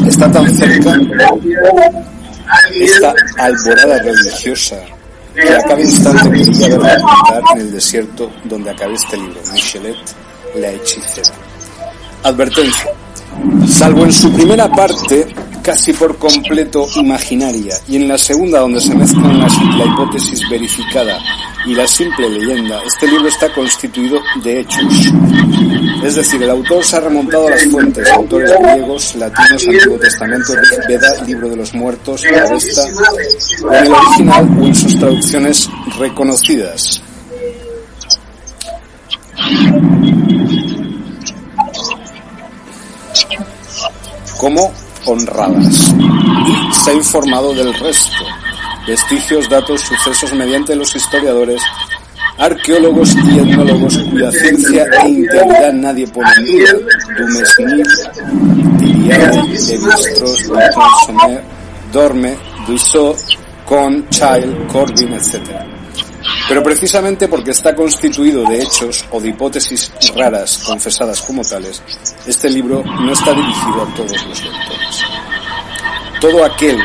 Está 0.07 0.31
tan 0.31 0.49
cerca 0.55 0.99
esta 2.73 3.13
alborada 3.37 3.99
religiosa 3.99 4.77
que 5.33 5.49
a 5.49 5.61
cada 5.61 5.81
instante 5.81 6.43
cantar 6.69 7.43
en 7.55 7.61
el 7.61 7.71
desierto 7.71 8.31
donde 8.45 8.71
acabe 8.71 8.95
este 8.95 9.17
libro, 9.17 9.39
Michelet, 9.53 9.97
la 10.55 10.71
hechicera. 10.71 11.31
Advertencia. 12.23 12.91
Salvo 13.67 14.03
en 14.03 14.11
su 14.11 14.31
primera 14.33 14.69
parte, 14.69 15.27
casi 15.61 15.93
por 15.93 16.17
completo 16.17 16.87
imaginaria, 16.95 17.75
y 17.87 17.97
en 17.97 18.07
la 18.07 18.17
segunda 18.17 18.59
donde 18.59 18.81
se 18.81 18.95
mezclan 18.95 19.39
la, 19.39 19.47
la 19.77 19.85
hipótesis 19.85 20.41
verificada 20.49 21.19
y 21.65 21.75
la 21.75 21.87
simple 21.87 22.29
leyenda, 22.29 22.81
este 22.85 23.07
libro 23.07 23.27
está 23.27 23.51
constituido 23.53 24.19
de 24.43 24.61
hechos. 24.61 25.13
Es 26.03 26.15
decir, 26.15 26.41
el 26.41 26.49
autor 26.49 26.83
se 26.83 26.97
ha 26.97 26.99
remontado 27.01 27.47
a 27.47 27.51
las 27.51 27.65
fuentes, 27.65 28.09
autores 28.09 28.51
griegos, 28.59 29.15
latinos, 29.15 29.63
Antiguo 29.67 29.99
Testamento, 29.99 30.53
Veda, 30.87 31.23
Libro 31.25 31.49
de 31.49 31.55
los 31.57 31.73
Muertos, 31.73 32.23
Avesta, 32.25 32.81
o 33.63 33.73
en 33.73 33.85
el 33.85 33.93
original 33.93 34.57
o 34.59 34.65
en 34.65 34.75
sus 34.75 34.97
traducciones 34.97 35.69
reconocidas. 35.99 37.01
como 44.41 44.73
honradas 45.05 45.93
y 46.47 46.73
se 46.73 46.91
ha 46.91 46.93
informado 46.93 47.53
del 47.53 47.73
resto, 47.73 48.25
vestigios, 48.87 49.49
datos, 49.49 49.81
sucesos 49.81 50.33
mediante 50.33 50.75
los 50.75 50.95
historiadores, 50.95 51.61
arqueólogos 52.37 53.15
y 53.15 53.39
etnólogos 53.39 53.97
cuya 54.09 54.31
ciencia 54.31 54.85
e 55.03 55.09
integridad 55.09 55.73
nadie 55.73 56.07
pone 56.07 56.31
en 56.37 56.45
duda, 56.45 56.73
Dumesnil, 57.17 57.83
Lévi-Strauss, 59.67 60.51
Sommer, 61.05 61.43
Dorme, 61.91 62.37
Dussault, 62.67 63.17
Kohn, 63.65 64.07
Child, 64.09 64.67
Corbin, 64.67 65.13
etc. 65.13 65.80
Pero 66.47 66.63
precisamente 66.63 67.27
porque 67.27 67.51
está 67.51 67.75
constituido 67.75 68.43
de 68.43 68.61
hechos 68.61 69.05
o 69.11 69.19
de 69.19 69.29
hipótesis 69.29 69.91
raras 70.15 70.59
confesadas 70.65 71.21
como 71.21 71.43
tales, 71.43 71.81
este 72.25 72.49
libro 72.49 72.83
no 72.83 73.13
está 73.13 73.33
dirigido 73.33 73.81
a 73.83 73.95
todos 73.95 74.25
los 74.27 74.43
lectores. 74.43 75.03
Todo 76.19 76.45
aquel 76.45 76.77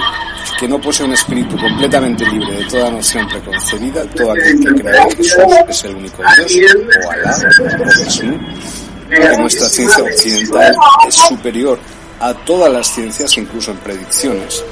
que 0.58 0.66
no 0.66 0.80
posee 0.80 1.06
un 1.06 1.12
espíritu 1.12 1.56
completamente 1.58 2.24
libre 2.24 2.52
de 2.54 2.64
toda 2.64 2.90
noción 2.90 3.28
preconcebida, 3.28 4.04
todo 4.10 4.32
aquel 4.32 4.58
que 4.60 4.82
crea 4.82 5.06
que 5.08 5.16
Jesús 5.16 5.42
es 5.68 5.84
el 5.84 5.96
único 5.96 6.22
Dios, 6.48 6.76
o 7.04 7.10
Alá, 7.10 7.36
o 7.78 7.84
Jesús, 7.84 8.34
que 9.10 9.38
nuestra 9.38 9.68
ciencia 9.68 10.04
occidental 10.04 10.74
es 11.06 11.14
superior 11.14 11.78
a 12.20 12.32
todas 12.32 12.72
las 12.72 12.86
ciencias, 12.86 13.36
incluso 13.36 13.70
en 13.72 13.76
predicciones, 13.78 14.64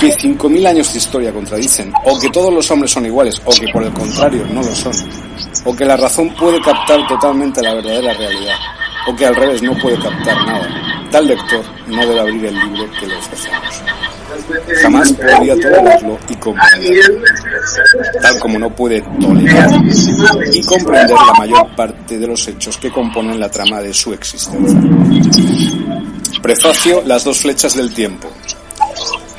que 0.00 0.12
5.000 0.16 0.66
años 0.66 0.92
de 0.92 0.98
historia 0.98 1.32
contradicen, 1.32 1.92
o 2.04 2.18
que 2.18 2.30
todos 2.30 2.52
los 2.52 2.70
hombres 2.70 2.92
son 2.92 3.06
iguales, 3.06 3.40
o 3.44 3.50
que 3.52 3.68
por 3.72 3.82
el 3.82 3.92
contrario 3.92 4.46
no 4.52 4.62
lo 4.62 4.74
son, 4.74 4.92
o 5.64 5.74
que 5.74 5.84
la 5.84 5.96
razón 5.96 6.34
puede 6.34 6.60
captar 6.60 7.06
totalmente 7.06 7.62
la 7.62 7.74
verdadera 7.74 8.12
realidad, 8.14 8.56
o 9.08 9.16
que 9.16 9.26
al 9.26 9.34
revés 9.34 9.62
no 9.62 9.76
puede 9.78 9.96
captar 9.96 10.36
nada. 10.46 10.68
Tal 11.10 11.26
lector 11.26 11.64
no 11.86 12.00
debe 12.00 12.20
abrir 12.20 12.46
el 12.46 12.54
libro 12.54 12.90
que 12.98 13.06
le 13.06 13.16
ofrecemos. 13.16 13.82
Jamás 14.82 15.12
podría 15.12 15.54
tolerarlo 15.54 16.18
y 16.28 16.34
comprenderlo, 16.36 17.24
tal 18.20 18.38
como 18.40 18.58
no 18.58 18.74
puede 18.74 19.00
tolerar 19.20 19.70
y 20.52 20.62
comprender 20.64 21.16
la 21.16 21.34
mayor 21.38 21.76
parte 21.76 22.18
de 22.18 22.26
los 22.26 22.48
hechos 22.48 22.76
que 22.78 22.90
componen 22.90 23.38
la 23.38 23.48
trama 23.48 23.80
de 23.80 23.94
su 23.94 24.12
existencia. 24.12 24.80
Prefacio 26.42 27.02
Las 27.06 27.24
dos 27.24 27.38
flechas 27.38 27.74
del 27.76 27.94
tiempo. 27.94 28.28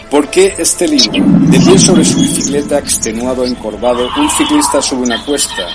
¿Por 0.09 0.29
qué 0.29 0.53
este 0.57 0.87
libro? 0.87 1.11
De 1.49 1.59
pie 1.59 1.79
sobre 1.79 2.05
su 2.05 2.19
bicicleta, 2.19 2.79
extenuado, 2.79 3.45
encorvado, 3.45 4.07
un 4.17 4.29
ciclista 4.29 4.81
sube 4.81 5.01
una 5.01 5.23
cuesta. 5.25 5.67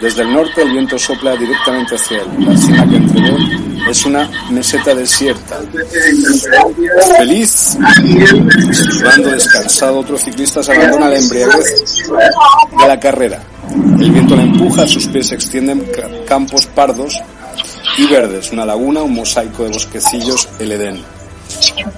Desde 0.00 0.22
el 0.22 0.32
norte 0.32 0.62
el 0.62 0.72
viento 0.72 0.98
sopla 0.98 1.36
directamente 1.36 1.94
hacia 1.94 2.18
él. 2.18 2.28
La 2.40 2.56
cima 2.56 2.88
que 2.88 2.96
entregó 2.96 3.36
es 3.88 4.04
una 4.04 4.28
meseta 4.50 4.94
desierta. 4.94 5.60
Feliz, 7.18 7.78
silbando 8.72 9.30
descansado, 9.30 9.98
otro 10.00 10.16
ciclista 10.18 10.62
se 10.62 10.72
abandona 10.72 11.08
la 11.08 11.18
embriaguez 11.18 12.04
de 12.78 12.88
la 12.88 12.98
carrera. 12.98 13.42
El 14.00 14.10
viento 14.10 14.36
le 14.36 14.42
empuja, 14.42 14.86
sus 14.86 15.06
pies 15.06 15.28
se 15.28 15.34
extienden 15.34 15.86
campos 16.26 16.66
pardos 16.66 17.20
y 17.98 18.06
verdes, 18.06 18.52
una 18.52 18.64
laguna, 18.64 19.02
un 19.02 19.14
mosaico 19.14 19.64
de 19.64 19.70
bosquecillos, 19.70 20.48
el 20.58 20.72
Edén. 20.72 21.21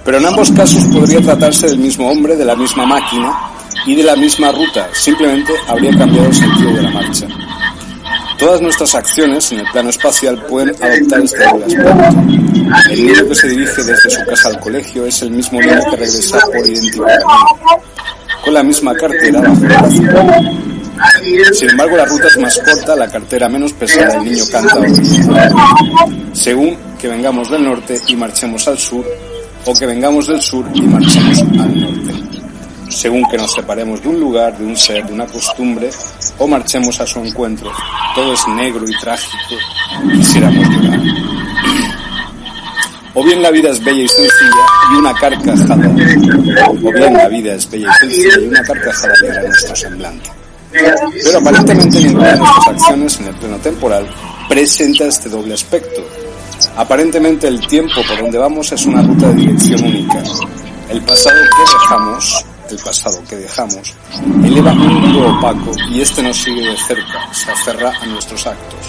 Pero 0.05 0.19
en 0.19 0.27
ambos 0.27 0.51
casos 0.53 0.85
podría 0.85 1.21
tratarse 1.21 1.67
del 1.69 1.79
mismo 1.79 2.11
hombre, 2.11 2.37
de 2.37 2.45
la 2.45 2.57
misma 2.57 2.87
máquina 2.87 3.33
y 3.87 3.95
de 3.95 4.03
la 4.03 4.17
misma 4.17 4.53
ruta, 4.53 4.89
simplemente 4.93 5.53
habría 5.69 5.91
cambiado 5.97 6.29
el 6.29 6.35
sentido 6.35 6.73
de 6.75 6.83
la 6.83 6.91
marcha. 6.91 7.27
Todas 8.39 8.61
nuestras 8.61 8.95
acciones 8.95 9.51
en 9.53 9.61
el 9.61 9.67
plano 9.71 9.91
espacial 9.91 10.43
pueden 10.47 10.71
adoptar 10.71 11.21
este 11.21 11.45
aspecto. 11.45 11.91
El 12.91 13.07
niño 13.07 13.29
que 13.29 13.35
se 13.35 13.49
dirige 13.49 13.83
desde 13.85 14.11
su 14.11 14.25
casa 14.25 14.49
al 14.49 14.61
colegio 14.61 15.07
es 15.07 15.23
el 15.23 15.31
mismo 15.31 15.61
niño 15.61 15.81
que 15.91 15.97
regresa 15.97 16.41
por 16.41 16.62
camino, 16.62 17.05
con 18.45 18.55
la 18.55 18.62
misma 18.62 18.95
cartera. 18.95 19.43
Sin 21.53 21.71
embargo, 21.71 21.97
la 21.97 22.05
ruta 22.05 22.27
es 22.29 22.39
más 22.39 22.59
corta, 22.59 22.97
la 22.97 23.09
cartera 23.09 23.49
menos 23.49 23.73
pesada, 23.73 24.17
el 24.17 24.25
niño 24.25 24.45
canta 24.51 24.77
según 26.33 26.77
que 27.01 27.09
vengamos 27.09 27.51
del 27.51 27.65
norte 27.65 28.01
y 28.09 28.17
marchemos 28.17 28.67
al 28.69 28.79
sur, 28.79 29.05
o 29.67 29.75
que 29.75 29.87
vengamos 29.87 30.27
del 30.27 30.41
sur 30.41 30.67
y 30.75 30.83
marchemos 30.83 31.41
al 31.41 31.81
norte. 31.81 32.15
Según 32.91 33.25
que 33.29 33.37
nos 33.37 33.53
separemos 33.53 34.03
de 34.03 34.09
un 34.09 34.21
lugar, 34.21 34.57
de 34.57 34.65
un 34.65 34.77
ser, 34.77 35.07
de 35.07 35.12
una 35.12 35.27
costumbre, 35.27 35.91
o 36.39 36.47
marchemos 36.47 37.01
a 37.01 37.07
su 37.07 37.19
encuentro, 37.21 37.73
todo 38.15 38.33
es 38.33 38.47
negro 38.49 38.85
y 38.87 38.97
trágico, 39.01 39.57
quisiéramos 40.12 40.69
llorar. 40.69 41.01
O 43.15 43.25
bien 43.25 43.43
la 43.43 43.51
vida 43.51 43.71
es 43.71 43.83
bella 43.83 44.03
y 44.03 44.09
sencilla 44.09 44.67
y 44.93 44.97
una 44.97 45.15
carcajada, 45.15 45.89
o 46.69 46.93
bien 46.93 47.15
la 47.15 47.29
vida 47.29 47.55
es 47.55 47.71
bella 47.71 47.89
y 47.91 48.09
sencilla 48.09 48.41
y 48.41 48.45
una 48.47 48.62
carcajada 48.62 49.15
alegra 49.21 49.43
nuestro 49.43 49.77
semblante. 49.77 50.31
Pero 50.73 51.39
aparentemente 51.39 52.01
ninguna 52.01 52.33
de 52.33 52.39
nuestras 52.39 52.69
acciones 52.69 53.21
en 53.21 53.27
el 53.29 53.35
plano 53.37 53.59
temporal 53.59 54.07
presenta 54.49 55.05
este 55.05 55.29
doble 55.29 55.55
aspecto. 55.55 56.03
Aparentemente 56.77 57.49
el 57.49 57.67
tiempo 57.67 57.95
por 58.09 58.21
donde 58.21 58.39
vamos 58.39 58.73
es 58.73 58.87
una 58.87 59.03
ruta 59.03 59.29
de 59.29 59.35
dirección 59.35 59.85
única. 59.85 60.23
El 60.89 61.01
pasado 61.03 61.37
que 61.37 61.73
dejamos, 61.73 62.45
el 62.71 62.79
pasado 62.79 63.23
que 63.29 63.37
dejamos, 63.37 63.95
eleva 64.45 64.73
un 64.73 64.79
mundo 64.79 65.29
opaco 65.39 65.73
y 65.91 66.01
este 66.01 66.23
nos 66.23 66.37
sigue 66.37 66.63
de 66.63 66.77
cerca, 66.77 67.33
se 67.33 67.51
aferra 67.51 67.93
a 68.01 68.07
nuestros 68.07 68.47
actos. 68.47 68.81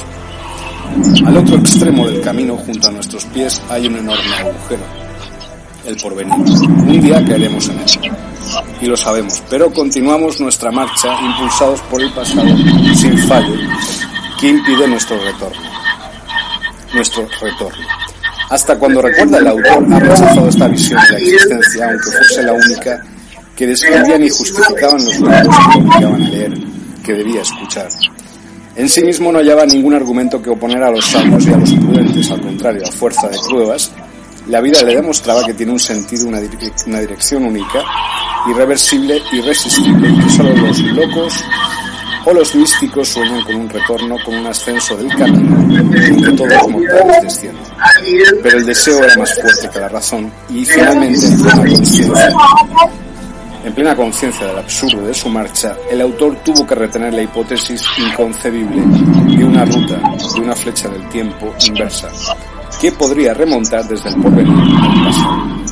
Al 1.25 1.37
otro 1.37 1.57
extremo 1.57 2.07
del 2.07 2.21
camino, 2.21 2.57
junto 2.57 2.87
a 2.87 2.91
nuestros 2.91 3.25
pies, 3.25 3.61
hay 3.69 3.87
un 3.87 3.97
enorme 3.97 4.35
agujero, 4.35 4.83
el 5.85 5.97
porvenir. 5.97 6.33
Un 6.33 7.01
día 7.01 7.23
caeremos 7.25 7.67
en 7.69 7.79
él 7.79 8.11
y 8.81 8.85
lo 8.85 8.97
sabemos, 8.97 9.41
pero 9.49 9.71
continuamos 9.71 10.39
nuestra 10.39 10.71
marcha 10.71 11.19
impulsados 11.21 11.81
por 11.81 12.01
el 12.01 12.11
pasado 12.13 12.47
sin 12.95 13.17
fallo 13.27 13.55
que 14.39 14.49
impide 14.49 14.87
nuestro 14.87 15.17
retorno. 15.19 15.74
Nuestro 16.95 17.27
retorno. 17.41 17.85
Hasta 18.49 18.79
cuando 18.79 19.01
recuerda 19.01 19.39
el 19.39 19.47
autor 19.47 19.85
ha 19.93 19.99
rechazado 19.99 20.47
esta 20.47 20.67
visión 20.67 21.01
de 21.03 21.11
la 21.11 21.17
existencia, 21.17 21.85
aunque 21.89 22.11
fuese 22.11 22.43
la 22.43 22.53
única 22.53 23.03
que 23.55 23.67
describían 23.67 24.23
y 24.23 24.29
justificaban 24.29 25.03
los 25.03 25.19
libros 25.19 25.57
que 25.73 25.79
obligaban 25.79 26.23
a 26.23 26.29
leer, 26.29 26.53
que 27.03 27.13
debía 27.13 27.41
escuchar. 27.41 27.89
En 28.75 28.89
sí 28.89 29.01
mismo 29.03 29.31
no 29.31 29.39
hallaba 29.39 29.65
ningún 29.65 29.93
argumento 29.93 30.41
que 30.41 30.49
oponer 30.49 30.83
a 30.83 30.91
los 30.91 31.05
sabios 31.05 31.45
y 31.45 31.53
a 31.53 31.57
los 31.57 31.73
prudentes, 31.73 32.31
al 32.31 32.41
contrario, 32.41 32.83
a 32.87 32.91
fuerza 32.91 33.27
de 33.29 33.37
pruebas, 33.47 33.91
la 34.47 34.61
vida 34.61 34.83
le 34.83 34.95
demostraba 34.95 35.43
que 35.45 35.53
tiene 35.53 35.71
un 35.71 35.79
sentido, 35.79 36.27
una, 36.27 36.39
una 36.85 36.99
dirección 36.99 37.45
única, 37.45 37.83
irreversible, 38.47 39.21
irresistible, 39.31 40.13
que 40.23 40.29
solo 40.29 40.55
los 40.55 40.79
locos 40.79 41.33
o 42.25 42.33
los 42.33 42.55
místicos 42.55 43.07
sueñan 43.09 43.43
con 43.43 43.55
un 43.55 43.69
retorno, 43.69 44.15
con 44.25 44.35
un 44.35 44.47
ascenso 44.47 44.97
del 44.97 45.07
camino 45.09 45.55
en 45.69 46.35
todos 46.35 46.49
los 46.49 46.69
mortales 46.69 47.21
descienden. 47.23 47.63
Pero 48.43 48.57
el 48.57 48.65
deseo 48.65 49.03
era 49.03 49.15
más 49.17 49.33
fuerte 49.39 49.69
que 49.71 49.79
la 49.79 49.89
razón 49.89 50.31
y 50.49 50.65
finalmente 50.65 51.25
en 51.25 51.41
plena 51.41 51.57
conciencia, 51.57 52.29
en 53.63 53.73
plena 53.73 53.95
conciencia 53.95 54.47
del 54.47 54.57
absurdo 54.57 55.07
de 55.07 55.13
su 55.13 55.29
marcha, 55.29 55.75
el 55.89 56.01
autor 56.01 56.35
tuvo 56.43 56.65
que 56.65 56.75
retener 56.75 57.13
la 57.13 57.23
hipótesis 57.23 57.83
inconcebible 57.97 58.81
de 59.35 59.43
una 59.43 59.65
ruta, 59.65 59.99
de 60.35 60.41
una 60.41 60.55
flecha 60.55 60.87
del 60.89 61.07
tiempo 61.09 61.53
inversa, 61.65 62.09
que 62.79 62.91
podría 62.91 63.33
remontar 63.33 63.87
desde 63.87 64.09
el 64.09 64.21
porvenir 64.21 64.51
al 64.51 65.05
pasado. 65.05 65.64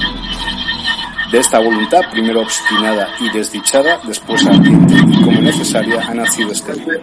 De 1.33 1.39
esta 1.39 1.57
voluntad, 1.57 2.01
primero 2.11 2.41
obstinada 2.41 3.09
y 3.19 3.35
desdichada, 3.35 3.99
después 4.07 4.45
ardiente 4.45 4.93
y 4.93 5.23
como 5.23 5.41
necesaria, 5.41 5.99
ha 5.99 6.13
nacido 6.13 6.51
este 6.51 6.75
libro. 6.75 6.95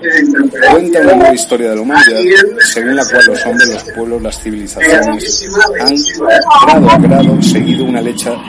Cuenta 0.70 1.00
una 1.00 1.14
nueva 1.14 1.34
historia 1.34 1.70
de 1.70 1.74
la 1.74 1.82
humanidad, 1.82 2.20
según 2.60 2.94
la 2.94 3.04
cual 3.06 3.26
los 3.26 3.44
hombres, 3.44 3.68
los 3.70 3.82
pueblos, 3.82 4.22
las 4.22 4.40
civilizaciones 4.40 5.48
han 5.80 5.96
grado 6.64 6.90
a 6.90 6.98
grado 6.98 7.42
seguido 7.42 7.84
una, 7.84 8.00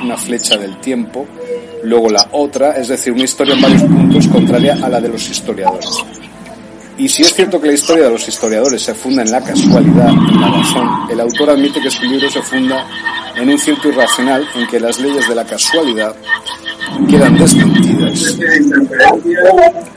una 0.03 0.17
flecha 0.17 0.55
del 0.55 0.79
tiempo, 0.81 1.25
luego 1.83 2.11
la 2.11 2.27
otra, 2.29 2.73
es 2.73 2.89
decir, 2.89 3.11
una 3.13 3.23
historia 3.23 3.55
en 3.55 3.61
varios 3.63 3.81
puntos 3.81 4.27
contraria 4.27 4.77
a 4.83 4.87
la 4.87 5.01
de 5.01 5.09
los 5.09 5.27
historiadores. 5.31 5.89
Y 7.01 7.09
si 7.09 7.23
es 7.23 7.33
cierto 7.33 7.59
que 7.59 7.65
la 7.65 7.73
historia 7.73 8.03
de 8.03 8.11
los 8.11 8.27
historiadores 8.27 8.83
se 8.83 8.93
funda 8.93 9.23
en 9.23 9.31
la 9.31 9.41
casualidad, 9.41 10.09
en 10.09 10.39
la 10.39 10.51
razón, 10.51 10.87
el 11.09 11.19
autor 11.19 11.49
admite 11.49 11.81
que 11.81 11.89
su 11.89 12.03
libro 12.03 12.29
se 12.29 12.43
funda 12.43 12.85
en 13.35 13.49
un 13.49 13.57
cierto 13.57 13.89
irracional 13.89 14.47
en 14.53 14.67
que 14.67 14.79
las 14.79 14.99
leyes 14.99 15.27
de 15.27 15.33
la 15.33 15.43
casualidad 15.43 16.15
quedan 17.09 17.35
desmentidas, 17.39 18.37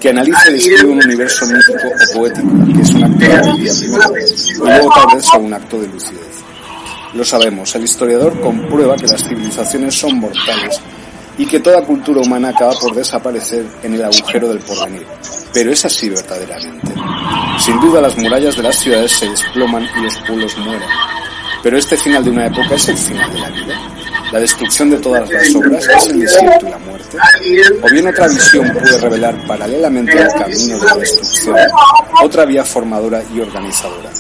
que 0.01 0.09
analiza 0.09 0.49
y 0.49 0.53
describe 0.55 0.85
un 0.93 1.05
universo 1.05 1.45
mítico 1.45 1.89
o 1.89 2.15
poético, 2.17 2.49
que 2.75 2.81
es 2.81 2.91
un 2.95 3.05
acto 3.05 3.19
de 3.19 3.33
alegría 3.35 3.73
primero, 3.79 4.15
y 4.17 4.55
luego 4.55 4.95
tal 4.95 5.15
vez 5.15 5.25
son 5.27 5.45
un 5.45 5.53
acto 5.53 5.81
de 5.83 5.89
lucidez. 5.89 6.43
Lo 7.13 7.23
sabemos, 7.23 7.75
el 7.75 7.85
historiador 7.85 8.41
comprueba 8.41 8.97
que 8.97 9.09
las 9.09 9.23
civilizaciones 9.23 9.95
son 9.95 10.21
mortales 10.21 10.81
y 11.39 11.47
que 11.47 11.61
toda 11.61 11.83
cultura 11.83 12.21
humana 12.21 12.51
acaba 12.51 12.73
por 12.75 12.95
desaparecer 12.95 13.65
en 13.83 13.95
el 13.95 14.05
agujero 14.05 14.49
del 14.49 14.59
porvenir. 14.59 15.07
Pero 15.53 15.73
es 15.73 15.85
así 15.85 16.09
verdaderamente. 16.09 16.93
Sin 17.59 17.81
duda 17.81 18.01
las 18.01 18.17
murallas 18.17 18.57
de 18.57 18.63
las 18.63 18.77
ciudades 18.77 19.13
se 19.13 19.29
desploman 19.29 19.89
y 19.97 20.03
los 20.03 20.17
pueblos 20.19 20.57
mueren. 20.59 20.89
Pero 21.63 21.79
este 21.79 21.97
final 21.97 22.25
de 22.25 22.31
una 22.31 22.47
época 22.47 22.75
es 22.75 22.89
el 22.89 22.97
final 22.97 23.33
de 23.33 23.41
la 23.41 23.51
vida. 23.51 23.81
La 24.33 24.41
destrucción 24.41 24.91
de 24.91 24.99
todas 24.99 25.31
las 25.31 25.55
obras 25.55 25.87
es 25.87 26.07
el 26.09 26.21
desierto 26.21 26.67
y 26.67 26.71
la 26.71 26.79
muerte. 26.79 27.17
O 27.83 27.91
bien 27.91 28.09
otra 28.09 28.29
visión 28.29 28.71
puede 28.73 28.99
revelar 28.99 29.47
paralelamente 29.47 30.19
al 30.19 30.33
camino 30.35 30.79
de 30.79 30.87
la 30.87 30.97
destrucción 30.97 31.57
otra 32.23 32.45
vía 32.45 32.65
formadora 32.65 33.23
y 33.33 33.41
organizadora. 33.41 34.11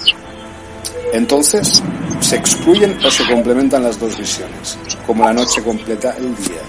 Entonces, 1.12 1.82
se 2.20 2.36
excluyen 2.36 2.98
o 3.05 3.11
se 3.11 3.24
complementan 3.26 3.82
las 3.84 3.98
dos 3.98 4.16
visiones, 4.16 4.78
como 5.07 5.24
la 5.24 5.32
noche 5.32 5.62
completa 5.62 6.14
el 6.16 6.34
día. 6.36 6.62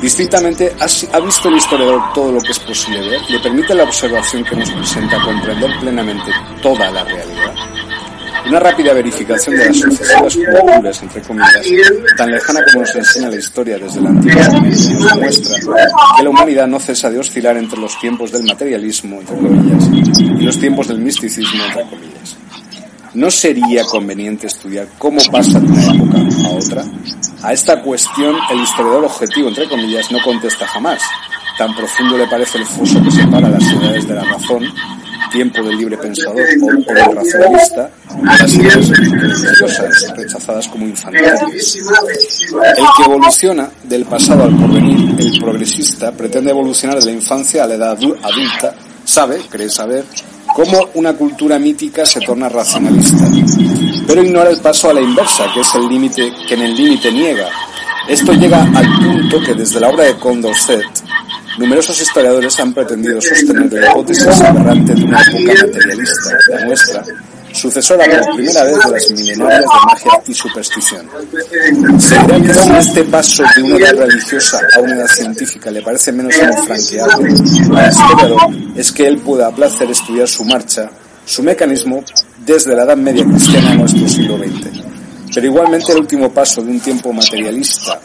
Distintamente, 0.00 0.74
¿ha 1.12 1.20
visto 1.20 1.48
el 1.48 1.56
historiador 1.56 2.00
todo 2.14 2.32
lo 2.32 2.40
que 2.40 2.52
es 2.52 2.58
posible 2.60 3.00
ver? 3.00 3.20
¿Le 3.28 3.40
permite 3.40 3.74
la 3.74 3.84
observación 3.84 4.44
que 4.44 4.56
nos 4.56 4.70
presenta 4.70 5.20
comprender 5.22 5.70
plenamente 5.80 6.30
toda 6.62 6.90
la 6.90 7.04
realidad? 7.04 7.54
Una 8.46 8.60
rápida 8.60 8.94
verificación 8.94 9.56
de 9.56 9.66
las 9.66 9.76
sucesivas 9.76 10.36
culturas, 10.36 11.02
entre 11.02 11.20
comillas, 11.22 11.66
tan 12.16 12.30
lejana 12.30 12.60
como 12.64 12.80
nos 12.82 12.94
enseña 12.94 13.28
la 13.28 13.36
historia 13.36 13.78
desde 13.78 14.00
la 14.00 14.10
antigüedad, 14.10 14.52
muestra 15.16 15.56
que 16.16 16.22
la 16.22 16.30
humanidad 16.30 16.66
no 16.66 16.78
cesa 16.78 17.10
de 17.10 17.18
oscilar 17.18 17.56
entre 17.56 17.78
los 17.78 17.98
tiempos 17.98 18.30
del 18.30 18.44
materialismo, 18.44 19.20
entre 19.20 19.36
comillas, 19.36 19.90
y 20.18 20.44
los 20.44 20.58
tiempos 20.58 20.88
del 20.88 21.00
misticismo, 21.00 21.64
entre 21.64 21.82
comillas. 21.82 22.36
¿No 23.14 23.30
sería 23.30 23.84
conveniente 23.84 24.46
estudiar 24.46 24.88
cómo 24.98 25.18
pasa 25.32 25.58
de 25.60 25.66
una 25.66 25.94
época 25.94 26.18
a 26.46 26.50
otra? 26.50 26.84
A 27.42 27.52
esta 27.52 27.80
cuestión 27.82 28.36
el 28.50 28.60
historiador 28.60 29.04
objetivo, 29.04 29.48
entre 29.48 29.68
comillas, 29.68 30.10
no 30.12 30.18
contesta 30.22 30.66
jamás. 30.66 31.00
Tan 31.56 31.74
profundo 31.74 32.18
le 32.18 32.26
parece 32.28 32.58
el 32.58 32.66
foso 32.66 33.02
que 33.02 33.10
separa 33.10 33.48
las 33.48 33.64
ciudades 33.64 34.06
de 34.06 34.14
la 34.14 34.24
razón, 34.24 34.62
tiempo 35.32 35.62
del 35.62 35.78
libre 35.78 35.96
pensador 35.96 36.40
o, 36.40 36.94
del 36.94 37.16
racionalista, 37.16 37.90
las 38.22 38.54
ideas 38.54 38.88
religiosas 38.88 40.14
rechazadas 40.16 40.68
como 40.68 40.86
infantiles. 40.86 41.40
El 41.76 42.86
que 42.96 43.02
evoluciona 43.04 43.70
del 43.84 44.04
pasado 44.04 44.44
al 44.44 44.56
porvenir, 44.56 45.18
el 45.18 45.40
progresista, 45.40 46.12
pretende 46.12 46.50
evolucionar 46.50 46.98
de 47.00 47.06
la 47.06 47.12
infancia 47.12 47.64
a 47.64 47.66
la 47.66 47.74
edad 47.74 47.90
adulta, 47.92 48.74
sabe, 49.04 49.40
cree 49.50 49.70
saber, 49.70 50.04
cómo 50.54 50.90
una 50.94 51.14
cultura 51.14 51.58
mítica 51.58 52.04
se 52.04 52.20
torna 52.20 52.48
racionalista, 52.48 53.28
pero 54.06 54.22
ignora 54.22 54.50
el 54.50 54.60
paso 54.60 54.90
a 54.90 54.94
la 54.94 55.00
inversa, 55.00 55.46
que 55.52 55.60
es 55.60 55.74
el 55.74 55.88
límite 55.88 56.32
que 56.46 56.54
en 56.54 56.62
el 56.62 56.74
límite 56.74 57.12
niega. 57.12 57.48
Esto 58.08 58.32
llega 58.32 58.62
al 58.62 58.86
punto 58.98 59.40
que 59.40 59.54
desde 59.54 59.80
la 59.80 59.90
obra 59.90 60.04
de 60.04 60.16
Condorcet, 60.16 60.84
numerosos 61.58 62.00
historiadores 62.00 62.58
han 62.58 62.72
pretendido 62.72 63.20
sostener 63.20 63.72
la 63.72 63.90
hipótesis 63.90 64.40
aberrante 64.40 64.94
de 64.94 65.04
una 65.04 65.20
época 65.20 65.66
materialista, 65.66 66.30
la 66.48 66.64
nuestra, 66.64 67.04
sucesora 67.58 68.04
por 68.04 68.36
primera 68.36 68.64
vez 68.64 68.78
de 68.84 68.90
las 68.90 69.10
milenarias 69.10 69.60
de 69.60 69.66
magia 69.86 70.22
y 70.26 70.34
superstición. 70.34 71.08
Si 71.98 72.14
este 72.78 73.04
paso 73.04 73.42
de 73.56 73.62
una 73.62 73.76
edad 73.76 73.96
religiosa 73.96 74.60
a 74.76 74.80
una 74.80 74.94
edad 74.94 75.06
científica 75.06 75.70
le 75.70 75.82
parece 75.82 76.12
menos 76.12 76.34
infranqueable 76.36 77.34
es 78.76 78.92
que 78.92 79.06
él 79.06 79.18
pueda 79.18 79.48
a 79.48 79.54
placer 79.54 79.90
estudiar 79.90 80.28
su 80.28 80.44
marcha, 80.44 80.90
su 81.24 81.42
mecanismo, 81.42 82.04
desde 82.44 82.74
la 82.74 82.84
Edad 82.84 82.96
Media 82.96 83.24
cristiana 83.24 83.72
a 83.72 83.74
nuestro 83.74 84.08
siglo 84.08 84.38
XX. 84.38 84.80
Pero 85.34 85.46
igualmente 85.46 85.92
el 85.92 85.98
último 85.98 86.32
paso 86.32 86.62
de 86.62 86.70
un 86.70 86.80
tiempo 86.80 87.12
materialista 87.12 88.00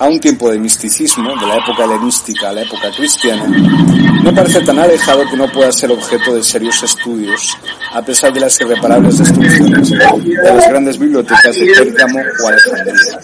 a 0.00 0.08
un 0.08 0.18
tiempo 0.18 0.50
de 0.50 0.58
misticismo, 0.58 1.28
de 1.38 1.46
la 1.46 1.56
época 1.56 1.84
helenística 1.84 2.48
a 2.48 2.52
la 2.54 2.62
época 2.62 2.90
cristiana, 2.96 3.46
no 4.24 4.34
parece 4.34 4.62
tan 4.62 4.78
alejado 4.78 5.28
que 5.30 5.36
no 5.36 5.46
pueda 5.52 5.70
ser 5.70 5.92
objeto 5.92 6.34
de 6.34 6.42
serios 6.42 6.82
estudios, 6.82 7.54
a 7.92 8.00
pesar 8.00 8.32
de 8.32 8.40
las 8.40 8.58
irreparables 8.62 9.18
destrucciones 9.18 9.90
de 9.90 10.54
las 10.54 10.68
grandes 10.70 10.98
bibliotecas 10.98 11.54
de 11.54 11.66
Pérgamo 11.66 12.18
o 12.18 12.48
Alejandría. 12.48 13.20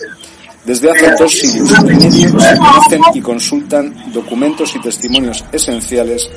Desde 0.66 0.91
hace 0.91 1.14
dos 1.18 1.33
siglos 1.33 1.72
y 1.81 1.85
medio 1.85 2.41
se 2.41 2.57
conocen 2.59 3.03
y 3.14 3.20
consultan 3.22 4.12
documentos 4.12 4.77
y 4.77 4.81
testimonios 4.81 5.45
esenciales 5.53 6.29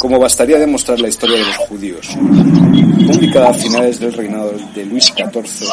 como 0.00 0.18
bastaría 0.18 0.58
demostrar 0.58 1.00
la 1.00 1.08
historia 1.08 1.36
de 1.36 1.44
los 1.44 1.56
judíos, 1.68 2.08
publicada 3.06 3.50
a 3.50 3.54
finales 3.54 4.00
del 4.00 4.14
reinado 4.14 4.54
de 4.74 4.86
Luis 4.86 5.12
XIV 5.14 5.68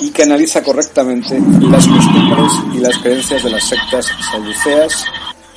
y 0.00 0.10
que 0.10 0.22
analiza 0.22 0.62
correctamente 0.62 1.40
las 1.60 1.86
costumbres 1.86 2.52
y 2.74 2.78
las 2.78 2.98
creencias 2.98 3.42
de 3.42 3.50
las 3.50 3.64
sectas 3.64 4.06
saduceas, 4.30 5.04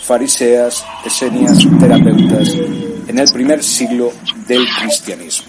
fariseas, 0.04 0.84
esenias, 1.06 1.60
terapeutas 1.80 2.50
en 3.08 3.20
el 3.20 3.32
primer 3.32 3.64
siglo 3.64 4.12
del 4.48 4.66
cristianismo. 4.80 5.48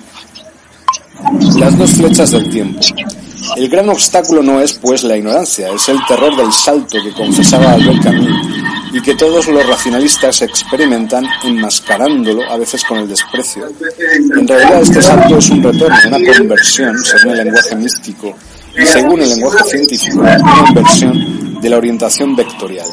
Las 1.59 1.78
dos 1.78 1.93
flechas 1.93 2.30
del 2.32 2.51
tiempo. 2.51 2.80
El 3.57 3.68
gran 3.68 3.88
obstáculo 3.88 4.43
no 4.43 4.61
es 4.61 4.74
pues 4.74 5.03
la 5.03 5.16
ignorancia, 5.16 5.68
es 5.72 5.88
el 5.88 5.99
terror 6.07 6.36
del 6.36 6.53
salto 6.53 6.99
que 7.03 7.12
confesaba 7.12 7.72
Albert 7.72 8.03
Camus 8.03 8.47
y 8.93 9.01
que 9.01 9.14
todos 9.14 9.49
los 9.49 9.66
racionalistas 9.66 10.43
experimentan 10.43 11.26
enmascarándolo 11.45 12.43
a 12.51 12.57
veces 12.57 12.84
con 12.84 12.99
el 12.99 13.09
desprecio. 13.09 13.68
En 14.36 14.47
realidad 14.47 14.82
este 14.82 15.03
salto 15.03 15.38
es 15.38 15.51
un 15.51 15.62
retorno, 15.62 15.97
una 16.07 16.36
conversión, 16.36 16.99
según 17.05 17.32
el 17.32 17.45
lenguaje 17.45 17.76
místico, 17.76 18.36
según 18.84 19.20
el 19.20 19.28
lenguaje 19.28 19.64
científico, 19.64 20.20
una 20.20 20.38
inversión 20.68 21.60
de 21.60 21.68
la 21.68 21.76
orientación 21.76 22.34
vectorial. 22.34 22.86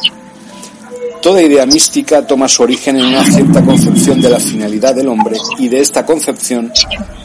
Toda 1.21 1.41
idea 1.41 1.65
mística 1.65 2.25
toma 2.25 2.47
su 2.47 2.63
origen 2.63 2.97
en 2.97 3.07
una 3.07 3.25
cierta 3.25 3.63
concepción 3.63 4.21
de 4.21 4.29
la 4.29 4.39
finalidad 4.39 4.95
del 4.95 5.09
hombre 5.09 5.37
y 5.57 5.67
de 5.67 5.81
esta 5.81 6.05
concepción 6.05 6.71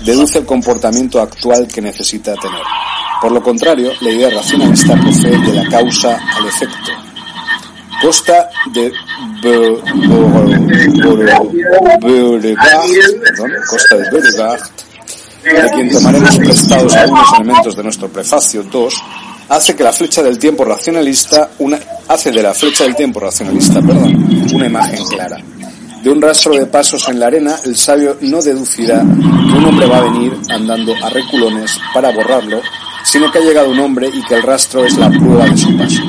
deduce 0.05 0.39
el 0.39 0.47
comportamiento 0.47 1.21
actual 1.21 1.69
que 1.69 1.81
necesita 1.81 2.35
tener. 2.35 2.63
Por 3.21 3.31
lo 3.31 3.43
contrario, 3.43 3.93
la 4.01 4.11
idea 4.11 4.31
racionalista 4.31 5.01
procede 5.01 5.39
de 5.39 5.53
la 5.53 5.69
causa 5.69 6.19
al 6.37 6.47
efecto. 6.47 6.91
Costa 8.03 8.51
de 8.73 8.93
Beauregard, 12.01 12.83
Costa 13.71 13.97
de 13.97 14.11
de 15.53 15.71
quien 15.71 15.91
tomaremos 15.91 16.37
prestados 16.37 16.95
algunos 16.95 17.33
elementos 17.35 17.77
de 17.77 17.83
nuestro 17.83 18.09
prefacio 18.09 18.63
2, 18.63 18.95
hace 19.49 19.77
que 19.77 19.85
la 19.85 19.93
flecha 19.93 20.23
del 20.23 20.39
tiempo 20.39 20.65
racionalista 20.65 21.51
una, 21.59 21.79
hace 22.09 22.31
de 22.31 22.43
la 22.43 22.55
flecha 22.55 22.85
del 22.85 22.97
tiempo 22.97 23.21
racionalista, 23.21 23.81
perdón, 23.81 24.49
una 24.55 24.67
imagen 24.67 25.05
clara. 25.07 25.39
De 26.03 26.11
un 26.11 26.21
rastro 26.21 26.55
de 26.55 26.67
pasos 26.67 27.09
en 27.09 27.19
la 27.19 27.27
arena, 27.27 27.57
el 27.65 27.77
sabio 27.77 28.19
no 28.21 28.43
deducirá 28.43 29.01
que 29.01 29.59
un 29.59 29.65
hombre 29.65 29.87
va 29.87 29.99
a 29.99 30.03
venir 30.03 30.37
andando 30.51 30.95
a 31.03 31.09
reculones 31.09 31.79
para 31.95 32.13
borrarlo, 32.13 32.61
sino 33.05 33.31
que 33.31 33.39
ha 33.39 33.43
llegado 33.43 33.71
un 33.71 33.81
hombre 33.81 34.09
y 34.13 34.23
que 34.25 34.35
el 34.35 34.43
rastro 34.43 34.85
es 34.85 34.97
la 34.99 35.09
prueba 35.09 35.47
de 35.47 35.57
su 35.57 35.77
paso. 35.77 36.03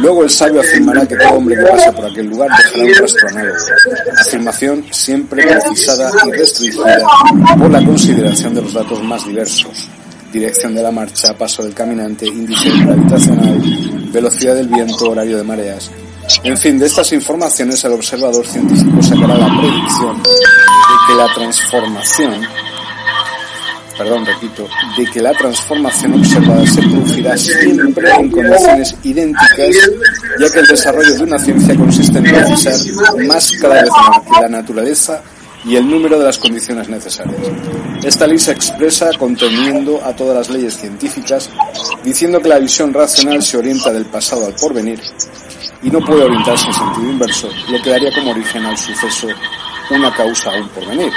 Luego 0.00 0.24
el 0.24 0.30
sabio 0.30 0.60
afirmará 0.60 1.06
que 1.06 1.16
todo 1.16 1.34
hombre 1.34 1.56
que 1.56 1.62
pasa 1.62 1.92
por 1.92 2.06
aquel 2.06 2.26
lugar 2.26 2.50
dejará 2.56 2.84
un 2.84 2.94
rastro 2.94 3.28
análogo. 3.28 3.58
Afirmación 4.18 4.84
siempre 4.90 5.46
precisada 5.46 6.10
y 6.26 6.30
restringida 6.32 6.98
por 7.58 7.70
la 7.70 7.84
consideración 7.84 8.54
de 8.54 8.62
los 8.62 8.72
datos 8.72 9.02
más 9.02 9.26
diversos. 9.26 9.88
Dirección 10.32 10.74
de 10.74 10.82
la 10.82 10.90
marcha, 10.90 11.36
paso 11.36 11.62
del 11.62 11.74
caminante, 11.74 12.26
índice 12.26 12.70
gravitacional, 12.70 13.60
velocidad 14.12 14.54
del 14.54 14.68
viento, 14.68 15.10
horario 15.10 15.36
de 15.36 15.44
mareas. 15.44 15.90
En 16.44 16.56
fin, 16.56 16.78
de 16.78 16.86
estas 16.86 17.12
informaciones 17.12 17.84
el 17.84 17.92
observador 17.92 18.46
científico 18.46 19.02
sacará 19.02 19.36
la 19.36 19.60
predicción 19.60 20.22
de 20.22 20.30
que 21.08 21.14
la 21.16 21.34
transformación 21.34 22.40
perdón, 24.00 24.24
repito, 24.24 24.66
de 24.96 25.04
que 25.04 25.20
la 25.20 25.32
transformación 25.32 26.14
observada 26.14 26.66
se 26.66 26.80
producirá 26.80 27.36
siempre 27.36 28.10
en 28.10 28.30
condiciones 28.30 28.96
idénticas, 29.02 29.76
ya 30.40 30.50
que 30.50 30.58
el 30.60 30.66
desarrollo 30.66 31.14
de 31.16 31.22
una 31.22 31.38
ciencia 31.38 31.76
consiste 31.76 32.16
en 32.16 32.24
precisar 32.24 32.74
más 33.26 33.52
cada 33.60 33.82
vez 33.82 33.90
más 33.90 34.40
la 34.40 34.48
naturaleza 34.48 35.22
y 35.66 35.76
el 35.76 35.86
número 35.86 36.18
de 36.18 36.24
las 36.24 36.38
condiciones 36.38 36.88
necesarias. 36.88 37.36
Esta 38.02 38.26
ley 38.26 38.38
se 38.38 38.52
expresa 38.52 39.10
conteniendo 39.18 40.02
a 40.02 40.16
todas 40.16 40.34
las 40.34 40.48
leyes 40.48 40.78
científicas, 40.78 41.50
diciendo 42.02 42.40
que 42.40 42.48
la 42.48 42.58
visión 42.58 42.94
racional 42.94 43.42
se 43.42 43.58
orienta 43.58 43.92
del 43.92 44.06
pasado 44.06 44.46
al 44.46 44.54
porvenir 44.54 44.98
y 45.82 45.90
no 45.90 46.00
puede 46.00 46.24
orientarse 46.24 46.68
en 46.68 46.72
sentido 46.72 47.10
inverso, 47.10 47.48
lo 47.68 47.82
que 47.82 47.90
daría 47.90 48.10
como 48.14 48.30
origen 48.30 48.64
al 48.64 48.78
suceso 48.78 49.28
una 49.90 50.14
causa 50.14 50.50
aún 50.50 50.68
por 50.68 50.86
venir. 50.86 51.12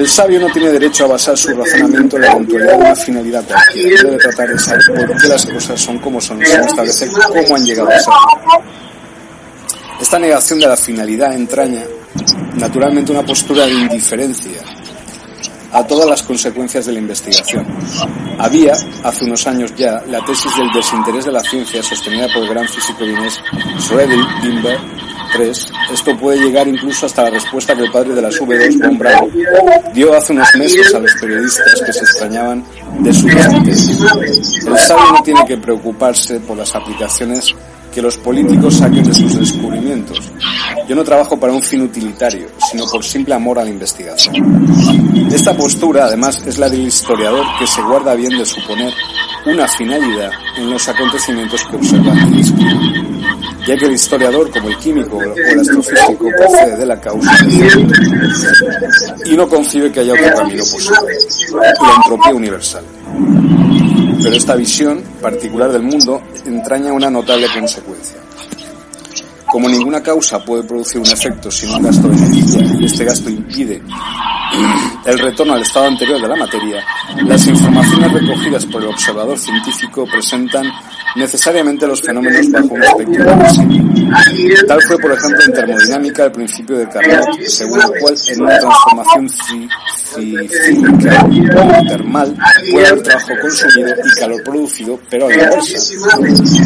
El 0.00 0.08
sabio 0.08 0.40
no 0.40 0.50
tiene 0.50 0.72
derecho 0.72 1.04
a 1.04 1.08
basar 1.08 1.36
su 1.36 1.50
razonamiento 1.50 2.16
en 2.16 2.22
la 2.22 2.32
eventualidad 2.32 2.72
de 2.72 2.78
una 2.78 2.96
finalidad 2.96 3.44
cualquiera. 3.46 4.02
Debe 4.02 4.16
tratar 4.16 4.48
de 4.48 4.58
saber 4.58 4.80
por 4.86 5.20
qué 5.20 5.28
las 5.28 5.44
cosas 5.44 5.78
son 5.78 5.98
como 5.98 6.18
son, 6.22 6.40
sin 6.42 6.58
establecer 6.58 7.10
cómo 7.10 7.56
han 7.56 7.66
llegado 7.66 7.90
a 7.90 7.98
ser. 7.98 8.14
Esta 10.00 10.18
negación 10.18 10.58
de 10.58 10.68
la 10.68 10.76
finalidad 10.78 11.34
entraña, 11.34 11.82
naturalmente, 12.54 13.12
una 13.12 13.26
postura 13.26 13.66
de 13.66 13.72
indiferencia 13.72 14.62
a 15.72 15.86
todas 15.86 16.08
las 16.08 16.22
consecuencias 16.22 16.86
de 16.86 16.92
la 16.92 16.98
investigación. 16.98 17.66
Había, 18.38 18.72
hace 19.04 19.24
unos 19.24 19.46
años 19.46 19.72
ya, 19.76 20.02
la 20.08 20.24
tesis 20.24 20.56
del 20.56 20.70
desinterés 20.72 21.24
de 21.24 21.32
la 21.32 21.40
ciencia 21.40 21.82
sostenida 21.82 22.26
por 22.32 22.42
el 22.42 22.48
gran 22.48 22.66
físico 22.68 23.04
vienés 23.04 23.40
Schrödinger 23.78 24.78
3. 25.32 25.72
Esto 25.92 26.16
puede 26.18 26.40
llegar 26.40 26.66
incluso 26.66 27.06
hasta 27.06 27.24
la 27.24 27.30
respuesta 27.30 27.74
que 27.74 27.82
el 27.82 27.92
padre 27.92 28.14
de 28.14 28.22
las 28.22 28.40
V2, 28.40 28.78
Von 28.80 28.98
Braun, 28.98 29.30
dio 29.94 30.14
hace 30.14 30.32
unos 30.32 30.54
meses 30.56 30.94
a 30.94 30.98
los 30.98 31.14
periodistas 31.20 31.82
que 31.86 31.92
se 31.92 32.00
extrañaban 32.00 32.64
de 33.00 33.12
su 33.12 33.26
desinterés. 33.26 34.66
El 34.66 34.78
sabio 34.78 35.12
no 35.12 35.22
tiene 35.22 35.44
que 35.46 35.56
preocuparse 35.56 36.40
por 36.40 36.56
las 36.56 36.74
aplicaciones 36.74 37.54
que 37.92 38.02
los 38.02 38.16
políticos 38.16 38.74
saquen 38.74 39.04
de 39.04 39.14
sus 39.14 39.38
descubrimientos. 39.38 40.30
Yo 40.88 40.94
no 40.94 41.04
trabajo 41.04 41.38
para 41.38 41.52
un 41.52 41.62
fin 41.62 41.82
utilitario, 41.82 42.48
sino 42.70 42.84
por 42.86 43.04
simple 43.04 43.34
amor 43.34 43.58
a 43.58 43.64
la 43.64 43.70
investigación. 43.70 44.34
Esta 45.32 45.56
postura, 45.56 46.06
además, 46.06 46.42
es 46.46 46.58
la 46.58 46.68
del 46.68 46.86
historiador 46.86 47.44
que 47.58 47.66
se 47.66 47.82
guarda 47.82 48.14
bien 48.14 48.36
de 48.36 48.44
suponer 48.44 48.92
una 49.46 49.66
finalidad 49.68 50.30
en 50.56 50.70
los 50.70 50.88
acontecimientos 50.88 51.64
que 51.64 51.76
observa 51.76 52.12
y 52.28 52.36
describe, 52.36 52.74
ya 53.66 53.76
que 53.76 53.86
el 53.86 53.92
historiador, 53.92 54.50
como 54.50 54.68
el 54.68 54.76
químico 54.78 55.16
o 55.16 55.22
el 55.22 55.60
astrofísico, 55.60 56.26
procede 56.36 56.76
de 56.76 56.86
la 56.86 57.00
causa 57.00 57.32
y 59.24 59.36
no 59.36 59.48
concibe 59.48 59.90
que 59.90 60.00
haya 60.00 60.12
otro 60.12 60.34
camino 60.34 60.62
posible, 60.64 61.16
la 61.60 61.94
entropía 61.96 62.34
universal. 62.34 62.84
Pero 64.22 64.36
esta 64.36 64.54
visión 64.54 65.02
particular 65.20 65.72
del 65.72 65.82
mundo 65.82 66.22
entraña 66.44 66.92
una 66.92 67.10
notable 67.10 67.46
consecuencia. 67.52 68.18
Como 69.46 69.68
ninguna 69.68 70.02
causa 70.02 70.44
puede 70.44 70.62
producir 70.62 71.00
un 71.00 71.08
efecto 71.08 71.50
sin 71.50 71.70
un 71.70 71.82
gasto 71.82 72.08
de 72.08 72.16
energía 72.16 72.76
y 72.80 72.84
este 72.84 73.04
gasto 73.04 73.30
impide 73.30 73.82
el 75.06 75.18
retorno 75.18 75.54
al 75.54 75.62
estado 75.62 75.86
anterior 75.86 76.20
de 76.20 76.28
la 76.28 76.36
materia, 76.36 76.84
las 77.24 77.46
informaciones 77.46 78.12
recogidas 78.12 78.66
por 78.66 78.82
el 78.82 78.88
observador 78.88 79.38
científico 79.38 80.06
presentan 80.10 80.66
necesariamente 81.16 81.86
los 81.86 82.02
fenómenos 82.02 82.50
bajo 82.50 82.74
un 82.74 82.82
espectro 82.82 83.24
Tal 84.66 84.82
fue, 84.82 84.98
por 84.98 85.12
ejemplo, 85.12 85.44
en 85.44 85.52
termodinámica 85.52 86.24
el 86.24 86.32
principio 86.32 86.78
de 86.78 86.88
Carnot, 86.88 87.40
según 87.46 87.80
el 87.80 88.00
cual 88.00 88.14
en 88.26 88.42
una 88.42 88.58
transformación 88.58 89.28
cíclica 90.14 91.26
termal 91.88 92.36
puede 92.72 92.86
haber 92.86 93.02
trabajo 93.02 93.32
consumido 93.40 93.88
y 94.04 94.20
calor 94.20 94.42
producido, 94.44 95.00
pero 95.08 95.26
a 95.26 95.30
la. 95.30 95.50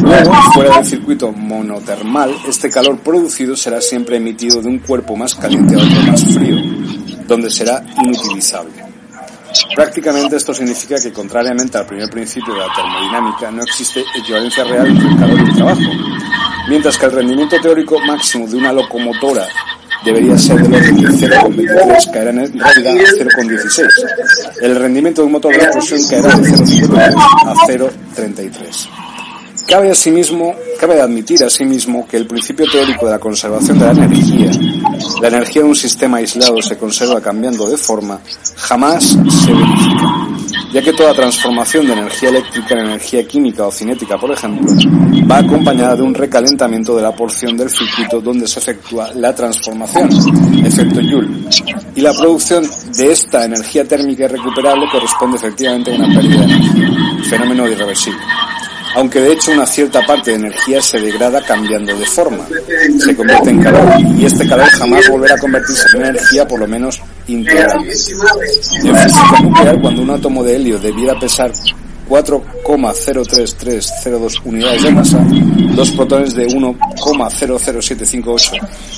Luego, 0.02 0.32
fuera 0.54 0.76
del 0.76 0.84
circuito 0.84 1.32
monotermal, 1.32 2.34
este 2.48 2.70
calor 2.70 2.98
producido 2.98 3.56
será 3.56 3.80
siempre 3.80 4.16
emitido 4.16 4.60
de 4.60 4.68
un 4.68 4.78
cuerpo 4.78 5.16
más 5.16 5.34
caliente 5.34 5.74
a 5.74 5.78
otro 5.78 6.02
más 6.10 6.24
frío, 6.34 6.56
donde 7.26 7.50
será 7.50 7.84
inutilizable. 8.02 8.72
Prácticamente 9.74 10.36
esto 10.36 10.52
significa 10.52 11.00
que, 11.00 11.12
contrariamente 11.12 11.78
al 11.78 11.86
primer 11.86 12.10
principio 12.10 12.54
de 12.54 12.60
la 12.60 12.74
termodinámica, 12.74 13.50
no 13.50 13.62
existe 13.62 14.04
equivalencia 14.18 14.64
real 14.64 14.88
entre 14.88 15.08
el 15.08 15.16
calor 15.16 15.38
y 15.38 15.42
el 15.42 15.54
trabajo, 15.54 15.80
mientras 16.68 16.98
que 16.98 17.06
el 17.06 17.12
rendimiento 17.12 17.60
teórico 17.60 18.00
máximo 18.00 18.48
de 18.48 18.56
una 18.56 18.72
locomotora 18.72 19.46
debería 20.04 20.38
ser 20.38 20.66
de 20.68 20.76
orden 20.76 20.96
de 20.96 21.08
0,23, 21.08 22.12
caerá 22.12 22.30
en 22.30 22.36
realidad 22.36 22.94
a 22.94 23.24
0,16. 23.24 23.88
El 24.60 24.76
rendimiento 24.76 25.22
de 25.22 25.26
un 25.26 25.32
motor 25.32 25.56
de 25.56 25.62
explosión 25.62 26.00
caerá 26.08 26.28
de 26.36 26.48
0,53 26.48 27.14
a 27.46 27.54
0,33. 27.66 28.88
Cabe 29.66 29.90
asimismo, 29.90 30.54
cabe 30.78 31.00
admitir 31.00 31.42
asimismo 31.42 32.06
que 32.06 32.18
el 32.18 32.26
principio 32.26 32.66
teórico 32.70 33.06
de 33.06 33.12
la 33.12 33.18
conservación 33.18 33.78
de 33.78 33.86
la 33.86 33.92
energía, 33.92 34.50
la 35.22 35.28
energía 35.28 35.62
de 35.62 35.68
un 35.68 35.74
sistema 35.74 36.18
aislado 36.18 36.60
se 36.60 36.76
conserva 36.76 37.20
cambiando 37.22 37.68
de 37.68 37.78
forma, 37.78 38.20
jamás 38.56 39.04
se 39.04 39.52
verifica, 39.52 40.43
ya 40.74 40.82
que 40.82 40.92
toda 40.92 41.14
transformación 41.14 41.86
de 41.86 41.92
energía 41.92 42.30
eléctrica 42.30 42.74
en 42.74 42.86
energía 42.86 43.24
química 43.24 43.64
o 43.64 43.70
cinética, 43.70 44.18
por 44.18 44.32
ejemplo, 44.32 44.66
va 45.30 45.38
acompañada 45.38 45.94
de 45.94 46.02
un 46.02 46.12
recalentamiento 46.12 46.96
de 46.96 47.02
la 47.02 47.14
porción 47.14 47.56
del 47.56 47.70
circuito 47.70 48.20
donde 48.20 48.48
se 48.48 48.58
efectúa 48.58 49.12
la 49.14 49.32
transformación, 49.32 50.10
efecto 50.66 51.00
Joule, 51.00 51.48
y 51.94 52.00
la 52.00 52.12
producción 52.12 52.68
de 52.96 53.12
esta 53.12 53.44
energía 53.44 53.86
térmica 53.86 54.24
irrecuperable 54.24 54.86
corresponde 54.90 55.36
efectivamente 55.36 55.92
a 55.92 55.94
una 55.94 56.12
pérdida 56.12 56.44
de 56.44 56.54
energía, 56.54 57.22
fenómeno 57.22 57.68
irreversible 57.68 58.18
aunque 58.94 59.20
de 59.20 59.32
hecho 59.32 59.50
una 59.52 59.66
cierta 59.66 60.00
parte 60.06 60.30
de 60.30 60.36
energía 60.36 60.80
se 60.80 61.00
degrada 61.00 61.42
cambiando 61.42 61.96
de 61.96 62.06
forma, 62.06 62.46
se 62.98 63.16
convierte 63.16 63.50
en 63.50 63.60
calor 63.62 63.88
y 64.16 64.24
este 64.24 64.48
calor 64.48 64.68
jamás 64.68 65.08
volverá 65.08 65.34
a 65.34 65.38
convertirse 65.38 65.84
en 65.96 66.04
energía 66.04 66.46
por 66.46 66.60
lo 66.60 66.68
menos 66.68 67.00
integralmente. 67.26 67.92
En 68.84 68.96
física 68.96 69.40
nuclear, 69.42 69.80
cuando 69.80 70.02
un 70.02 70.10
átomo 70.10 70.44
de 70.44 70.56
helio 70.56 70.78
debiera 70.78 71.18
pesar 71.18 71.50
4,03302 72.08 74.40
unidades 74.44 74.82
de 74.82 74.90
masa, 74.90 75.24
dos 75.74 75.90
protones 75.92 76.34
de 76.34 76.48
1,00758 76.48 78.52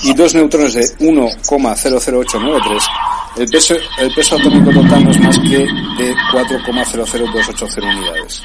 y 0.05 0.15
dos 0.15 0.35
neutrones 0.35 0.73
de 0.75 0.91
1,00893, 0.99 2.83
el 3.39 3.49
peso, 3.49 3.77
el 3.99 4.15
peso 4.15 4.37
atómico 4.37 4.71
total 4.73 5.05
no 5.05 5.11
es 5.11 5.21
más 5.21 5.39
que 5.39 5.59
de 5.59 6.15
4,00280 6.33 7.87
unidades. 7.87 8.43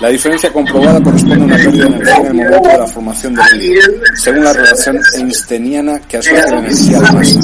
La 0.00 0.08
diferencia 0.08 0.52
comprobada 0.52 1.02
corresponde 1.02 1.42
a 1.42 1.46
una 1.46 1.56
pérdida 1.56 1.84
de 1.84 1.96
energía 1.96 2.16
en 2.16 2.26
el 2.26 2.34
momento 2.34 2.68
de 2.68 2.78
la 2.78 2.86
formación 2.86 3.34
del 3.34 3.62
helio, 3.62 3.80
según 4.14 4.44
la 4.44 4.52
relación 4.52 5.00
einsteiniana 5.14 6.00
que 6.00 6.18
asocia 6.18 6.46
la 6.50 6.58
energía 6.58 6.98
a 6.98 7.00
la 7.00 7.12
masa, 7.12 7.40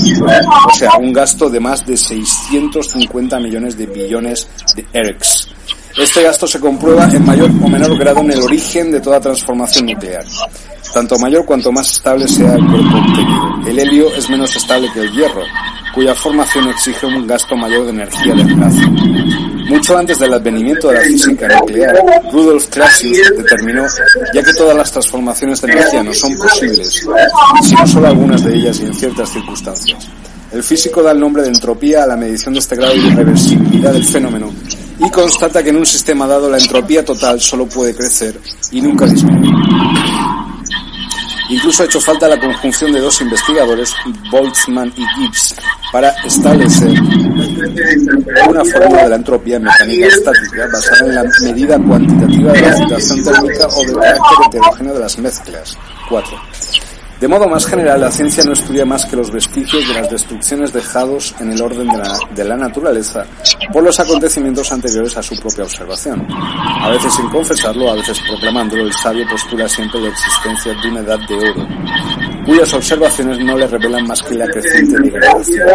o 0.67 0.75
sea, 0.75 0.91
un 0.99 1.13
gasto 1.15 1.49
de 1.49 1.61
más 1.61 1.87
de 1.87 1.97
650 1.97 3.41
millones 3.41 3.79
de 3.79 3.87
billones 3.87 4.49
de 4.77 4.87
ERX. 4.93 5.49
Este 5.97 6.23
gasto 6.23 6.47
se 6.47 6.61
comprueba 6.61 7.05
en 7.05 7.25
mayor 7.25 7.51
o 7.51 7.69
menor 7.69 7.99
grado 7.99 8.21
en 8.21 8.33
el 8.33 8.41
origen 8.43 8.91
de 8.91 9.01
toda 9.01 9.21
transformación 9.21 9.87
nuclear, 9.87 10.25
tanto 10.93 11.19
mayor 11.19 11.47
cuanto 11.47 11.73
más 11.73 11.91
estable 11.91 12.29
sea 12.29 12.55
el 12.55 12.67
cuerpo 12.67 12.99
obtenido. 12.99 13.67
El 13.67 13.79
helio 13.79 14.15
es 14.15 14.29
menos 14.29 14.55
estable 14.55 14.91
que 14.93 15.01
el 15.01 15.13
hierro, 15.13 15.43
cuya 15.95 16.15
formación 16.15 16.69
exige 16.69 17.07
un 17.07 17.27
gasto 17.27 17.57
mayor 17.57 17.85
de 17.85 17.91
energía 17.91 18.35
de 18.35 18.43
enlace. 18.43 18.87
Mucho 19.69 19.97
antes 19.97 20.19
del 20.19 20.33
advenimiento 20.35 20.89
de 20.89 20.95
la 20.95 21.01
física 21.01 21.49
nuclear, 21.49 21.97
Rudolf 22.33 22.67
Clausius 22.69 23.33
determinó, 23.37 23.87
ya 24.35 24.43
que 24.43 24.53
todas 24.55 24.77
las 24.77 24.91
transformaciones 24.91 25.61
de 25.61 25.73
energía 25.73 26.03
no 26.03 26.13
son 26.13 26.37
posibles, 26.37 27.07
sino 27.63 27.87
solo 27.87 28.09
algunas 28.09 28.45
de 28.45 28.55
ellas 28.55 28.81
y 28.81 28.87
en 28.87 28.95
ciertas 28.95 29.31
circunstancias. 29.31 30.09
El 30.51 30.63
físico 30.63 31.03
da 31.03 31.13
el 31.13 31.21
nombre 31.21 31.43
de 31.43 31.49
entropía 31.49 32.03
a 32.03 32.07
la 32.07 32.17
medición 32.17 32.53
de 32.53 32.61
este 32.61 32.77
grado 32.77 32.93
de 32.93 32.99
irreversibilidad 32.99 33.93
del 33.93 34.05
fenómeno 34.05 34.53
y 34.99 35.11
constata 35.11 35.63
que 35.63 35.71
en 35.71 35.79
un 35.79 35.87
sistema 35.87 36.27
dado 36.27 36.51
la 36.51 36.59
entropía 36.59 37.05
total 37.05 37.41
solo 37.41 37.67
puede 37.67 37.95
crecer 37.95 38.39
y 38.71 38.81
nunca 38.83 39.07
disminuir. 39.07 39.51
Incluso 41.49 41.83
ha 41.83 41.87
hecho 41.87 42.01
falta 42.01 42.29
la 42.29 42.41
conjunción 42.41 42.93
de 42.93 43.01
dos 43.01 43.21
investigadores, 43.21 43.95
Boltzmann 44.31 44.93
y 44.97 45.05
Gibbs, 45.07 45.55
para 45.93 46.09
establecer 46.25 46.91
una 48.49 48.65
fórmula 48.65 49.03
de 49.05 49.09
la 49.11 49.17
entropía 49.17 49.57
en 49.57 49.65
mecánica 49.65 50.07
estática 50.07 50.67
basada 50.73 51.07
en 51.07 51.15
la 51.15 51.25
medida 51.43 51.79
cuantitativa 51.79 52.53
de 52.53 52.61
la 52.63 52.69
agitación 52.69 53.25
térmica 53.25 53.67
o 53.69 53.85
del 53.85 53.95
carácter 53.95 54.47
heterogéneo 54.47 54.95
de 54.95 55.01
las 55.01 55.19
mezclas. 55.19 55.79
4. 56.09 56.39
De 57.23 57.29
modo 57.29 57.47
más 57.47 57.67
general, 57.67 58.01
la 58.01 58.11
ciencia 58.11 58.43
no 58.43 58.53
estudia 58.53 58.85
más 58.85 59.07
que 59.07 59.15
los 59.15 59.31
vestigios 59.31 59.87
de 59.87 59.95
las 59.95 60.11
destrucciones 60.11 60.73
dejados 60.73 61.33
en 61.39 61.53
el 61.53 61.63
orden 61.63 61.87
de 61.87 61.99
la, 61.99 62.19
de 62.35 62.45
la, 62.45 62.57
naturaleza 62.57 63.25
por 63.73 63.85
los 63.85 64.01
acontecimientos 64.01 64.73
anteriores 64.73 65.17
a 65.17 65.23
su 65.23 65.39
propia 65.39 65.63
observación. 65.63 66.27
A 66.29 66.89
veces 66.89 67.15
sin 67.15 67.29
confesarlo, 67.29 67.93
a 67.93 67.95
veces 67.95 68.21
proclamándolo, 68.29 68.83
el 68.83 68.93
sabio 68.93 69.25
postula 69.31 69.69
siempre 69.69 70.01
la 70.01 70.09
existencia 70.09 70.75
de 70.75 70.89
una 70.89 71.01
edad 71.01 71.21
de 71.29 71.37
oro, 71.37 71.69
cuyas 72.45 72.73
observaciones 72.75 73.39
no 73.41 73.57
le 73.57 73.67
revelan 73.67 74.07
más 74.07 74.23
que 74.23 74.35
la 74.35 74.47
creciente 74.47 75.01
degradación. 75.01 75.69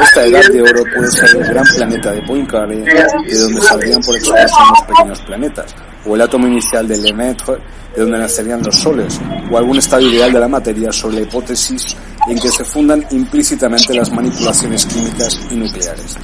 Esta 0.00 0.24
edad 0.24 0.48
de 0.52 0.62
oro 0.62 0.84
puede 0.94 1.10
ser 1.10 1.36
el 1.36 1.44
gran 1.44 1.64
planeta 1.74 2.12
de 2.12 2.22
Poincaré, 2.22 2.76
de 2.76 3.38
donde 3.38 3.60
saldrían 3.60 4.00
por 4.00 4.14
explosión 4.16 4.68
los 4.70 4.82
pequeños 4.82 5.20
planetas, 5.22 5.74
o 6.06 6.14
el 6.14 6.20
átomo 6.20 6.46
inicial 6.46 6.86
de 6.86 6.98
Lemaitre, 6.98 7.56
de 7.96 8.02
donde 8.02 8.18
nacerían 8.18 8.62
los 8.62 8.76
soles, 8.76 9.20
o 9.50 9.58
algún 9.58 9.78
estado 9.78 10.02
ideal 10.02 10.32
de 10.32 10.38
la 10.38 10.48
materia 10.48 10.92
sobre 10.92 11.16
la 11.16 11.22
hipótesis 11.22 11.96
en 12.28 12.38
que 12.38 12.48
se 12.48 12.64
fundan 12.64 13.04
implícitamente 13.10 13.92
las 13.94 14.12
manipulaciones 14.12 14.86
químicas 14.86 15.40
y 15.50 15.56
nucleares. 15.56 16.16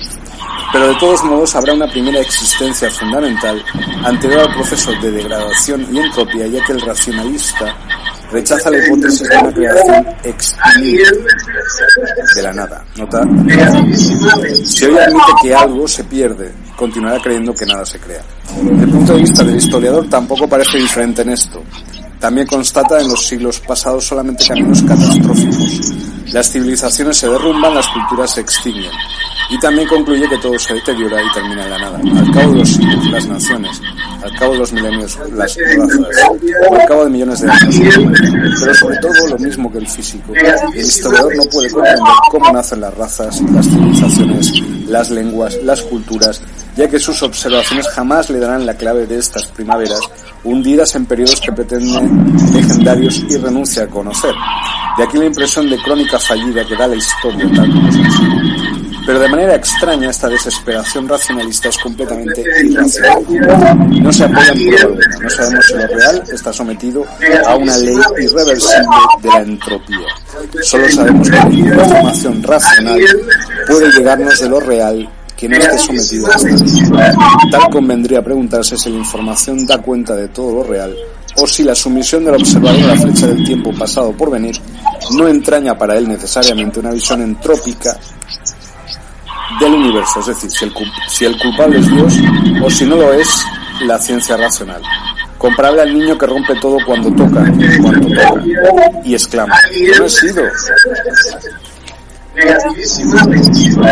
Pero 0.73 0.89
de 0.89 0.95
todos 0.97 1.25
modos 1.25 1.55
habrá 1.57 1.73
una 1.73 1.91
primera 1.91 2.21
existencia 2.21 2.91
fundamental 2.91 3.65
anterior 4.05 4.41
al 4.41 4.55
proceso 4.55 4.93
de 5.03 5.11
degradación 5.11 5.87
y 5.93 5.99
entropía, 5.99 6.47
ya 6.47 6.65
que 6.65 6.73
el 6.73 6.81
racionalista 6.81 7.77
rechaza 8.35 8.69
la 8.69 8.85
hipótesis 8.85 9.29
de 9.29 9.37
una 9.39 9.53
creación 9.53 10.07
extinguida 10.25 11.09
de 12.35 12.43
la 12.43 12.53
nada. 12.53 12.85
Nota. 12.97 13.23
Si 14.65 14.85
hoy 14.85 14.99
admite 14.99 15.33
que 15.41 15.55
algo 15.55 15.87
se 15.87 16.03
pierde, 16.05 16.53
continuará 16.77 17.23
creyendo 17.23 17.55
que 17.55 17.65
nada 17.65 17.87
se 17.87 17.99
crea. 18.01 18.23
El 18.61 18.89
punto 18.89 19.15
de 19.15 19.21
vista 19.21 19.45
del 19.45 19.57
historiador 19.57 20.09
tampoco 20.09 20.49
parece 20.49 20.79
diferente 20.79 21.23
en 21.23 21.31
esto. 21.31 21.63
También 22.19 22.47
constata 22.47 23.01
en 23.01 23.09
los 23.09 23.25
siglos 23.27 23.61
pasados 23.61 24.05
solamente 24.05 24.47
caminos 24.47 24.83
catastróficos. 24.83 25.95
Las 26.33 26.51
civilizaciones 26.51 27.17
se 27.17 27.29
derrumban, 27.29 27.75
las 27.75 27.87
culturas 27.89 28.33
se 28.33 28.41
extinguen. 28.41 28.91
Y 29.51 29.59
también 29.59 29.87
concluye 29.89 30.29
que 30.29 30.39
todo 30.39 30.59
se 30.59 30.75
deteriora 30.75 31.23
y 31.23 31.33
termina 31.33 31.65
en 31.65 31.71
la 31.71 31.79
nada. 31.79 31.99
Al 31.99 32.31
cabo 32.33 32.53
de 32.53 32.59
los 32.59 32.69
siglos, 32.69 33.11
las 33.11 33.27
naciones, 33.27 33.83
al 34.23 34.33
cabo 34.39 34.53
de 34.53 34.59
los 34.59 34.73
milenios, 34.73 35.19
las 35.33 35.57
razas, 35.57 35.99
al 36.73 36.89
cabo 36.89 37.05
de 37.05 37.11
millones 37.11 37.41
de 37.41 37.51
años. 37.51 37.77
Pero 38.61 38.75
sobre 38.75 38.97
todo 38.99 39.29
lo 39.29 39.39
mismo 39.39 39.71
que 39.71 39.79
el 39.79 39.87
físico. 39.87 40.33
El 40.35 40.81
historiador 40.81 41.37
no 41.37 41.45
puede 41.45 41.71
comprender 41.71 42.15
cómo 42.31 42.53
nacen 42.53 42.81
las 42.81 42.95
razas, 42.95 43.41
las 43.53 43.67
civilizaciones, 43.67 44.53
las 44.89 45.11
lenguas, 45.11 45.57
las 45.63 45.83
culturas, 45.83 46.41
ya 46.77 46.89
que 46.89 46.99
sus 46.99 47.23
observaciones 47.23 47.89
jamás 47.89 48.31
le 48.31 48.39
darán 48.39 48.67
la 48.67 48.75
clave 48.75 49.07
de 49.07 49.19
estas 49.19 49.47
primaveras, 49.49 50.01
hundidas 50.43 50.95
en 50.95 51.07
periodos 51.07 51.41
que 51.41 51.53
pretenden 51.53 52.35
legendarios 52.53 53.23
y 53.29 53.37
renuncia 53.37 53.85
a 53.85 53.87
conocer. 53.89 54.35
De 54.97 55.05
aquí 55.05 55.19
la 55.19 55.27
impresión 55.27 55.69
de 55.69 55.77
crónica 55.79 56.19
fallida 56.19 56.65
que 56.65 56.77
da 56.77 56.87
la 56.87 56.97
historia 56.97 57.51
tal 57.55 57.73
como 57.73 57.93
se 57.93 57.99
pero 59.07 59.21
de 59.21 59.29
manera 59.29 59.55
extraña 59.55 60.11
esta 60.11 60.29
desesperación 60.29 61.09
racionalista 61.09 61.69
es 61.69 61.79
completamente 61.79 62.43
irracional. 62.63 63.25
No 64.03 64.13
se 64.13 64.25
apoya 64.25 64.53
en 64.53 64.67
prueba 64.67 64.83
alguna. 64.83 65.19
No 65.23 65.31
sabemos 65.31 65.67
si 65.67 65.75
lo 65.75 65.87
real 65.87 66.23
está 66.33 66.53
sometido 66.53 67.05
a 67.47 67.57
una 67.57 67.77
ley 67.79 67.97
irreversible 68.21 68.87
de 69.23 69.29
la 69.29 69.39
entropía. 69.39 70.07
Solo 70.63 70.89
sabemos 70.89 71.29
que 71.29 71.45
ninguna 71.45 71.83
información 71.83 72.43
racional 72.43 73.01
puede 73.67 73.93
llegarnos 73.93 74.41
de 74.41 74.49
lo 74.49 74.61
real 74.61 75.09
que 75.37 75.49
no 75.49 75.57
esté 75.57 75.79
sometido 75.79 76.27
a 76.33 76.39
ley. 76.39 76.55
Tal 77.51 77.71
convendría 77.71 78.23
preguntarse 78.23 78.79
si 78.79 78.91
la 78.91 78.99
información 78.99 79.67
da 79.67 79.79
cuenta 79.79 80.15
de 80.15 80.29
todo 80.29 80.57
lo 80.57 80.65
real 80.65 80.95
o 81.37 81.47
si 81.47 81.65
la 81.65 81.75
sumisión 81.75 82.25
del 82.25 82.35
observador 82.35 82.83
a 82.85 82.95
la 82.95 82.97
flecha 82.97 83.27
del 83.27 83.45
tiempo 83.45 83.73
pasado 83.75 84.13
por 84.13 84.31
venir 84.31 84.57
no 85.13 85.29
entraña 85.29 85.77
para 85.77 85.97
él 85.97 86.09
necesariamente 86.09 86.79
una 86.79 86.93
visión 86.93 87.23
entrópica 87.23 87.99
del 89.61 89.75
universo, 89.75 90.21
es 90.21 90.27
decir, 90.27 90.51
si 90.51 90.65
el, 90.65 90.75
si 91.09 91.25
el 91.25 91.39
culpable 91.39 91.79
es 91.79 91.89
Dios 91.89 92.15
o 92.63 92.71
si 92.71 92.85
no 92.85 92.97
lo 92.97 93.13
es, 93.13 93.29
la 93.83 93.99
ciencia 93.99 94.37
racional. 94.37 94.83
Comparable 95.39 95.83
al 95.83 95.99
niño 95.99 96.17
que 96.17 96.27
rompe 96.27 96.55
todo 96.61 96.79
cuando 96.87 97.11
toca, 97.13 97.45
cuando 97.83 98.09
toca, 98.09 98.35
y 99.05 99.15
exclama, 99.15 99.57
no 99.99 100.05
he 100.05 100.11
sido. 100.11 100.43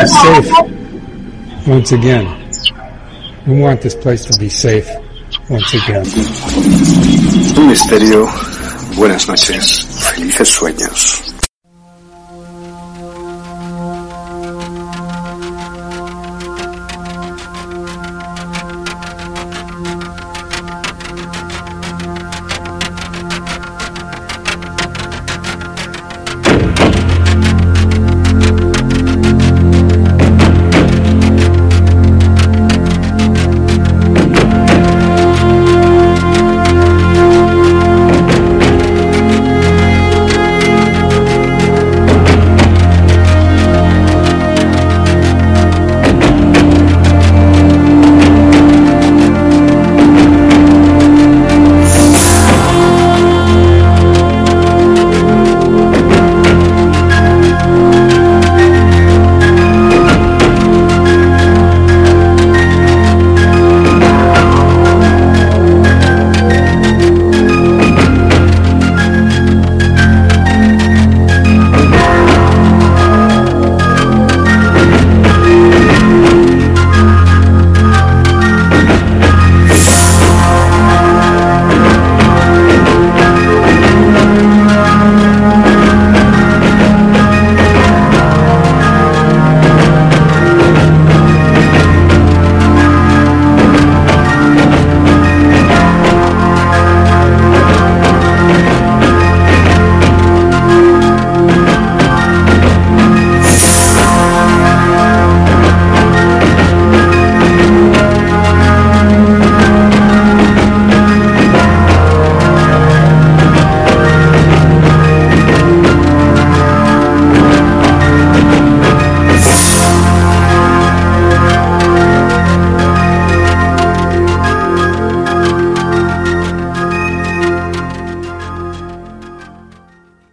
Safe. 0.06 0.50
Once 1.66 1.92
again. 1.92 2.26
We 3.46 3.60
want 3.60 3.80
this 3.82 3.94
place 3.94 4.24
to 4.24 4.38
be 4.38 4.48
safe. 4.48 4.88
Once 5.48 5.74
again. 5.74 6.02
Un 7.56 7.68
misterio. 7.68 8.28
Buenas 8.96 9.28
noches. 9.28 9.86
Felices 10.14 10.48
sueños. 10.48 11.31